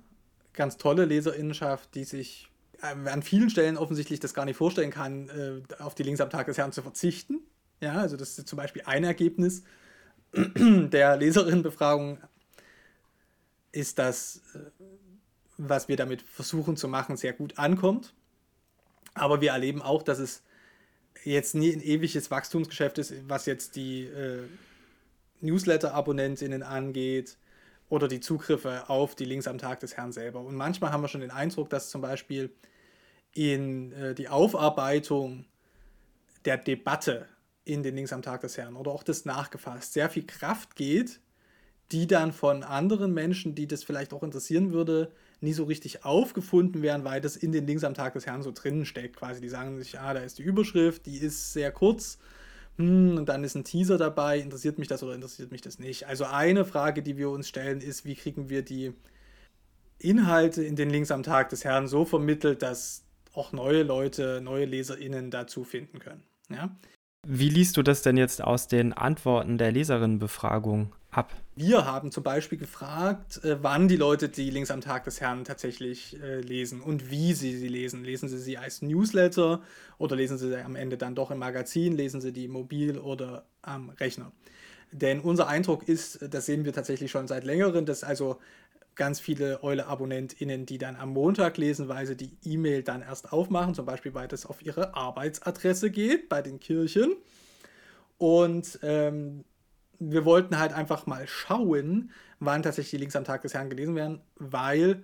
ganz 0.55 0.79
tolle 0.79 1.05
Leserinnenschaft, 1.05 1.95
die 1.95 2.05
sich 2.05 2.49
äh, 2.81 3.09
an 3.09 3.23
vielen 3.23 3.51
Stellen 3.51 3.77
offensichtlich 3.77 4.21
das 4.21 4.33
gar 4.33 4.47
nicht 4.47 4.57
vorstellen 4.57 4.91
kann, 4.91 5.29
äh, 5.29 5.83
auf 5.83 5.95
die 5.95 6.03
Links 6.03 6.23
am 6.23 6.31
Tag 6.31 6.47
des 6.47 6.57
Herrn 6.57 6.73
zu 6.73 6.81
verzichten. 6.81 7.41
Ja, 7.81 7.93
also 7.95 8.17
das 8.17 8.39
ist 8.39 8.49
zum 8.49 8.57
Beispiel 8.57 8.83
ein 8.87 9.05
Ergebnis 9.05 9.65
der 10.35 11.19
Leserinnenbefragung, 11.19 12.19
ist, 13.71 13.99
dass 13.99 14.41
äh, 14.55 14.61
was 15.59 15.89
wir 15.89 15.97
damit 15.97 16.23
versuchen 16.23 16.79
zu 16.79 16.89
machen, 16.89 17.19
sehr 17.19 17.35
gut 17.35 17.59
ankommt. 17.59 18.15
Aber 19.15 19.41
wir 19.41 19.51
erleben 19.51 19.83
auch, 19.83 20.03
dass 20.03 20.19
es 20.19 20.43
jetzt 21.25 21.55
nie 21.55 21.73
ein 21.73 21.83
ewiges 21.83 22.31
Wachstumsgeschäft 22.31 22.99
ist, 22.99 23.13
was 23.29 23.47
jetzt 23.47 23.77
die 23.77 24.05
äh, 24.05 24.43
Newsletter-Abonnentinnen 25.41 26.63
angeht 26.63 27.37
oder 27.89 28.09
die 28.09 28.21
Zugriffe 28.21 28.89
auf 28.89 29.15
die 29.15 29.25
Links 29.25 29.49
am 29.49 29.59
Tag 29.59 29.81
des 29.81 29.97
Herrn 29.97 30.13
selber. 30.13 30.41
Und 30.41 30.55
manchmal 30.55 30.93
haben 30.93 31.03
wir 31.03 31.09
schon 31.09 31.21
den 31.21 31.31
Eindruck, 31.31 31.69
dass 31.71 31.91
zum 31.91 32.01
Beispiel 32.01 32.51
in 33.35 33.93
äh, 33.93 34.15
die 34.15 34.29
Aufarbeitung 34.29 35.45
der 36.45 36.57
Debatte 36.57 37.29
in 37.65 37.83
den 37.83 37.95
Links 37.95 38.13
am 38.13 38.23
Tag 38.23 38.41
des 38.41 38.57
Herrn 38.57 38.77
oder 38.77 38.91
auch 38.91 39.03
das 39.03 39.25
nachgefasst 39.25 39.93
sehr 39.93 40.09
viel 40.09 40.27
Kraft 40.27 40.77
geht, 40.77 41.21
die 41.93 42.07
dann 42.07 42.33
von 42.33 42.63
anderen 42.63 43.13
Menschen, 43.13 43.55
die 43.55 43.67
das 43.67 43.85
vielleicht 43.85 44.13
auch 44.13 44.23
interessieren 44.23 44.73
würde, 44.73 45.13
nie 45.41 45.53
so 45.53 45.65
richtig 45.65 46.05
aufgefunden 46.05 46.83
werden, 46.83 47.05
weil 47.05 47.21
das 47.21 47.37
in 47.37 47.53
den 47.53 47.67
Links 47.67 47.85
am 47.85 47.95
Tag 47.95 48.13
des 48.15 48.27
Herrn 48.27 48.43
so 48.43 48.53
drinnen 48.53 48.85
steckt. 48.85 49.17
Quasi, 49.17 49.41
die 49.41 49.49
sagen 49.49 49.79
sich, 49.79 49.99
ah, 49.99 50.15
da 50.15 50.21
ist 50.21 50.39
die 50.39 50.43
Überschrift, 50.43 51.07
die 51.07 51.17
ist 51.17 51.53
sehr 51.53 51.73
kurz, 51.73 52.19
hm, 52.77 53.19
und 53.19 53.29
dann 53.29 53.45
ist 53.45 53.55
ein 53.55 53.65
Teaser 53.65 53.99
dabei, 53.99 54.39
interessiert 54.39 54.79
mich 54.79 54.89
das 54.89 55.03
oder 55.03 55.15
interessiert 55.15 55.53
mich 55.53 55.61
das 55.61 55.79
nicht? 55.79 56.07
Also 56.07 56.25
eine 56.25 56.65
Frage, 56.65 57.03
die 57.03 57.17
wir 57.17 57.31
uns 57.31 57.49
stellen, 57.49 57.81
ist, 57.81 58.05
wie 58.05 58.15
kriegen 58.15 58.49
wir 58.49 58.63
die 58.63 58.93
Inhalte 59.99 60.65
in 60.65 60.77
den 60.77 60.89
Links 60.89 61.11
am 61.11 61.23
Tag 61.23 61.51
des 61.51 61.65
Herrn 61.65 61.89
so 61.89 62.05
vermittelt, 62.05 62.63
dass 62.63 63.05
auch 63.35 63.53
neue 63.53 63.83
Leute, 63.83 64.41
neue 64.41 64.65
LeserInnen 64.65 65.31
dazu 65.31 65.63
finden 65.63 65.99
können. 65.99 66.23
Ja? 66.49 66.75
Wie 67.27 67.51
liest 67.51 67.77
du 67.77 67.83
das 67.83 68.01
denn 68.01 68.17
jetzt 68.17 68.43
aus 68.43 68.67
den 68.67 68.95
Antworten 68.95 69.59
der 69.59 69.73
Leserinnenbefragung 69.73 70.95
ab? 71.11 71.35
Wir 71.55 71.85
haben 71.85 72.11
zum 72.11 72.23
Beispiel 72.23 72.57
gefragt, 72.57 73.45
äh, 73.45 73.63
wann 73.63 73.89
die 73.89 73.97
Leute 73.97 74.31
die 74.31 74.49
Links 74.49 74.71
am 74.71 74.81
Tag 74.81 75.05
des 75.05 75.21
Herrn 75.21 75.45
tatsächlich 75.45 76.19
äh, 76.23 76.41
lesen 76.41 76.81
und 76.81 77.11
wie 77.11 77.35
sie 77.35 77.57
sie 77.57 77.69
lesen. 77.69 78.05
Lesen 78.05 78.31
sie 78.31 78.39
sie 78.39 78.57
als 78.57 78.81
Newsletter 78.81 79.61
oder 79.99 80.17
lesen 80.17 80.39
sie 80.39 80.49
sie 80.49 80.65
am 80.65 80.77
Ende 80.77 80.97
dann 80.97 81.15
doch 81.15 81.31
im 81.31 81.39
Magazin, 81.39 81.95
lesen 81.95 82.23
sie 82.23 82.33
die 82.33 82.49
mobil 82.49 82.99
oder 82.99 83.45
am 83.61 83.91
Rechner. 83.91 84.33
Denn 84.93 85.21
unser 85.21 85.47
Eindruck 85.47 85.87
ist, 85.87 86.19
das 86.31 86.47
sehen 86.47 86.65
wir 86.65 86.73
tatsächlich 86.73 87.11
schon 87.11 87.29
seit 87.29 87.45
längerem, 87.45 87.85
dass 87.85 88.03
also 88.03 88.41
ganz 88.95 89.21
viele 89.21 89.63
Eule-AbonnentInnen, 89.63 90.67
die 90.67 90.79
dann 90.79 90.97
am 90.97 91.11
Montag 91.11 91.57
lesen, 91.57 91.89
weil 91.89 92.07
sie 92.07 92.17
die 92.17 92.37
E-Mail 92.45 92.83
dann 92.83 93.03
erst 93.03 93.33
aufmachen, 93.33 93.75
zum 93.75 93.87
Beispiel, 93.87 94.15
weil 94.15 94.29
das 94.29 94.47
auf 94.47 94.63
ihre 94.63 94.95
Arbeitsadresse 94.95 95.91
geht 95.91 96.29
bei 96.29 96.43
den 96.43 96.61
Kirchen. 96.61 97.17
Und 98.19 98.79
ähm, 98.83 99.45
wir 99.99 100.25
wollten 100.25 100.59
halt 100.59 100.73
einfach 100.73 101.07
mal 101.07 101.27
schauen, 101.27 102.11
wann 102.39 102.63
tatsächlich 102.63 102.91
die 102.91 102.97
Links 102.99 103.17
am 103.17 103.25
Tag 103.25 103.43
des 103.43 103.55
Herrn 103.55 103.71
gelesen 103.71 103.95
werden, 103.95 104.21
weil 104.37 105.03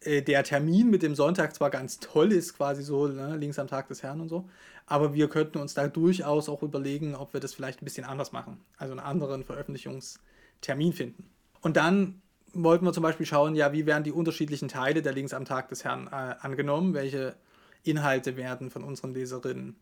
äh, 0.00 0.22
der 0.22 0.44
Termin 0.44 0.90
mit 0.90 1.02
dem 1.02 1.14
Sonntag 1.14 1.54
zwar 1.54 1.70
ganz 1.70 1.98
toll 1.98 2.32
ist, 2.32 2.56
quasi 2.56 2.82
so 2.82 3.08
ne, 3.08 3.36
links 3.36 3.58
am 3.58 3.66
Tag 3.66 3.88
des 3.88 4.02
Herrn 4.02 4.20
und 4.20 4.28
so, 4.28 4.48
aber 4.86 5.14
wir 5.14 5.28
könnten 5.28 5.58
uns 5.58 5.74
da 5.74 5.88
durchaus 5.88 6.48
auch 6.48 6.62
überlegen, 6.62 7.14
ob 7.14 7.32
wir 7.32 7.40
das 7.40 7.54
vielleicht 7.54 7.82
ein 7.82 7.84
bisschen 7.84 8.04
anders 8.04 8.32
machen, 8.32 8.60
also 8.76 8.92
einen 8.92 9.00
anderen 9.00 9.42
Veröffentlichungstermin 9.42 10.92
finden. 10.92 11.28
Und 11.60 11.76
dann 11.76 12.22
wollten 12.62 12.84
wir 12.84 12.92
zum 12.92 13.02
Beispiel 13.02 13.26
schauen, 13.26 13.54
ja, 13.54 13.72
wie 13.72 13.86
werden 13.86 14.04
die 14.04 14.12
unterschiedlichen 14.12 14.68
Teile 14.68 15.02
der 15.02 15.12
Links 15.12 15.34
am 15.34 15.44
Tag 15.44 15.68
des 15.68 15.84
Herrn 15.84 16.06
äh, 16.08 16.34
angenommen, 16.40 16.94
welche 16.94 17.36
Inhalte 17.82 18.36
werden 18.36 18.70
von 18.70 18.84
unseren 18.84 19.14
Leserinnen 19.14 19.76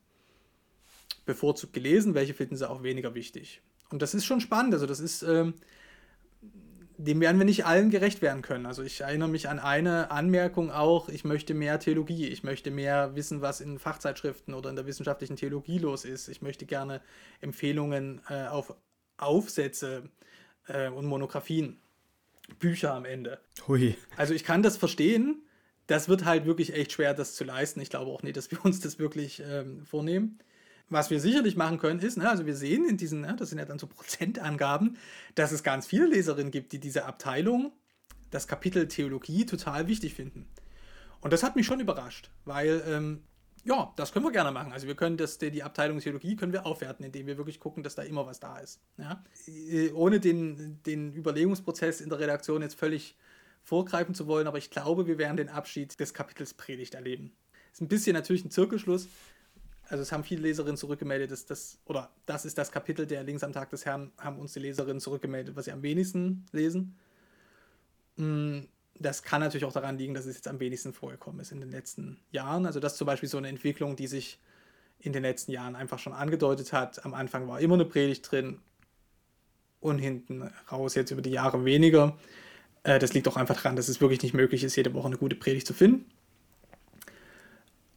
bevorzugt 1.24 1.72
gelesen, 1.72 2.14
welche 2.14 2.34
finden 2.34 2.56
sie 2.56 2.68
auch 2.68 2.82
weniger 2.82 3.14
wichtig. 3.14 3.62
Und 3.90 4.02
das 4.02 4.14
ist 4.14 4.24
schon 4.24 4.40
spannend, 4.40 4.74
also 4.74 4.86
das 4.86 5.00
ist, 5.00 5.22
ähm, 5.22 5.54
dem 6.96 7.20
werden 7.20 7.38
wir 7.38 7.44
nicht 7.44 7.66
allen 7.66 7.90
gerecht 7.90 8.22
werden 8.22 8.42
können. 8.42 8.66
Also 8.66 8.82
ich 8.82 9.00
erinnere 9.00 9.28
mich 9.28 9.48
an 9.48 9.58
eine 9.58 10.10
Anmerkung 10.10 10.70
auch, 10.70 11.08
ich 11.08 11.24
möchte 11.24 11.54
mehr 11.54 11.80
Theologie, 11.80 12.28
ich 12.28 12.44
möchte 12.44 12.70
mehr 12.70 13.14
wissen, 13.16 13.40
was 13.40 13.60
in 13.60 13.78
Fachzeitschriften 13.78 14.54
oder 14.54 14.70
in 14.70 14.76
der 14.76 14.86
wissenschaftlichen 14.86 15.36
Theologie 15.36 15.78
los 15.78 16.04
ist. 16.04 16.28
Ich 16.28 16.42
möchte 16.42 16.66
gerne 16.66 17.00
Empfehlungen 17.40 18.20
äh, 18.28 18.46
auf 18.46 18.74
Aufsätze 19.16 20.10
äh, 20.66 20.88
und 20.88 21.06
Monographien 21.06 21.80
Bücher 22.58 22.94
am 22.94 23.04
Ende. 23.04 23.40
Hui. 23.66 23.96
Also 24.16 24.34
ich 24.34 24.44
kann 24.44 24.62
das 24.62 24.76
verstehen. 24.76 25.42
Das 25.86 26.08
wird 26.08 26.24
halt 26.24 26.46
wirklich 26.46 26.74
echt 26.74 26.92
schwer, 26.92 27.12
das 27.14 27.34
zu 27.34 27.44
leisten. 27.44 27.80
Ich 27.80 27.90
glaube 27.90 28.10
auch 28.10 28.22
nicht, 28.22 28.36
dass 28.36 28.50
wir 28.50 28.64
uns 28.64 28.80
das 28.80 28.98
wirklich 28.98 29.42
ähm, 29.46 29.84
vornehmen. 29.84 30.38
Was 30.90 31.10
wir 31.10 31.18
sicherlich 31.18 31.56
machen 31.56 31.78
können, 31.78 32.00
ist, 32.00 32.18
ne, 32.18 32.28
also 32.28 32.44
wir 32.44 32.54
sehen 32.54 32.86
in 32.86 32.98
diesen, 32.98 33.22
ne, 33.22 33.34
das 33.38 33.48
sind 33.48 33.58
ja 33.58 33.64
dann 33.64 33.78
so 33.78 33.86
Prozentangaben, 33.88 34.98
dass 35.34 35.52
es 35.52 35.62
ganz 35.62 35.86
viele 35.86 36.06
Leserinnen 36.06 36.50
gibt, 36.50 36.72
die 36.72 36.80
diese 36.80 37.06
Abteilung, 37.06 37.72
das 38.30 38.46
Kapitel 38.46 38.88
Theologie, 38.88 39.46
total 39.46 39.88
wichtig 39.88 40.14
finden. 40.14 40.46
Und 41.20 41.32
das 41.32 41.42
hat 41.42 41.56
mich 41.56 41.64
schon 41.64 41.80
überrascht, 41.80 42.30
weil 42.44 42.82
ähm, 42.86 43.22
ja, 43.64 43.92
das 43.96 44.12
können 44.12 44.24
wir 44.24 44.32
gerne 44.32 44.52
machen. 44.52 44.72
Also 44.72 44.86
wir 44.86 44.94
können 44.94 45.16
das, 45.16 45.38
die 45.38 45.62
Abteilung 45.62 45.98
Theologie 45.98 46.36
können 46.36 46.52
wir 46.52 46.66
aufwerten, 46.66 47.04
indem 47.04 47.26
wir 47.26 47.38
wirklich 47.38 47.60
gucken, 47.60 47.82
dass 47.82 47.94
da 47.94 48.02
immer 48.02 48.26
was 48.26 48.38
da 48.38 48.58
ist. 48.58 48.80
Ja? 48.98 49.24
Äh, 49.46 49.90
ohne 49.92 50.20
den, 50.20 50.82
den 50.84 51.14
Überlegungsprozess 51.14 52.00
in 52.00 52.10
der 52.10 52.18
Redaktion 52.18 52.62
jetzt 52.62 52.78
völlig 52.78 53.16
vorgreifen 53.62 54.14
zu 54.14 54.26
wollen, 54.26 54.46
aber 54.46 54.58
ich 54.58 54.70
glaube, 54.70 55.06
wir 55.06 55.16
werden 55.16 55.38
den 55.38 55.48
Abschied 55.48 55.98
des 55.98 56.12
Kapitels 56.12 56.52
Predigt 56.52 56.94
erleben. 56.94 57.32
Ist 57.72 57.80
ein 57.80 57.88
bisschen 57.88 58.12
natürlich 58.12 58.44
ein 58.44 58.50
Zirkelschluss. 58.50 59.08
Also 59.88 60.02
es 60.02 60.12
haben 60.12 60.24
viele 60.24 60.42
Leserinnen 60.42 60.76
zurückgemeldet, 60.76 61.30
dass 61.30 61.46
das, 61.46 61.78
oder 61.86 62.10
das 62.26 62.44
ist 62.44 62.58
das 62.58 62.70
Kapitel 62.70 63.06
der 63.06 63.22
Links 63.22 63.42
am 63.42 63.52
Tag 63.52 63.70
des 63.70 63.86
Herrn, 63.86 64.12
haben 64.18 64.38
uns 64.38 64.52
die 64.52 64.60
Leserinnen 64.60 65.00
zurückgemeldet, 65.00 65.56
was 65.56 65.64
sie 65.64 65.72
am 65.72 65.82
wenigsten 65.82 66.44
lesen. 66.52 66.98
Das 68.96 69.22
kann 69.22 69.40
natürlich 69.40 69.64
auch 69.64 69.72
daran 69.72 69.98
liegen, 69.98 70.14
dass 70.14 70.26
es 70.26 70.36
jetzt 70.36 70.48
am 70.48 70.60
wenigsten 70.60 70.92
vorgekommen 70.92 71.40
ist 71.40 71.52
in 71.52 71.60
den 71.60 71.70
letzten 71.70 72.18
Jahren. 72.30 72.64
Also 72.64 72.80
das 72.80 72.92
ist 72.92 72.98
zum 72.98 73.06
Beispiel 73.06 73.28
so 73.28 73.38
eine 73.38 73.48
Entwicklung, 73.48 73.96
die 73.96 74.06
sich 74.06 74.38
in 75.00 75.12
den 75.12 75.22
letzten 75.22 75.52
Jahren 75.52 75.76
einfach 75.76 75.98
schon 75.98 76.12
angedeutet 76.12 76.72
hat. 76.72 77.04
Am 77.04 77.14
Anfang 77.14 77.48
war 77.48 77.60
immer 77.60 77.74
eine 77.74 77.84
Predigt 77.84 78.30
drin 78.30 78.60
und 79.80 79.98
hinten 79.98 80.50
raus 80.70 80.94
jetzt 80.94 81.10
über 81.10 81.22
die 81.22 81.30
Jahre 81.30 81.64
weniger. 81.64 82.16
Äh, 82.84 82.98
das 82.98 83.12
liegt 83.12 83.28
auch 83.28 83.36
einfach 83.36 83.56
daran, 83.56 83.76
dass 83.76 83.88
es 83.88 84.00
wirklich 84.00 84.22
nicht 84.22 84.34
möglich 84.34 84.64
ist, 84.64 84.76
jede 84.76 84.94
Woche 84.94 85.08
eine 85.08 85.18
gute 85.18 85.36
Predigt 85.36 85.66
zu 85.66 85.74
finden. 85.74 86.06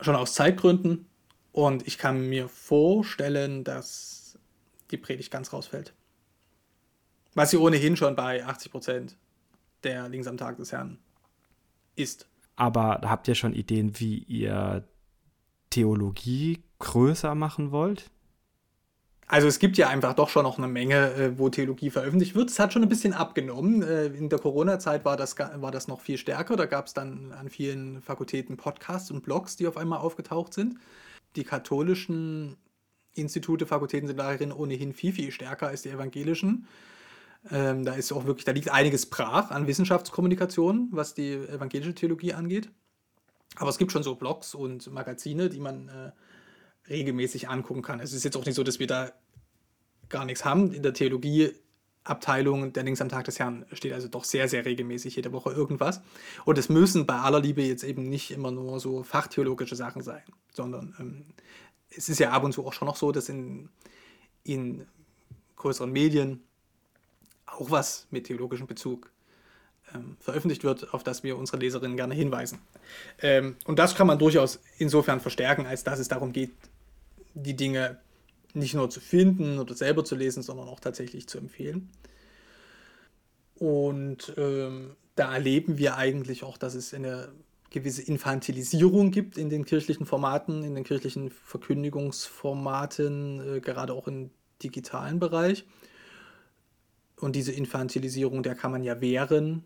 Schon 0.01 0.15
aus 0.15 0.33
Zeitgründen. 0.33 1.05
Und 1.51 1.87
ich 1.87 1.97
kann 1.97 2.27
mir 2.27 2.49
vorstellen, 2.49 3.63
dass 3.63 4.37
die 4.91 4.97
Predigt 4.97 5.31
ganz 5.31 5.53
rausfällt. 5.53 5.93
Was 7.33 7.51
sie 7.51 7.57
ohnehin 7.57 7.95
schon 7.95 8.15
bei 8.15 8.43
80 8.43 8.71
Prozent 8.71 9.17
der 9.83 10.09
links 10.09 10.27
am 10.27 10.37
Tag 10.37 10.57
des 10.57 10.71
Herrn 10.71 10.99
ist. 11.95 12.27
Aber 12.55 13.01
habt 13.03 13.27
ihr 13.27 13.35
schon 13.35 13.53
Ideen, 13.53 13.99
wie 13.99 14.19
ihr 14.19 14.87
Theologie 15.69 16.63
größer 16.79 17.35
machen 17.35 17.71
wollt? 17.71 18.09
Also 19.29 19.47
es 19.47 19.59
gibt 19.59 19.77
ja 19.77 19.89
einfach 19.89 20.13
doch 20.13 20.29
schon 20.29 20.43
noch 20.43 20.57
eine 20.57 20.69
Menge, 20.69 21.13
äh, 21.13 21.37
wo 21.37 21.49
Theologie 21.49 21.89
veröffentlicht 21.89 22.33
wird. 22.33 22.49
Es 22.49 22.59
hat 22.59 22.71
schon 22.71 22.81
ein 22.81 22.89
bisschen 22.89 23.13
abgenommen. 23.13 23.81
Äh, 23.81 24.05
in 24.07 24.29
der 24.29 24.39
Corona-Zeit 24.39 25.03
war 25.03 25.17
das, 25.17 25.37
war 25.37 25.71
das 25.71 25.89
noch 25.89 25.99
viel 25.99 26.17
stärker. 26.17 26.55
Da 26.55 26.65
gab 26.65 26.87
es 26.87 26.93
dann 26.93 27.33
an 27.33 27.49
vielen 27.49 28.01
Fakultäten 28.01 28.55
Podcasts 28.55 29.11
und 29.11 29.23
Blogs, 29.23 29.57
die 29.57 29.67
auf 29.67 29.75
einmal 29.75 29.99
aufgetaucht 29.99 30.53
sind. 30.53 30.75
Die 31.35 31.43
katholischen 31.43 32.55
Institute, 33.15 33.65
Fakultäten 33.65 34.07
sind 34.07 34.17
darin 34.17 34.53
ohnehin 34.53 34.93
viel, 34.93 35.11
viel 35.11 35.31
stärker 35.31 35.67
als 35.67 35.81
die 35.81 35.89
evangelischen. 35.89 36.67
Ähm, 37.51 37.85
da 37.85 37.93
ist 37.93 38.11
auch 38.11 38.25
wirklich, 38.25 38.45
da 38.45 38.51
liegt 38.51 38.69
einiges 38.69 39.05
brach 39.05 39.51
an 39.51 39.67
Wissenschaftskommunikation, 39.67 40.89
was 40.91 41.13
die 41.13 41.33
evangelische 41.33 41.95
Theologie 41.95 42.33
angeht. 42.33 42.69
Aber 43.55 43.69
es 43.69 43.77
gibt 43.77 43.91
schon 43.91 44.03
so 44.03 44.15
Blogs 44.15 44.53
und 44.53 44.91
Magazine, 44.91 45.49
die 45.49 45.59
man 45.59 45.89
äh, 45.89 46.11
regelmäßig 46.89 47.49
angucken 47.49 47.81
kann. 47.81 47.99
Es 47.99 48.13
ist 48.13 48.23
jetzt 48.23 48.37
auch 48.37 48.45
nicht 48.45 48.55
so, 48.55 48.63
dass 48.63 48.79
wir 48.79 48.87
da 48.87 49.11
gar 50.09 50.25
nichts 50.25 50.45
haben. 50.45 50.73
In 50.73 50.83
der 50.83 50.93
Theologieabteilung 50.93 52.73
der 52.73 52.83
Links 52.83 53.01
am 53.01 53.09
Tag 53.09 53.25
des 53.25 53.39
Herrn 53.39 53.65
steht 53.71 53.93
also 53.93 54.07
doch 54.07 54.23
sehr, 54.23 54.47
sehr 54.47 54.65
regelmäßig 54.65 55.15
jede 55.15 55.31
Woche 55.31 55.51
irgendwas. 55.51 56.01
Und 56.45 56.57
es 56.57 56.69
müssen 56.69 57.05
bei 57.05 57.15
aller 57.15 57.39
Liebe 57.39 57.61
jetzt 57.61 57.83
eben 57.83 58.03
nicht 58.03 58.31
immer 58.31 58.51
nur 58.51 58.79
so 58.79 59.03
fachtheologische 59.03 59.75
Sachen 59.75 60.01
sein, 60.01 60.23
sondern 60.53 60.95
ähm, 60.99 61.25
es 61.89 62.09
ist 62.09 62.19
ja 62.19 62.31
ab 62.31 62.43
und 62.43 62.53
zu 62.53 62.65
auch 62.65 62.73
schon 62.73 62.87
noch 62.87 62.95
so, 62.95 63.11
dass 63.11 63.29
in, 63.29 63.69
in 64.43 64.85
größeren 65.55 65.91
Medien 65.91 66.43
auch 67.47 67.71
was 67.71 68.07
mit 68.11 68.27
theologischem 68.27 68.67
Bezug 68.67 69.11
ähm, 69.95 70.17
veröffentlicht 70.19 70.63
wird, 70.63 70.93
auf 70.93 71.03
das 71.03 71.23
wir 71.23 71.37
unsere 71.37 71.57
Leserinnen 71.57 71.97
gerne 71.97 72.13
hinweisen. 72.13 72.59
Ähm, 73.21 73.55
und 73.65 73.79
das 73.79 73.95
kann 73.95 74.07
man 74.07 74.19
durchaus 74.19 74.59
insofern 74.77 75.19
verstärken, 75.19 75.65
als 75.65 75.83
dass 75.83 75.99
es 75.99 76.07
darum 76.07 76.33
geht, 76.33 76.51
die 77.33 77.55
Dinge 77.55 77.97
nicht 78.53 78.73
nur 78.73 78.89
zu 78.89 78.99
finden 78.99 79.59
oder 79.59 79.75
selber 79.75 80.03
zu 80.03 80.15
lesen, 80.15 80.43
sondern 80.43 80.67
auch 80.67 80.79
tatsächlich 80.79 81.27
zu 81.27 81.37
empfehlen. 81.37 81.89
Und 83.55 84.33
ähm, 84.37 84.95
da 85.15 85.33
erleben 85.33 85.77
wir 85.77 85.97
eigentlich 85.97 86.43
auch, 86.43 86.57
dass 86.57 86.75
es 86.75 86.93
eine 86.93 87.29
gewisse 87.69 88.01
Infantilisierung 88.01 89.11
gibt 89.11 89.37
in 89.37 89.49
den 89.49 89.65
kirchlichen 89.65 90.05
Formaten, 90.05 90.63
in 90.63 90.75
den 90.75 90.83
kirchlichen 90.83 91.31
Verkündigungsformaten, 91.31 93.57
äh, 93.57 93.59
gerade 93.59 93.93
auch 93.93 94.07
im 94.07 94.29
digitalen 94.63 95.19
Bereich. 95.19 95.65
Und 97.19 97.35
diese 97.35 97.51
Infantilisierung, 97.51 98.43
der 98.43 98.55
kann 98.55 98.71
man 98.71 98.83
ja 98.83 99.01
wehren. 99.01 99.63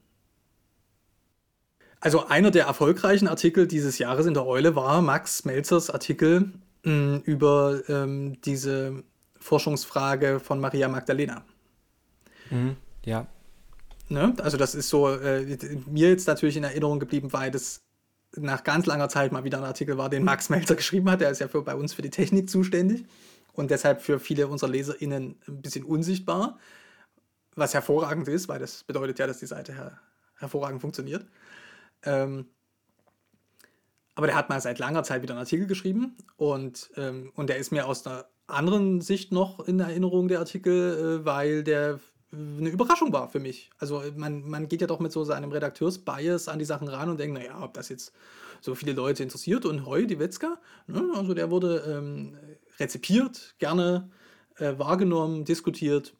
Also 1.99 2.25
einer 2.27 2.49
der 2.49 2.65
erfolgreichen 2.65 3.27
Artikel 3.27 3.67
dieses 3.67 3.99
Jahres 3.99 4.25
in 4.25 4.33
der 4.33 4.45
Eule 4.45 4.75
war 4.75 5.01
Max 5.01 5.45
Melzers 5.45 5.89
Artikel 5.89 6.51
mh, 6.83 6.91
mm, 6.93 7.21
über 7.25 7.81
ähm, 7.89 8.41
diese 8.41 9.03
Forschungsfrage 9.39 10.39
von 10.39 10.59
Maria 10.59 10.87
Magdalena. 10.87 11.43
Mhm, 12.49 12.75
ja. 13.05 13.27
Ne? 14.09 14.33
Also 14.41 14.57
das 14.57 14.75
ist 14.75 14.89
so 14.89 15.09
äh, 15.09 15.57
mir 15.87 16.09
jetzt 16.09 16.27
natürlich 16.27 16.57
in 16.57 16.63
Erinnerung 16.63 16.99
geblieben, 16.99 17.31
weil 17.33 17.51
das 17.51 17.81
nach 18.35 18.63
ganz 18.63 18.85
langer 18.85 19.09
Zeit 19.09 19.31
mal 19.31 19.43
wieder 19.43 19.57
ein 19.57 19.63
Artikel 19.63 19.97
war, 19.97 20.09
den 20.09 20.23
Max 20.23 20.49
Melzer 20.49 20.75
geschrieben 20.81 21.09
hat. 21.09 21.21
Der 21.21 21.29
ist 21.31 21.39
ja 21.39 21.47
für, 21.47 21.61
bei 21.61 21.75
uns 21.75 21.93
für 21.93 22.01
die 22.01 22.09
Technik 22.09 22.49
zuständig 22.49 23.05
und 23.53 23.71
deshalb 23.71 24.01
für 24.01 24.19
viele 24.19 24.47
unserer 24.47 24.69
LeserInnen 24.69 25.35
ein 25.47 25.61
bisschen 25.61 25.83
unsichtbar, 25.83 26.57
was 27.55 27.73
hervorragend 27.73 28.27
ist, 28.27 28.47
weil 28.47 28.59
das 28.59 28.83
bedeutet 28.83 29.19
ja, 29.19 29.27
dass 29.27 29.39
die 29.39 29.45
Seite 29.45 29.73
her 29.73 29.99
hervorragend 30.37 30.81
funktioniert. 30.81 31.25
Ähm, 32.03 32.47
aber 34.15 34.27
der 34.27 34.35
hat 34.35 34.49
mal 34.49 34.59
seit 34.59 34.79
langer 34.79 35.03
Zeit 35.03 35.21
wieder 35.21 35.33
einen 35.33 35.39
Artikel 35.39 35.67
geschrieben 35.67 36.17
und, 36.35 36.89
ähm, 36.97 37.31
und 37.35 37.49
der 37.49 37.57
ist 37.57 37.71
mir 37.71 37.87
aus 37.87 38.05
einer 38.05 38.25
anderen 38.47 39.01
Sicht 39.01 39.31
noch 39.31 39.59
in 39.59 39.79
Erinnerung, 39.79 40.27
der 40.27 40.39
Artikel, 40.39 41.21
äh, 41.21 41.25
weil 41.25 41.63
der 41.63 41.99
eine 42.33 42.69
Überraschung 42.69 43.11
war 43.11 43.29
für 43.29 43.39
mich. 43.39 43.69
Also 43.77 44.01
man, 44.15 44.47
man 44.49 44.67
geht 44.67 44.81
ja 44.81 44.87
doch 44.87 44.99
mit 44.99 45.11
so 45.11 45.23
seinem 45.23 45.51
Redakteursbias 45.51 46.47
an 46.47 46.59
die 46.59 46.65
Sachen 46.65 46.87
ran 46.87 47.09
und 47.09 47.19
denkt, 47.19 47.37
naja, 47.37 47.61
ob 47.61 47.73
das 47.73 47.89
jetzt 47.89 48.13
so 48.61 48.73
viele 48.73 48.93
Leute 48.93 49.23
interessiert 49.23 49.65
und 49.65 49.85
Heu, 49.85 50.05
die 50.05 50.19
Wetzka, 50.19 50.59
ne, 50.87 51.11
also 51.15 51.33
der 51.33 51.51
wurde 51.51 51.83
ähm, 51.87 52.37
rezipiert, 52.79 53.55
gerne 53.59 54.09
äh, 54.57 54.73
wahrgenommen, 54.77 55.43
diskutiert 55.43 56.13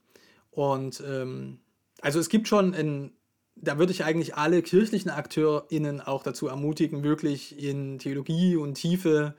und 0.51 1.01
ähm, 1.05 1.59
also 2.01 2.19
es 2.19 2.29
gibt 2.29 2.47
schon 2.47 2.73
ein, 2.73 3.11
da 3.55 3.77
würde 3.77 3.91
ich 3.91 4.03
eigentlich 4.03 4.35
alle 4.35 4.61
kirchlichen 4.61 5.09
AkteurInnen 5.09 6.01
auch 6.01 6.23
dazu 6.23 6.47
ermutigen, 6.47 7.03
wirklich 7.03 7.57
in 7.61 7.99
Theologie 7.99 8.55
und 8.57 8.75
Tiefe 8.75 9.35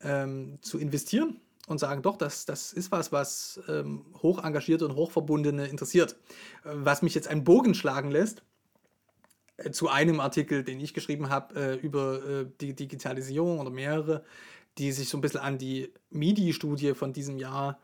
ähm, 0.00 0.58
zu 0.62 0.78
investieren 0.78 1.40
und 1.66 1.78
sagen, 1.78 2.02
doch, 2.02 2.16
das, 2.16 2.44
das 2.44 2.72
ist 2.72 2.90
was, 2.90 3.12
was 3.12 3.60
ähm, 3.68 4.04
hoch 4.22 4.42
engagierte 4.42 4.86
und 4.86 4.96
hochverbundene 4.96 5.66
interessiert. 5.66 6.16
Was 6.64 7.02
mich 7.02 7.14
jetzt 7.14 7.28
einen 7.28 7.44
Bogen 7.44 7.74
schlagen 7.74 8.10
lässt 8.10 8.42
äh, 9.58 9.70
zu 9.70 9.88
einem 9.88 10.20
Artikel, 10.20 10.64
den 10.64 10.80
ich 10.80 10.94
geschrieben 10.94 11.28
habe 11.28 11.54
äh, 11.54 11.74
über 11.76 12.24
äh, 12.24 12.46
die 12.60 12.74
Digitalisierung 12.74 13.60
oder 13.60 13.70
mehrere, 13.70 14.24
die 14.78 14.92
sich 14.92 15.08
so 15.08 15.18
ein 15.18 15.20
bisschen 15.20 15.40
an 15.40 15.58
die 15.58 15.92
MIDI-Studie 16.10 16.94
von 16.94 17.12
diesem 17.12 17.38
Jahr 17.38 17.78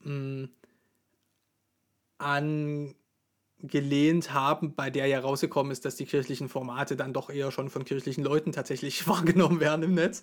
mh, 0.00 0.48
an 2.22 2.94
gelehnt 3.62 4.34
haben, 4.34 4.74
bei 4.74 4.90
der 4.90 5.06
ja 5.06 5.20
rausgekommen 5.20 5.70
ist, 5.70 5.84
dass 5.84 5.94
die 5.94 6.04
kirchlichen 6.04 6.48
Formate 6.48 6.96
dann 6.96 7.12
doch 7.12 7.30
eher 7.30 7.52
schon 7.52 7.70
von 7.70 7.84
kirchlichen 7.84 8.24
Leuten 8.24 8.52
tatsächlich 8.52 9.06
wahrgenommen 9.08 9.60
werden 9.60 9.84
im 9.84 9.94
Netz. 9.94 10.22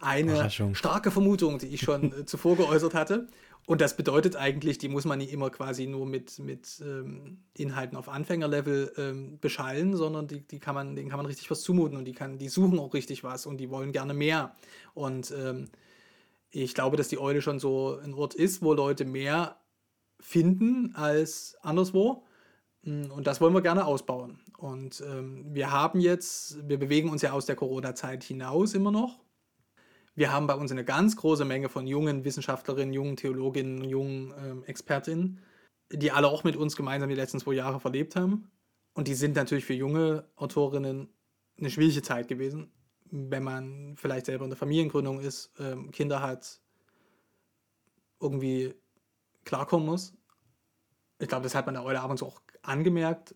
Eine 0.00 0.50
starke 0.50 1.10
Vermutung, 1.10 1.58
die 1.58 1.68
ich 1.68 1.82
schon 1.82 2.12
äh, 2.12 2.24
zuvor 2.26 2.56
geäußert 2.56 2.94
hatte. 2.94 3.28
Und 3.66 3.80
das 3.80 3.96
bedeutet 3.96 4.34
eigentlich, 4.34 4.78
die 4.78 4.88
muss 4.88 5.04
man 5.04 5.18
nicht 5.18 5.32
immer 5.32 5.50
quasi 5.50 5.86
nur 5.86 6.06
mit, 6.06 6.38
mit 6.40 6.82
ähm, 6.82 7.38
Inhalten 7.56 7.96
auf 7.96 8.08
Anfängerlevel 8.08 8.92
ähm, 8.96 9.38
beschallen, 9.38 9.94
sondern 9.94 10.26
die, 10.26 10.40
die 10.40 10.58
kann 10.58 10.74
man, 10.74 10.96
denen 10.96 11.10
kann 11.10 11.18
man 11.18 11.26
richtig 11.26 11.50
was 11.50 11.60
zumuten 11.60 11.96
und 11.96 12.06
die, 12.06 12.12
kann, 12.12 12.38
die 12.38 12.48
suchen 12.48 12.78
auch 12.80 12.94
richtig 12.94 13.22
was 13.22 13.46
und 13.46 13.58
die 13.58 13.70
wollen 13.70 13.92
gerne 13.92 14.14
mehr. 14.14 14.56
Und 14.94 15.32
ähm, 15.38 15.68
ich 16.50 16.74
glaube, 16.74 16.96
dass 16.96 17.08
die 17.08 17.18
Eule 17.18 17.42
schon 17.42 17.60
so 17.60 18.00
ein 18.02 18.14
Ort 18.14 18.34
ist, 18.34 18.62
wo 18.62 18.72
Leute 18.72 19.04
mehr 19.04 19.56
finden 20.20 20.94
als 20.94 21.56
anderswo 21.62 22.24
hm, 22.84 23.10
und 23.10 23.26
das 23.26 23.40
wollen 23.40 23.54
wir 23.54 23.62
gerne 23.62 23.84
ausbauen. 23.84 24.40
Und 24.56 25.02
ähm, 25.06 25.46
wir 25.54 25.70
haben 25.70 26.00
jetzt, 26.00 26.68
wir 26.68 26.78
bewegen 26.78 27.10
uns 27.10 27.22
ja 27.22 27.32
aus 27.32 27.46
der 27.46 27.56
Corona-Zeit 27.56 28.24
hinaus 28.24 28.74
immer 28.74 28.90
noch. 28.90 29.20
Wir 30.14 30.32
haben 30.32 30.46
bei 30.46 30.54
uns 30.54 30.70
eine 30.70 30.84
ganz 30.84 31.16
große 31.16 31.44
Menge 31.44 31.68
von 31.68 31.86
jungen 31.86 32.24
Wissenschaftlerinnen, 32.24 32.92
jungen 32.92 33.16
Theologinnen, 33.16 33.84
jungen 33.84 34.34
ähm, 34.38 34.64
Expertinnen, 34.64 35.40
die 35.92 36.10
alle 36.10 36.28
auch 36.28 36.44
mit 36.44 36.56
uns 36.56 36.76
gemeinsam 36.76 37.08
die 37.08 37.14
letzten 37.14 37.40
zwei 37.40 37.54
Jahre 37.54 37.80
verlebt 37.80 38.16
haben. 38.16 38.50
Und 38.92 39.08
die 39.08 39.14
sind 39.14 39.36
natürlich 39.36 39.64
für 39.64 39.74
junge 39.74 40.28
Autorinnen 40.36 41.08
eine 41.58 41.70
schwierige 41.70 42.02
Zeit 42.02 42.28
gewesen, 42.28 42.72
wenn 43.10 43.42
man 43.42 43.96
vielleicht 43.96 44.26
selber 44.26 44.44
in 44.44 44.50
der 44.50 44.58
Familiengründung 44.58 45.20
ist, 45.20 45.52
ähm, 45.58 45.90
Kinder 45.90 46.22
hat, 46.22 46.60
irgendwie 48.20 48.74
klarkommen 49.50 49.86
muss. 49.86 50.14
Ich 51.18 51.28
glaube, 51.28 51.42
das 51.42 51.54
hat 51.56 51.66
man 51.66 51.74
der 51.74 51.84
Eule 51.84 52.00
abends 52.00 52.22
auch 52.22 52.40
angemerkt, 52.62 53.34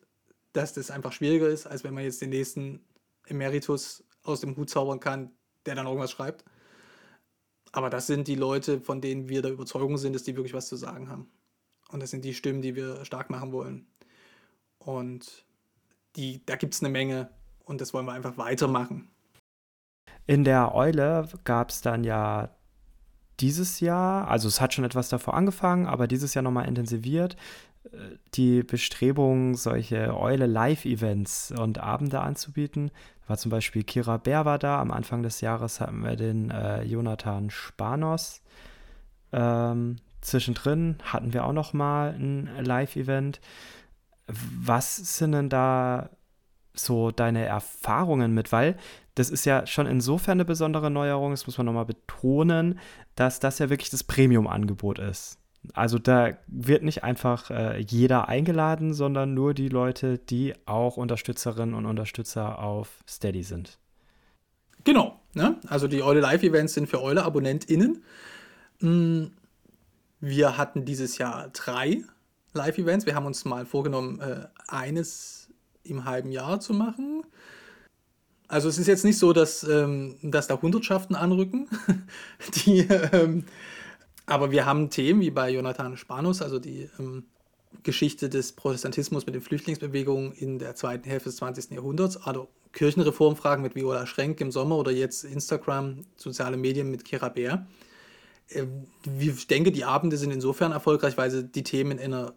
dass 0.53 0.73
das 0.73 0.93
einfach 0.93 1.13
schwieriger 1.13 1.49
ist, 1.49 1.67
als 1.67 1.83
wenn 1.83 1.93
man 1.93 2.05
jetzt 2.05 2.23
den 2.23 2.31
nächsten 2.31 2.81
Emeritus 3.27 4.05
aus 4.23 4.41
dem 4.41 4.57
Hut 4.57 4.71
zaubern 4.71 5.01
kann, 5.01 5.33
der 5.67 5.75
dann 5.75 5.87
irgendwas 5.87 6.13
schreibt. 6.13 6.45
Aber 7.73 7.91
das 7.91 8.07
sind 8.07 8.29
die 8.29 8.37
Leute, 8.37 8.81
von 8.81 9.01
denen 9.01 9.29
wir 9.29 9.43
der 9.43 9.51
Überzeugung 9.51 9.99
sind, 9.99 10.13
dass 10.15 10.23
die 10.23 10.37
wirklich 10.37 10.55
was 10.55 10.69
zu 10.69 10.77
sagen 10.77 11.11
haben. 11.11 11.29
Und 11.91 12.01
das 12.01 12.11
sind 12.11 12.25
die 12.25 12.33
Stimmen, 12.33 12.63
die 12.63 12.77
wir 12.77 13.05
stark 13.05 13.29
machen 13.29 13.51
wollen. 13.51 13.89
Und 14.79 15.45
die, 16.15 16.47
da 16.47 16.55
gibt 16.55 16.75
es 16.75 16.81
eine 16.81 16.91
Menge 16.91 17.31
und 17.65 17.81
das 17.81 17.93
wollen 17.93 18.07
wir 18.07 18.13
einfach 18.13 18.39
weitermachen. 18.39 19.11
In 20.27 20.45
der 20.45 20.75
Eule 20.75 21.29
gab 21.43 21.71
es 21.71 21.81
dann 21.81 22.05
ja 22.05 22.55
dieses 23.41 23.81
Jahr, 23.81 24.29
also 24.29 24.49
es 24.49 24.61
hat 24.61 24.75
schon 24.75 24.85
etwas 24.85 25.09
davor 25.09 25.35
angefangen, 25.35 25.87
aber 25.87 26.07
dieses 26.07 26.35
Jahr 26.35 26.43
nochmal 26.43 26.69
intensiviert, 26.69 27.37
die 28.35 28.63
Bestrebung, 28.63 29.57
solche 29.57 30.17
Eule-Live-Events 30.17 31.53
und 31.53 31.79
Abende 31.79 32.21
anzubieten. 32.21 32.91
Da 33.23 33.31
war 33.31 33.37
zum 33.37 33.51
Beispiel 33.51 33.85
Kira 33.85 34.17
Bär 34.17 34.45
war 34.45 34.59
da. 34.59 34.81
Am 34.81 34.91
Anfang 34.91 35.23
des 35.23 35.41
Jahres 35.41 35.81
hatten 35.81 36.03
wir 36.03 36.17
den 36.17 36.51
äh, 36.51 36.83
Jonathan 36.83 37.51
Spanos. 37.51 38.43
Ähm, 39.33 39.97
zwischendrin 40.21 40.97
hatten 41.05 41.33
wir 41.33 41.45
auch 41.45 41.53
noch 41.53 41.73
mal 41.73 42.15
ein 42.15 42.49
Live-Event. 42.65 43.41
Was 44.27 44.97
sind 45.19 45.33
denn 45.33 45.49
da 45.51 46.09
so 46.73 47.11
deine 47.11 47.45
Erfahrungen 47.45 48.33
mit? 48.33 48.51
Weil 48.51 48.77
das 49.15 49.31
ist 49.31 49.45
ja 49.45 49.67
schon 49.67 49.87
insofern 49.87 50.33
eine 50.33 50.45
besondere 50.45 50.91
Neuerung, 50.91 51.31
das 51.31 51.47
muss 51.47 51.57
man 51.57 51.67
nochmal 51.67 51.87
betonen, 51.87 52.79
dass 53.15 53.41
das 53.41 53.59
ja 53.59 53.71
wirklich 53.71 53.91
das 53.91 54.05
Premium-Angebot 54.05 54.99
ist. 54.99 55.39
Also 55.73 55.99
da 55.99 56.37
wird 56.47 56.83
nicht 56.83 57.05
einfach 57.05 57.51
äh, 57.51 57.79
jeder 57.79 58.29
eingeladen, 58.29 58.93
sondern 58.93 59.33
nur 59.33 59.55
die 59.55 59.69
Leute, 59.69 60.19
die 60.19 60.55
auch 60.67 60.97
Unterstützerinnen 60.97 61.75
und 61.75 61.87
Unterstützer 61.87 62.59
auf 62.59 63.03
Steady 63.09 63.43
sind. 63.43 63.79
Genau. 64.85 65.21
Ne? 65.33 65.57
Also 65.67 65.89
die 65.89 66.03
Eule 66.03 66.21
Live-Events 66.21 66.75
sind 66.75 66.89
für 66.89 67.03
Eule-AbonnentInnen. 67.03 68.03
Mm, 68.81 69.25
wir 70.21 70.59
hatten 70.59 70.85
dieses 70.85 71.17
Jahr 71.17 71.49
drei 71.55 72.03
Live-Events. 72.53 73.07
Wir 73.07 73.15
haben 73.15 73.27
uns 73.27 73.45
mal 73.47 73.65
vorgenommen, 73.65 74.21
äh, 74.21 74.47
eines 74.69 75.49
im 75.83 76.05
halben 76.05 76.31
Jahr 76.31 76.61
zu 76.61 76.75
machen. 76.75 77.25
Also 78.55 78.69
es 78.69 78.79
ist 78.79 78.87
jetzt 78.87 79.05
nicht 79.05 79.19
so, 79.19 79.33
dass, 79.33 79.65
ähm, 79.65 80.15
dass 80.23 80.47
da 80.47 80.63
Hundertschaften 80.63 81.17
anrücken, 81.17 81.67
die 82.65 82.87
ähm, 83.13 83.47
aber 84.27 84.53
wir 84.53 84.65
haben 84.65 84.91
Themen 84.91 85.21
wie 85.23 85.33
bei 85.33 85.51
Jonathan 85.51 85.97
Spanus, 85.97 86.41
also 86.41 86.61
die 86.61 86.89
ähm, 87.01 87.25
Geschichte 87.83 88.29
des 88.29 88.53
Protestantismus 88.53 89.27
mit 89.27 89.35
den 89.35 89.43
Flüchtlingsbewegungen 89.43 90.31
in 90.31 90.61
der 90.61 90.77
zweiten 90.77 91.03
Hälfte 91.09 91.31
des 91.31 91.39
20. 91.39 91.73
Jahrhunderts, 91.73 92.17
also 92.17 92.47
Kirchenreformfragen 92.73 93.61
mit 93.61 93.75
Viola 93.75 94.07
Schrenk 94.07 94.41
im 94.41 94.53
Sommer 94.53 94.77
oder 94.77 94.93
jetzt 94.93 95.25
Instagram, 95.25 96.05
soziale 96.15 96.57
Medien 96.57 96.93
mit 96.93 97.05
Kira 97.05 97.31
Bär. 97.31 97.67
Ähm, 98.51 98.87
ich 99.19 99.49
denke, 99.49 99.73
die 99.73 99.85
Abende 99.85 100.17
sind 100.17 100.31
insofern 100.31 100.71
erfolgreich, 100.71 101.17
weil 101.17 101.33
sie 101.33 101.43
die 101.43 101.65
Themen 101.65 101.99
in 101.99 102.15
einer 102.15 102.35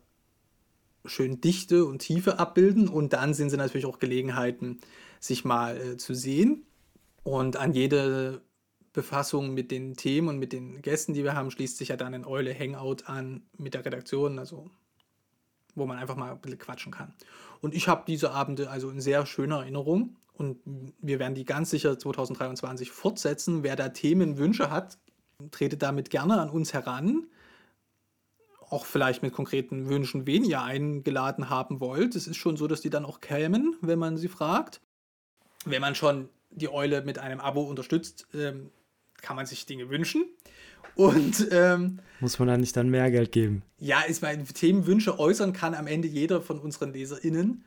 schönen 1.05 1.41
Dichte 1.41 1.85
und 1.85 1.99
Tiefe 1.99 2.39
abbilden 2.39 2.87
und 2.87 3.13
dann 3.13 3.35
sind 3.35 3.51
sie 3.51 3.57
natürlich 3.57 3.85
auch 3.85 3.99
Gelegenheiten, 3.99 4.79
sich 5.19 5.45
mal 5.45 5.77
äh, 5.77 5.97
zu 5.97 6.13
sehen. 6.13 6.65
Und 7.23 7.57
an 7.57 7.73
jede 7.73 8.41
Befassung 8.93 9.53
mit 9.53 9.69
den 9.69 9.95
Themen 9.95 10.27
und 10.27 10.39
mit 10.39 10.53
den 10.53 10.81
Gästen, 10.81 11.13
die 11.13 11.23
wir 11.23 11.35
haben, 11.35 11.51
schließt 11.51 11.77
sich 11.77 11.89
ja 11.89 11.97
dann 11.97 12.13
ein 12.13 12.25
Eule 12.25 12.57
Hangout 12.57 13.03
an 13.05 13.43
mit 13.57 13.73
der 13.73 13.85
Redaktion, 13.85 14.39
also 14.39 14.71
wo 15.75 15.85
man 15.85 15.99
einfach 15.99 16.15
mal 16.15 16.31
ein 16.31 16.41
bisschen 16.41 16.57
quatschen 16.57 16.91
kann. 16.91 17.13
Und 17.61 17.75
ich 17.75 17.87
habe 17.87 18.03
diese 18.07 18.31
Abende 18.31 18.69
also 18.69 18.89
in 18.89 18.99
sehr 18.99 19.25
schöner 19.25 19.59
Erinnerung 19.59 20.15
und 20.33 20.59
wir 20.99 21.19
werden 21.19 21.35
die 21.35 21.45
ganz 21.45 21.69
sicher 21.69 21.97
2023 21.97 22.91
fortsetzen. 22.91 23.63
Wer 23.63 23.75
da 23.75 23.89
Themenwünsche 23.89 24.69
hat, 24.69 24.97
tretet 25.51 25.81
damit 25.81 26.09
gerne 26.09 26.39
an 26.39 26.49
uns 26.49 26.73
heran. 26.73 27.27
Auch 28.69 28.85
vielleicht 28.85 29.23
mit 29.23 29.33
konkreten 29.33 29.89
Wünschen, 29.89 30.27
wen 30.27 30.43
ihr 30.43 30.61
eingeladen 30.61 31.49
haben 31.49 31.79
wollt. 31.79 32.15
Es 32.15 32.27
ist 32.27 32.37
schon 32.37 32.57
so, 32.57 32.67
dass 32.67 32.81
die 32.81 32.89
dann 32.89 33.05
auch 33.05 33.21
kämen, 33.21 33.75
wenn 33.81 33.99
man 33.99 34.17
sie 34.17 34.27
fragt. 34.27 34.81
Wenn 35.65 35.81
man 35.81 35.95
schon 35.95 36.29
die 36.51 36.69
Eule 36.69 37.01
mit 37.03 37.19
einem 37.19 37.39
Abo 37.39 37.61
unterstützt, 37.61 38.27
ähm, 38.33 38.71
kann 39.21 39.35
man 39.35 39.45
sich 39.45 39.65
Dinge 39.65 39.89
wünschen. 39.89 40.25
Und 40.95 41.47
ähm, 41.51 41.99
muss 42.19 42.39
man 42.39 42.47
da 42.47 42.57
nicht 42.57 42.75
dann 42.75 42.89
mehr 42.89 43.11
Geld 43.11 43.31
geben? 43.31 43.61
Ja, 43.77 44.01
ist 44.01 44.21
mein 44.21 44.45
Themenwünsche 44.45 45.19
äußern 45.19 45.53
kann 45.53 45.75
am 45.75 45.85
Ende 45.87 46.07
jeder 46.07 46.41
von 46.41 46.59
unseren 46.59 46.93
LeserInnen. 46.93 47.63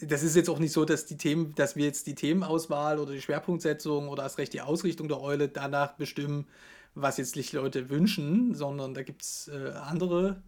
Das 0.00 0.22
ist 0.22 0.36
jetzt 0.36 0.50
auch 0.50 0.58
nicht 0.58 0.72
so, 0.72 0.84
dass 0.84 1.06
die 1.06 1.16
Themen, 1.16 1.54
dass 1.54 1.76
wir 1.76 1.86
jetzt 1.86 2.06
die 2.06 2.14
Themenauswahl 2.14 2.98
oder 2.98 3.12
die 3.12 3.22
Schwerpunktsetzung 3.22 4.08
oder 4.08 4.24
erst 4.24 4.38
recht 4.38 4.52
die 4.52 4.60
Ausrichtung 4.60 5.08
der 5.08 5.20
Eule 5.20 5.48
danach 5.48 5.92
bestimmen, 5.92 6.46
was 6.94 7.18
jetzt 7.18 7.36
die 7.36 7.56
Leute 7.56 7.88
wünschen, 7.88 8.54
sondern 8.54 8.94
da 8.94 9.02
gibt 9.02 9.22
es 9.22 9.48
äh, 9.48 9.70
andere 9.70 10.42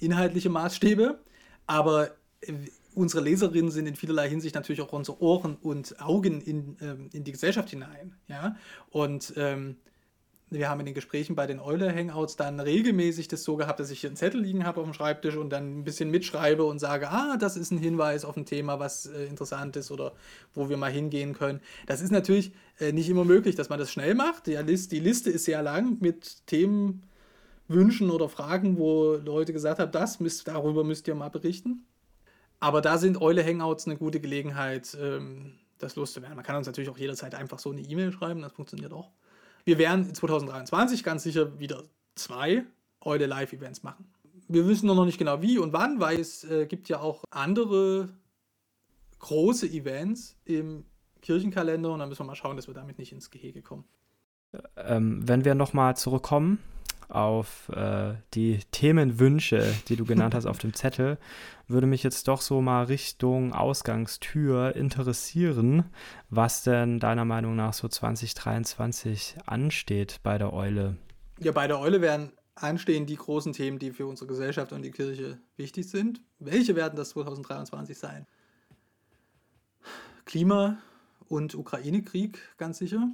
inhaltliche 0.00 0.50
Maßstäbe. 0.50 1.20
Aber 1.66 2.10
äh, 2.40 2.52
unsere 2.94 3.22
Leserinnen 3.22 3.70
sind 3.70 3.86
in 3.86 3.96
vielerlei 3.96 4.28
Hinsicht 4.28 4.54
natürlich 4.54 4.80
auch 4.80 4.92
unsere 4.92 5.20
Ohren 5.22 5.56
und 5.56 6.00
Augen 6.00 6.40
in, 6.40 6.76
ähm, 6.80 7.10
in 7.12 7.24
die 7.24 7.32
Gesellschaft 7.32 7.70
hinein. 7.70 8.14
Ja? 8.28 8.56
Und 8.90 9.32
ähm, 9.36 9.76
wir 10.52 10.68
haben 10.68 10.80
in 10.80 10.86
den 10.86 10.94
Gesprächen 10.94 11.34
bei 11.34 11.46
den 11.46 11.60
Eule-Hangouts 11.60 12.36
dann 12.36 12.60
regelmäßig 12.60 13.28
das 13.28 13.42
so 13.42 13.56
gehabt, 13.56 13.80
dass 13.80 13.90
ich 13.90 14.00
hier 14.00 14.10
einen 14.10 14.16
Zettel 14.16 14.40
liegen 14.40 14.66
habe 14.66 14.80
auf 14.80 14.86
dem 14.86 14.92
Schreibtisch 14.92 15.36
und 15.36 15.50
dann 15.50 15.78
ein 15.78 15.84
bisschen 15.84 16.10
mitschreibe 16.10 16.64
und 16.64 16.78
sage, 16.78 17.08
ah, 17.08 17.36
das 17.38 17.56
ist 17.56 17.70
ein 17.70 17.78
Hinweis 17.78 18.24
auf 18.24 18.36
ein 18.36 18.44
Thema, 18.44 18.78
was 18.78 19.06
äh, 19.06 19.24
interessant 19.24 19.76
ist 19.76 19.90
oder 19.90 20.12
wo 20.54 20.68
wir 20.68 20.76
mal 20.76 20.90
hingehen 20.90 21.34
können. 21.34 21.60
Das 21.86 22.02
ist 22.02 22.10
natürlich 22.10 22.52
äh, 22.78 22.92
nicht 22.92 23.08
immer 23.08 23.24
möglich, 23.24 23.54
dass 23.54 23.70
man 23.70 23.78
das 23.78 23.90
schnell 23.90 24.14
macht. 24.14 24.46
Die, 24.46 24.56
List, 24.56 24.92
die 24.92 25.00
Liste 25.00 25.30
ist 25.30 25.46
sehr 25.46 25.62
lang 25.62 25.96
mit 26.00 26.46
Themenwünschen 26.46 28.10
oder 28.10 28.28
Fragen, 28.28 28.78
wo 28.78 29.14
Leute 29.14 29.52
gesagt 29.52 29.80
haben, 29.80 29.92
das 29.92 30.20
müsst, 30.20 30.48
darüber 30.48 30.84
müsst 30.84 31.08
ihr 31.08 31.14
mal 31.14 31.30
berichten. 31.30 31.86
Aber 32.62 32.80
da 32.80 32.96
sind 32.96 33.20
Eule-Hangouts 33.20 33.86
eine 33.86 33.96
gute 33.96 34.20
Gelegenheit, 34.20 34.96
ähm, 35.00 35.54
das 35.78 35.96
loszuwerden. 35.96 36.36
Man 36.36 36.44
kann 36.44 36.54
uns 36.54 36.68
natürlich 36.68 36.90
auch 36.90 36.96
jederzeit 36.96 37.34
einfach 37.34 37.58
so 37.58 37.72
eine 37.72 37.80
E-Mail 37.80 38.12
schreiben, 38.12 38.40
das 38.40 38.52
funktioniert 38.52 38.92
auch. 38.92 39.10
Wir 39.64 39.78
werden 39.78 40.14
2023 40.14 41.02
ganz 41.02 41.24
sicher 41.24 41.58
wieder 41.58 41.82
zwei 42.14 42.64
Eule 43.00 43.26
Live-Events 43.26 43.82
machen. 43.82 44.06
Wir 44.46 44.68
wissen 44.68 44.86
noch 44.86 45.04
nicht 45.04 45.18
genau 45.18 45.42
wie 45.42 45.58
und 45.58 45.72
wann, 45.72 45.98
weil 45.98 46.20
es 46.20 46.44
äh, 46.44 46.66
gibt 46.66 46.88
ja 46.88 47.00
auch 47.00 47.24
andere 47.30 48.08
große 49.18 49.66
Events 49.66 50.36
im 50.44 50.84
Kirchenkalender 51.20 51.90
und 51.90 51.98
dann 51.98 52.08
müssen 52.08 52.20
wir 52.20 52.26
mal 52.26 52.36
schauen, 52.36 52.54
dass 52.54 52.68
wir 52.68 52.74
damit 52.74 52.96
nicht 52.96 53.10
ins 53.10 53.32
Gehege 53.32 53.62
kommen. 53.62 53.84
Ähm, 54.76 55.26
wenn 55.26 55.44
wir 55.44 55.56
nochmal 55.56 55.96
zurückkommen 55.96 56.60
auf 57.14 57.68
äh, 57.70 58.14
die 58.34 58.60
Themenwünsche, 58.70 59.72
die 59.88 59.96
du 59.96 60.04
genannt 60.04 60.34
hast 60.34 60.46
auf 60.46 60.58
dem 60.58 60.74
Zettel, 60.74 61.18
würde 61.68 61.86
mich 61.86 62.02
jetzt 62.02 62.28
doch 62.28 62.40
so 62.40 62.60
mal 62.60 62.84
Richtung 62.84 63.52
Ausgangstür 63.52 64.74
interessieren, 64.76 65.84
was 66.30 66.62
denn 66.62 66.98
deiner 67.00 67.24
Meinung 67.24 67.56
nach 67.56 67.72
so 67.72 67.88
2023 67.88 69.36
ansteht 69.46 70.20
bei 70.22 70.38
der 70.38 70.52
Eule. 70.52 70.96
Ja, 71.38 71.52
bei 71.52 71.66
der 71.66 71.78
Eule 71.78 72.00
werden 72.00 72.32
anstehen 72.54 73.06
die 73.06 73.16
großen 73.16 73.52
Themen, 73.52 73.78
die 73.78 73.90
für 73.90 74.06
unsere 74.06 74.28
Gesellschaft 74.28 74.72
und 74.72 74.82
die 74.82 74.90
Kirche 74.90 75.38
wichtig 75.56 75.88
sind. 75.88 76.20
Welche 76.38 76.76
werden 76.76 76.96
das 76.96 77.10
2023 77.10 77.98
sein? 77.98 78.26
Klima 80.24 80.78
und 81.28 81.54
Ukraine-Krieg, 81.54 82.38
ganz 82.58 82.78
sicher 82.78 83.10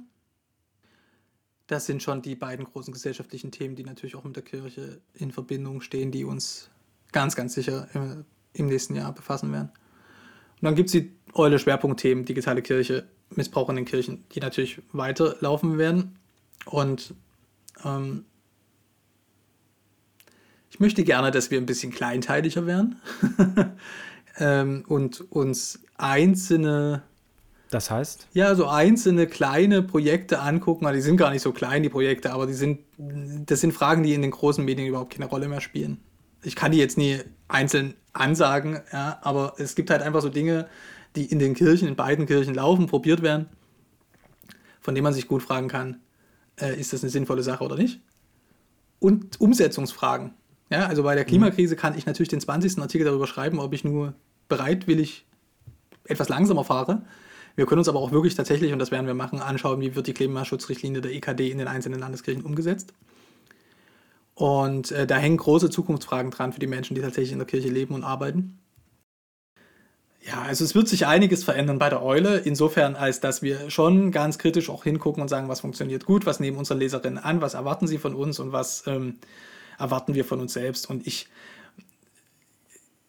das 1.69 1.85
sind 1.85 2.01
schon 2.01 2.23
die 2.23 2.35
beiden 2.35 2.65
großen 2.65 2.91
gesellschaftlichen 2.91 3.51
Themen, 3.51 3.75
die 3.75 3.83
natürlich 3.83 4.15
auch 4.15 4.23
mit 4.23 4.35
der 4.35 4.43
Kirche 4.43 5.01
in 5.13 5.31
Verbindung 5.31 5.81
stehen, 5.81 6.11
die 6.11 6.25
uns 6.25 6.71
ganz, 7.11 7.35
ganz 7.35 7.53
sicher 7.53 7.87
im, 7.93 8.25
im 8.53 8.65
nächsten 8.65 8.95
Jahr 8.95 9.13
befassen 9.13 9.51
werden. 9.51 9.69
Und 9.69 10.63
dann 10.63 10.73
gibt 10.73 10.87
es 10.87 10.93
die 10.93 11.13
Eule 11.33 11.59
Schwerpunktthemen, 11.59 12.25
digitale 12.25 12.63
Kirche, 12.63 13.07
Missbrauch 13.29 13.69
in 13.69 13.75
den 13.75 13.85
Kirchen, 13.85 14.23
die 14.31 14.39
natürlich 14.39 14.81
weiterlaufen 14.93 15.77
werden. 15.77 16.17
Und 16.65 17.13
ähm, 17.85 18.25
ich 20.71 20.79
möchte 20.79 21.03
gerne, 21.03 21.29
dass 21.29 21.51
wir 21.51 21.59
ein 21.59 21.67
bisschen 21.67 21.91
kleinteiliger 21.91 22.65
werden 22.65 22.99
ähm, 24.37 24.85
und 24.87 25.21
uns 25.31 25.83
einzelne 25.97 27.03
das 27.69 27.91
heißt? 27.91 28.27
Ja, 28.33 28.55
so 28.55 28.67
einzelne 28.67 29.27
kleine 29.27 29.83
Projekte 29.83 30.39
angucken. 30.39 30.85
Also 30.87 30.95
die 30.95 31.01
sind 31.01 31.17
gar 31.17 31.29
nicht 31.31 31.43
so 31.43 31.51
klein, 31.51 31.83
die 31.83 31.89
Projekte, 31.89 32.33
aber 32.33 32.47
die 32.47 32.53
sind, 32.53 32.79
das 32.97 33.61
sind 33.61 33.73
Fragen, 33.73 34.01
die 34.01 34.13
in 34.13 34.21
den 34.21 34.31
großen 34.31 34.65
Medien 34.65 34.87
überhaupt 34.87 35.13
keine 35.13 35.27
Rolle 35.27 35.47
mehr 35.47 35.61
spielen. 35.61 35.99
Ich 36.41 36.55
kann 36.55 36.71
die 36.71 36.79
jetzt 36.79 36.97
nie 36.97 37.19
einzeln 37.47 37.93
ansagen, 38.13 38.79
ja, 38.91 39.19
aber 39.21 39.53
es 39.57 39.75
gibt 39.75 39.91
halt 39.91 40.01
einfach 40.01 40.21
so 40.21 40.29
Dinge, 40.29 40.67
die 41.15 41.25
in 41.25 41.37
den 41.37 41.53
Kirchen, 41.53 41.87
in 41.87 41.95
beiden 41.95 42.25
Kirchen 42.25 42.55
laufen, 42.55 42.87
probiert 42.87 43.21
werden, 43.21 43.47
von 44.81 44.95
denen 44.95 45.03
man 45.03 45.13
sich 45.13 45.27
gut 45.27 45.43
fragen 45.43 45.67
kann, 45.67 45.99
äh, 46.59 46.79
ist 46.79 46.93
das 46.93 47.03
eine 47.03 47.11
sinnvolle 47.11 47.43
Sache 47.43 47.63
oder 47.63 47.75
nicht? 47.75 48.01
Und 48.99 49.39
Umsetzungsfragen. 49.39 50.33
Ja, 50.71 50.87
also 50.87 51.03
bei 51.03 51.13
der 51.15 51.23
mhm. 51.23 51.29
Klimakrise 51.29 51.75
kann 51.75 51.97
ich 51.97 52.05
natürlich 52.05 52.29
den 52.29 52.41
20. 52.41 52.79
Artikel 52.79 53.05
darüber 53.05 53.27
schreiben, 53.27 53.59
ob 53.59 53.73
ich 53.73 53.83
nur 53.83 54.13
bereitwillig 54.47 55.27
etwas 56.05 56.29
langsamer 56.29 56.63
fahre 56.63 57.03
wir 57.59 57.65
können 57.65 57.79
uns 57.79 57.89
aber 57.89 57.99
auch 57.99 58.13
wirklich 58.13 58.35
tatsächlich, 58.35 58.71
und 58.71 58.79
das 58.79 58.89
werden 58.89 59.05
wir 59.05 59.13
machen, 59.13 59.41
anschauen, 59.41 59.81
wie 59.81 59.93
wird 59.93 60.07
die 60.07 60.13
Klimaschutzrichtlinie 60.13 61.01
der 61.01 61.11
EKD 61.11 61.51
in 61.51 61.57
den 61.57 61.67
einzelnen 61.67 61.99
Landeskirchen 61.99 62.45
umgesetzt. 62.45 62.93
Und 64.33 64.91
äh, 64.91 65.05
da 65.05 65.17
hängen 65.17 65.35
große 65.35 65.69
Zukunftsfragen 65.69 66.31
dran 66.31 66.53
für 66.53 66.61
die 66.61 66.67
Menschen, 66.67 66.95
die 66.95 67.01
tatsächlich 67.01 67.33
in 67.33 67.39
der 67.39 67.47
Kirche 67.47 67.67
leben 67.67 67.95
und 67.95 68.05
arbeiten. 68.05 68.59
Ja, 70.25 70.41
also 70.43 70.63
es 70.63 70.73
wird 70.73 70.87
sich 70.87 71.05
einiges 71.05 71.43
verändern 71.43 71.79
bei 71.79 71.89
der 71.89 72.01
Eule, 72.01 72.37
insofern 72.37 72.95
als 72.95 73.19
dass 73.19 73.41
wir 73.41 73.69
schon 73.69 74.13
ganz 74.13 74.37
kritisch 74.37 74.69
auch 74.69 74.85
hingucken 74.85 75.21
und 75.21 75.27
sagen, 75.27 75.49
was 75.49 75.59
funktioniert 75.59 76.05
gut, 76.05 76.25
was 76.25 76.39
nehmen 76.39 76.57
unsere 76.57 76.79
Leserinnen 76.79 77.17
an, 77.17 77.41
was 77.41 77.55
erwarten 77.55 77.87
sie 77.87 77.97
von 77.97 78.15
uns 78.15 78.39
und 78.39 78.53
was 78.53 78.87
ähm, 78.87 79.17
erwarten 79.77 80.13
wir 80.13 80.23
von 80.23 80.39
uns 80.39 80.53
selbst. 80.53 80.89
Und 80.89 81.05
ich 81.05 81.27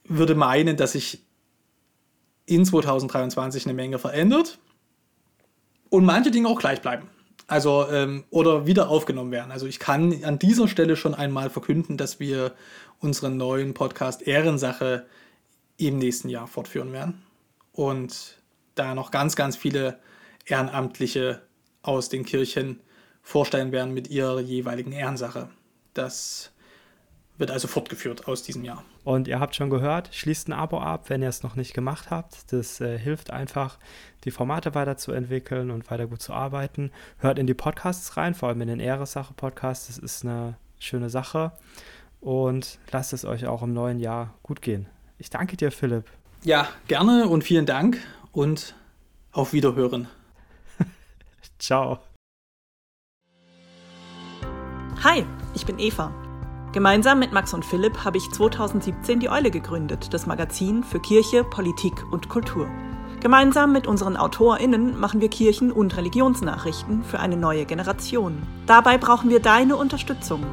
würde 0.09 0.35
meinen, 0.35 0.77
dass 0.77 0.97
ich 0.97 1.23
in 2.51 2.65
2023 2.65 3.65
eine 3.67 3.75
Menge 3.75 3.99
verändert 3.99 4.59
und 5.89 6.05
manche 6.05 6.31
Dinge 6.31 6.49
auch 6.49 6.59
gleich 6.59 6.83
bleiben. 6.83 7.09
Also, 7.47 7.89
ähm, 7.91 8.25
oder 8.31 8.67
wieder 8.67 8.91
aufgenommen 8.91 9.33
werden. 9.33 9.51
Also, 9.51 9.67
ich 9.67 9.79
kann 9.79 10.23
an 10.25 10.39
dieser 10.39 10.69
Stelle 10.69 10.97
schon 10.97 11.15
einmal 11.15 11.51
verkünden, 11.51 11.97
dass 11.97 12.21
wir 12.21 12.53
unseren 13.01 13.37
neuen 13.37 13.75
Podcast 13.75 14.23
Ehrensache 14.23 15.07
im 15.77 15.99
nächsten 15.99 16.29
Jahr 16.29 16.47
fortführen 16.47 16.93
werden. 16.93 17.23
Und 17.73 18.39
da 18.75 18.95
noch 18.95 19.11
ganz, 19.11 19.35
ganz 19.35 19.57
viele 19.57 19.99
Ehrenamtliche 20.47 21.43
aus 21.83 22.09
den 22.09 22.25
Kirchen 22.25 22.81
vorstellen 23.23 23.73
werden 23.73 23.95
mit 23.95 24.11
ihrer 24.11 24.41
jeweiligen 24.41 24.93
Ehrensache. 24.93 25.49
Das 25.95 26.53
wird 27.41 27.51
also 27.51 27.67
fortgeführt 27.67 28.29
aus 28.29 28.43
diesem 28.43 28.65
Jahr. 28.65 28.85
Und 29.03 29.27
ihr 29.27 29.41
habt 29.41 29.57
schon 29.57 29.71
gehört, 29.71 30.15
schließt 30.15 30.49
ein 30.49 30.53
Abo 30.53 30.79
ab, 30.79 31.09
wenn 31.09 31.23
ihr 31.23 31.29
es 31.29 31.43
noch 31.43 31.57
nicht 31.57 31.75
gemacht 31.75 32.11
habt. 32.11 32.53
Das 32.53 32.81
äh, 32.81 32.99
hilft 32.99 33.31
einfach, 33.31 33.79
die 34.25 34.31
Formate 34.31 34.75
weiterzuentwickeln 34.75 35.71
und 35.71 35.91
weiter 35.91 36.07
gut 36.07 36.23
zu 36.23 36.33
arbeiten. 36.33 36.93
Hört 37.19 37.39
in 37.39 37.47
die 37.47 37.55
Podcasts 37.55 38.17
rein, 38.17 38.35
vor 38.35 38.51
allem 38.51 38.61
in 38.61 38.69
den 38.69 38.81
Ehre-Sache-Podcast. 38.81 39.89
Das 39.89 39.99
ist 39.99 40.25
eine 40.25 40.57
schöne 40.79 41.11
Sache. 41.11 41.53
Und 42.21 42.79
lasst 42.93 43.15
es 43.15 43.25
euch 43.25 43.47
auch 43.47 43.63
im 43.63 43.73
neuen 43.73 43.99
Jahr 43.99 44.35
gut 44.43 44.61
gehen. 44.61 44.87
Ich 45.19 45.31
danke 45.31 45.57
dir, 45.57 45.73
Philipp. 45.73 46.05
Ja, 46.43 46.69
gerne 46.87 47.29
und 47.29 47.43
vielen 47.43 47.67
Dank 47.67 47.99
und 48.33 48.75
auf 49.33 49.53
Wiederhören. 49.53 50.09
Ciao. 51.59 52.01
Hi, 55.03 55.25
ich 55.55 55.65
bin 55.65 55.79
Eva. 55.79 56.20
Gemeinsam 56.73 57.19
mit 57.19 57.33
Max 57.33 57.53
und 57.53 57.65
Philipp 57.65 58.05
habe 58.05 58.17
ich 58.17 58.31
2017 58.31 59.19
die 59.19 59.29
Eule 59.29 59.51
gegründet, 59.51 60.15
das 60.15 60.27
Magazin 60.27 60.85
für 60.85 61.01
Kirche, 61.01 61.43
Politik 61.43 62.05
und 62.13 62.29
Kultur. 62.29 62.69
Gemeinsam 63.19 63.73
mit 63.73 63.89
unseren 63.89 64.17
AutorInnen 64.17 64.99
machen 64.99 65.21
wir 65.21 65.29
Kirchen- 65.29 65.73
und 65.73 65.97
Religionsnachrichten 65.97 67.03
für 67.03 67.19
eine 67.19 67.37
neue 67.37 67.65
Generation. 67.65 68.41
Dabei 68.67 68.99
brauchen 68.99 69.31
wir 69.31 69.41
deine 69.41 69.75
Unterstützung. 69.75 70.47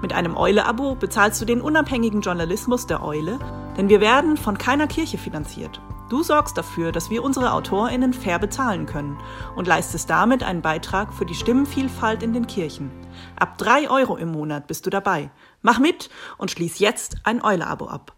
Mit 0.00 0.14
einem 0.14 0.38
Eule-Abo 0.38 0.94
bezahlst 0.94 1.38
du 1.42 1.44
den 1.44 1.60
unabhängigen 1.60 2.22
Journalismus 2.22 2.86
der 2.86 3.04
Eule, 3.04 3.38
denn 3.76 3.90
wir 3.90 4.00
werden 4.00 4.38
von 4.38 4.56
keiner 4.56 4.86
Kirche 4.86 5.18
finanziert. 5.18 5.82
Du 6.08 6.22
sorgst 6.22 6.56
dafür, 6.56 6.90
dass 6.90 7.10
wir 7.10 7.22
unsere 7.22 7.52
AutorInnen 7.52 8.14
fair 8.14 8.38
bezahlen 8.38 8.86
können 8.86 9.18
und 9.56 9.66
leistest 9.66 10.08
damit 10.08 10.42
einen 10.42 10.62
Beitrag 10.62 11.12
für 11.12 11.26
die 11.26 11.34
Stimmenvielfalt 11.34 12.22
in 12.22 12.32
den 12.32 12.46
Kirchen. 12.46 12.90
Ab 13.36 13.58
drei 13.58 13.90
Euro 13.90 14.16
im 14.16 14.32
Monat 14.32 14.66
bist 14.66 14.86
du 14.86 14.90
dabei. 14.90 15.30
Mach 15.62 15.78
mit 15.78 16.10
und 16.36 16.50
schließ 16.50 16.78
jetzt 16.78 17.16
ein 17.24 17.42
Eule-Abo 17.42 17.86
ab. 17.88 18.17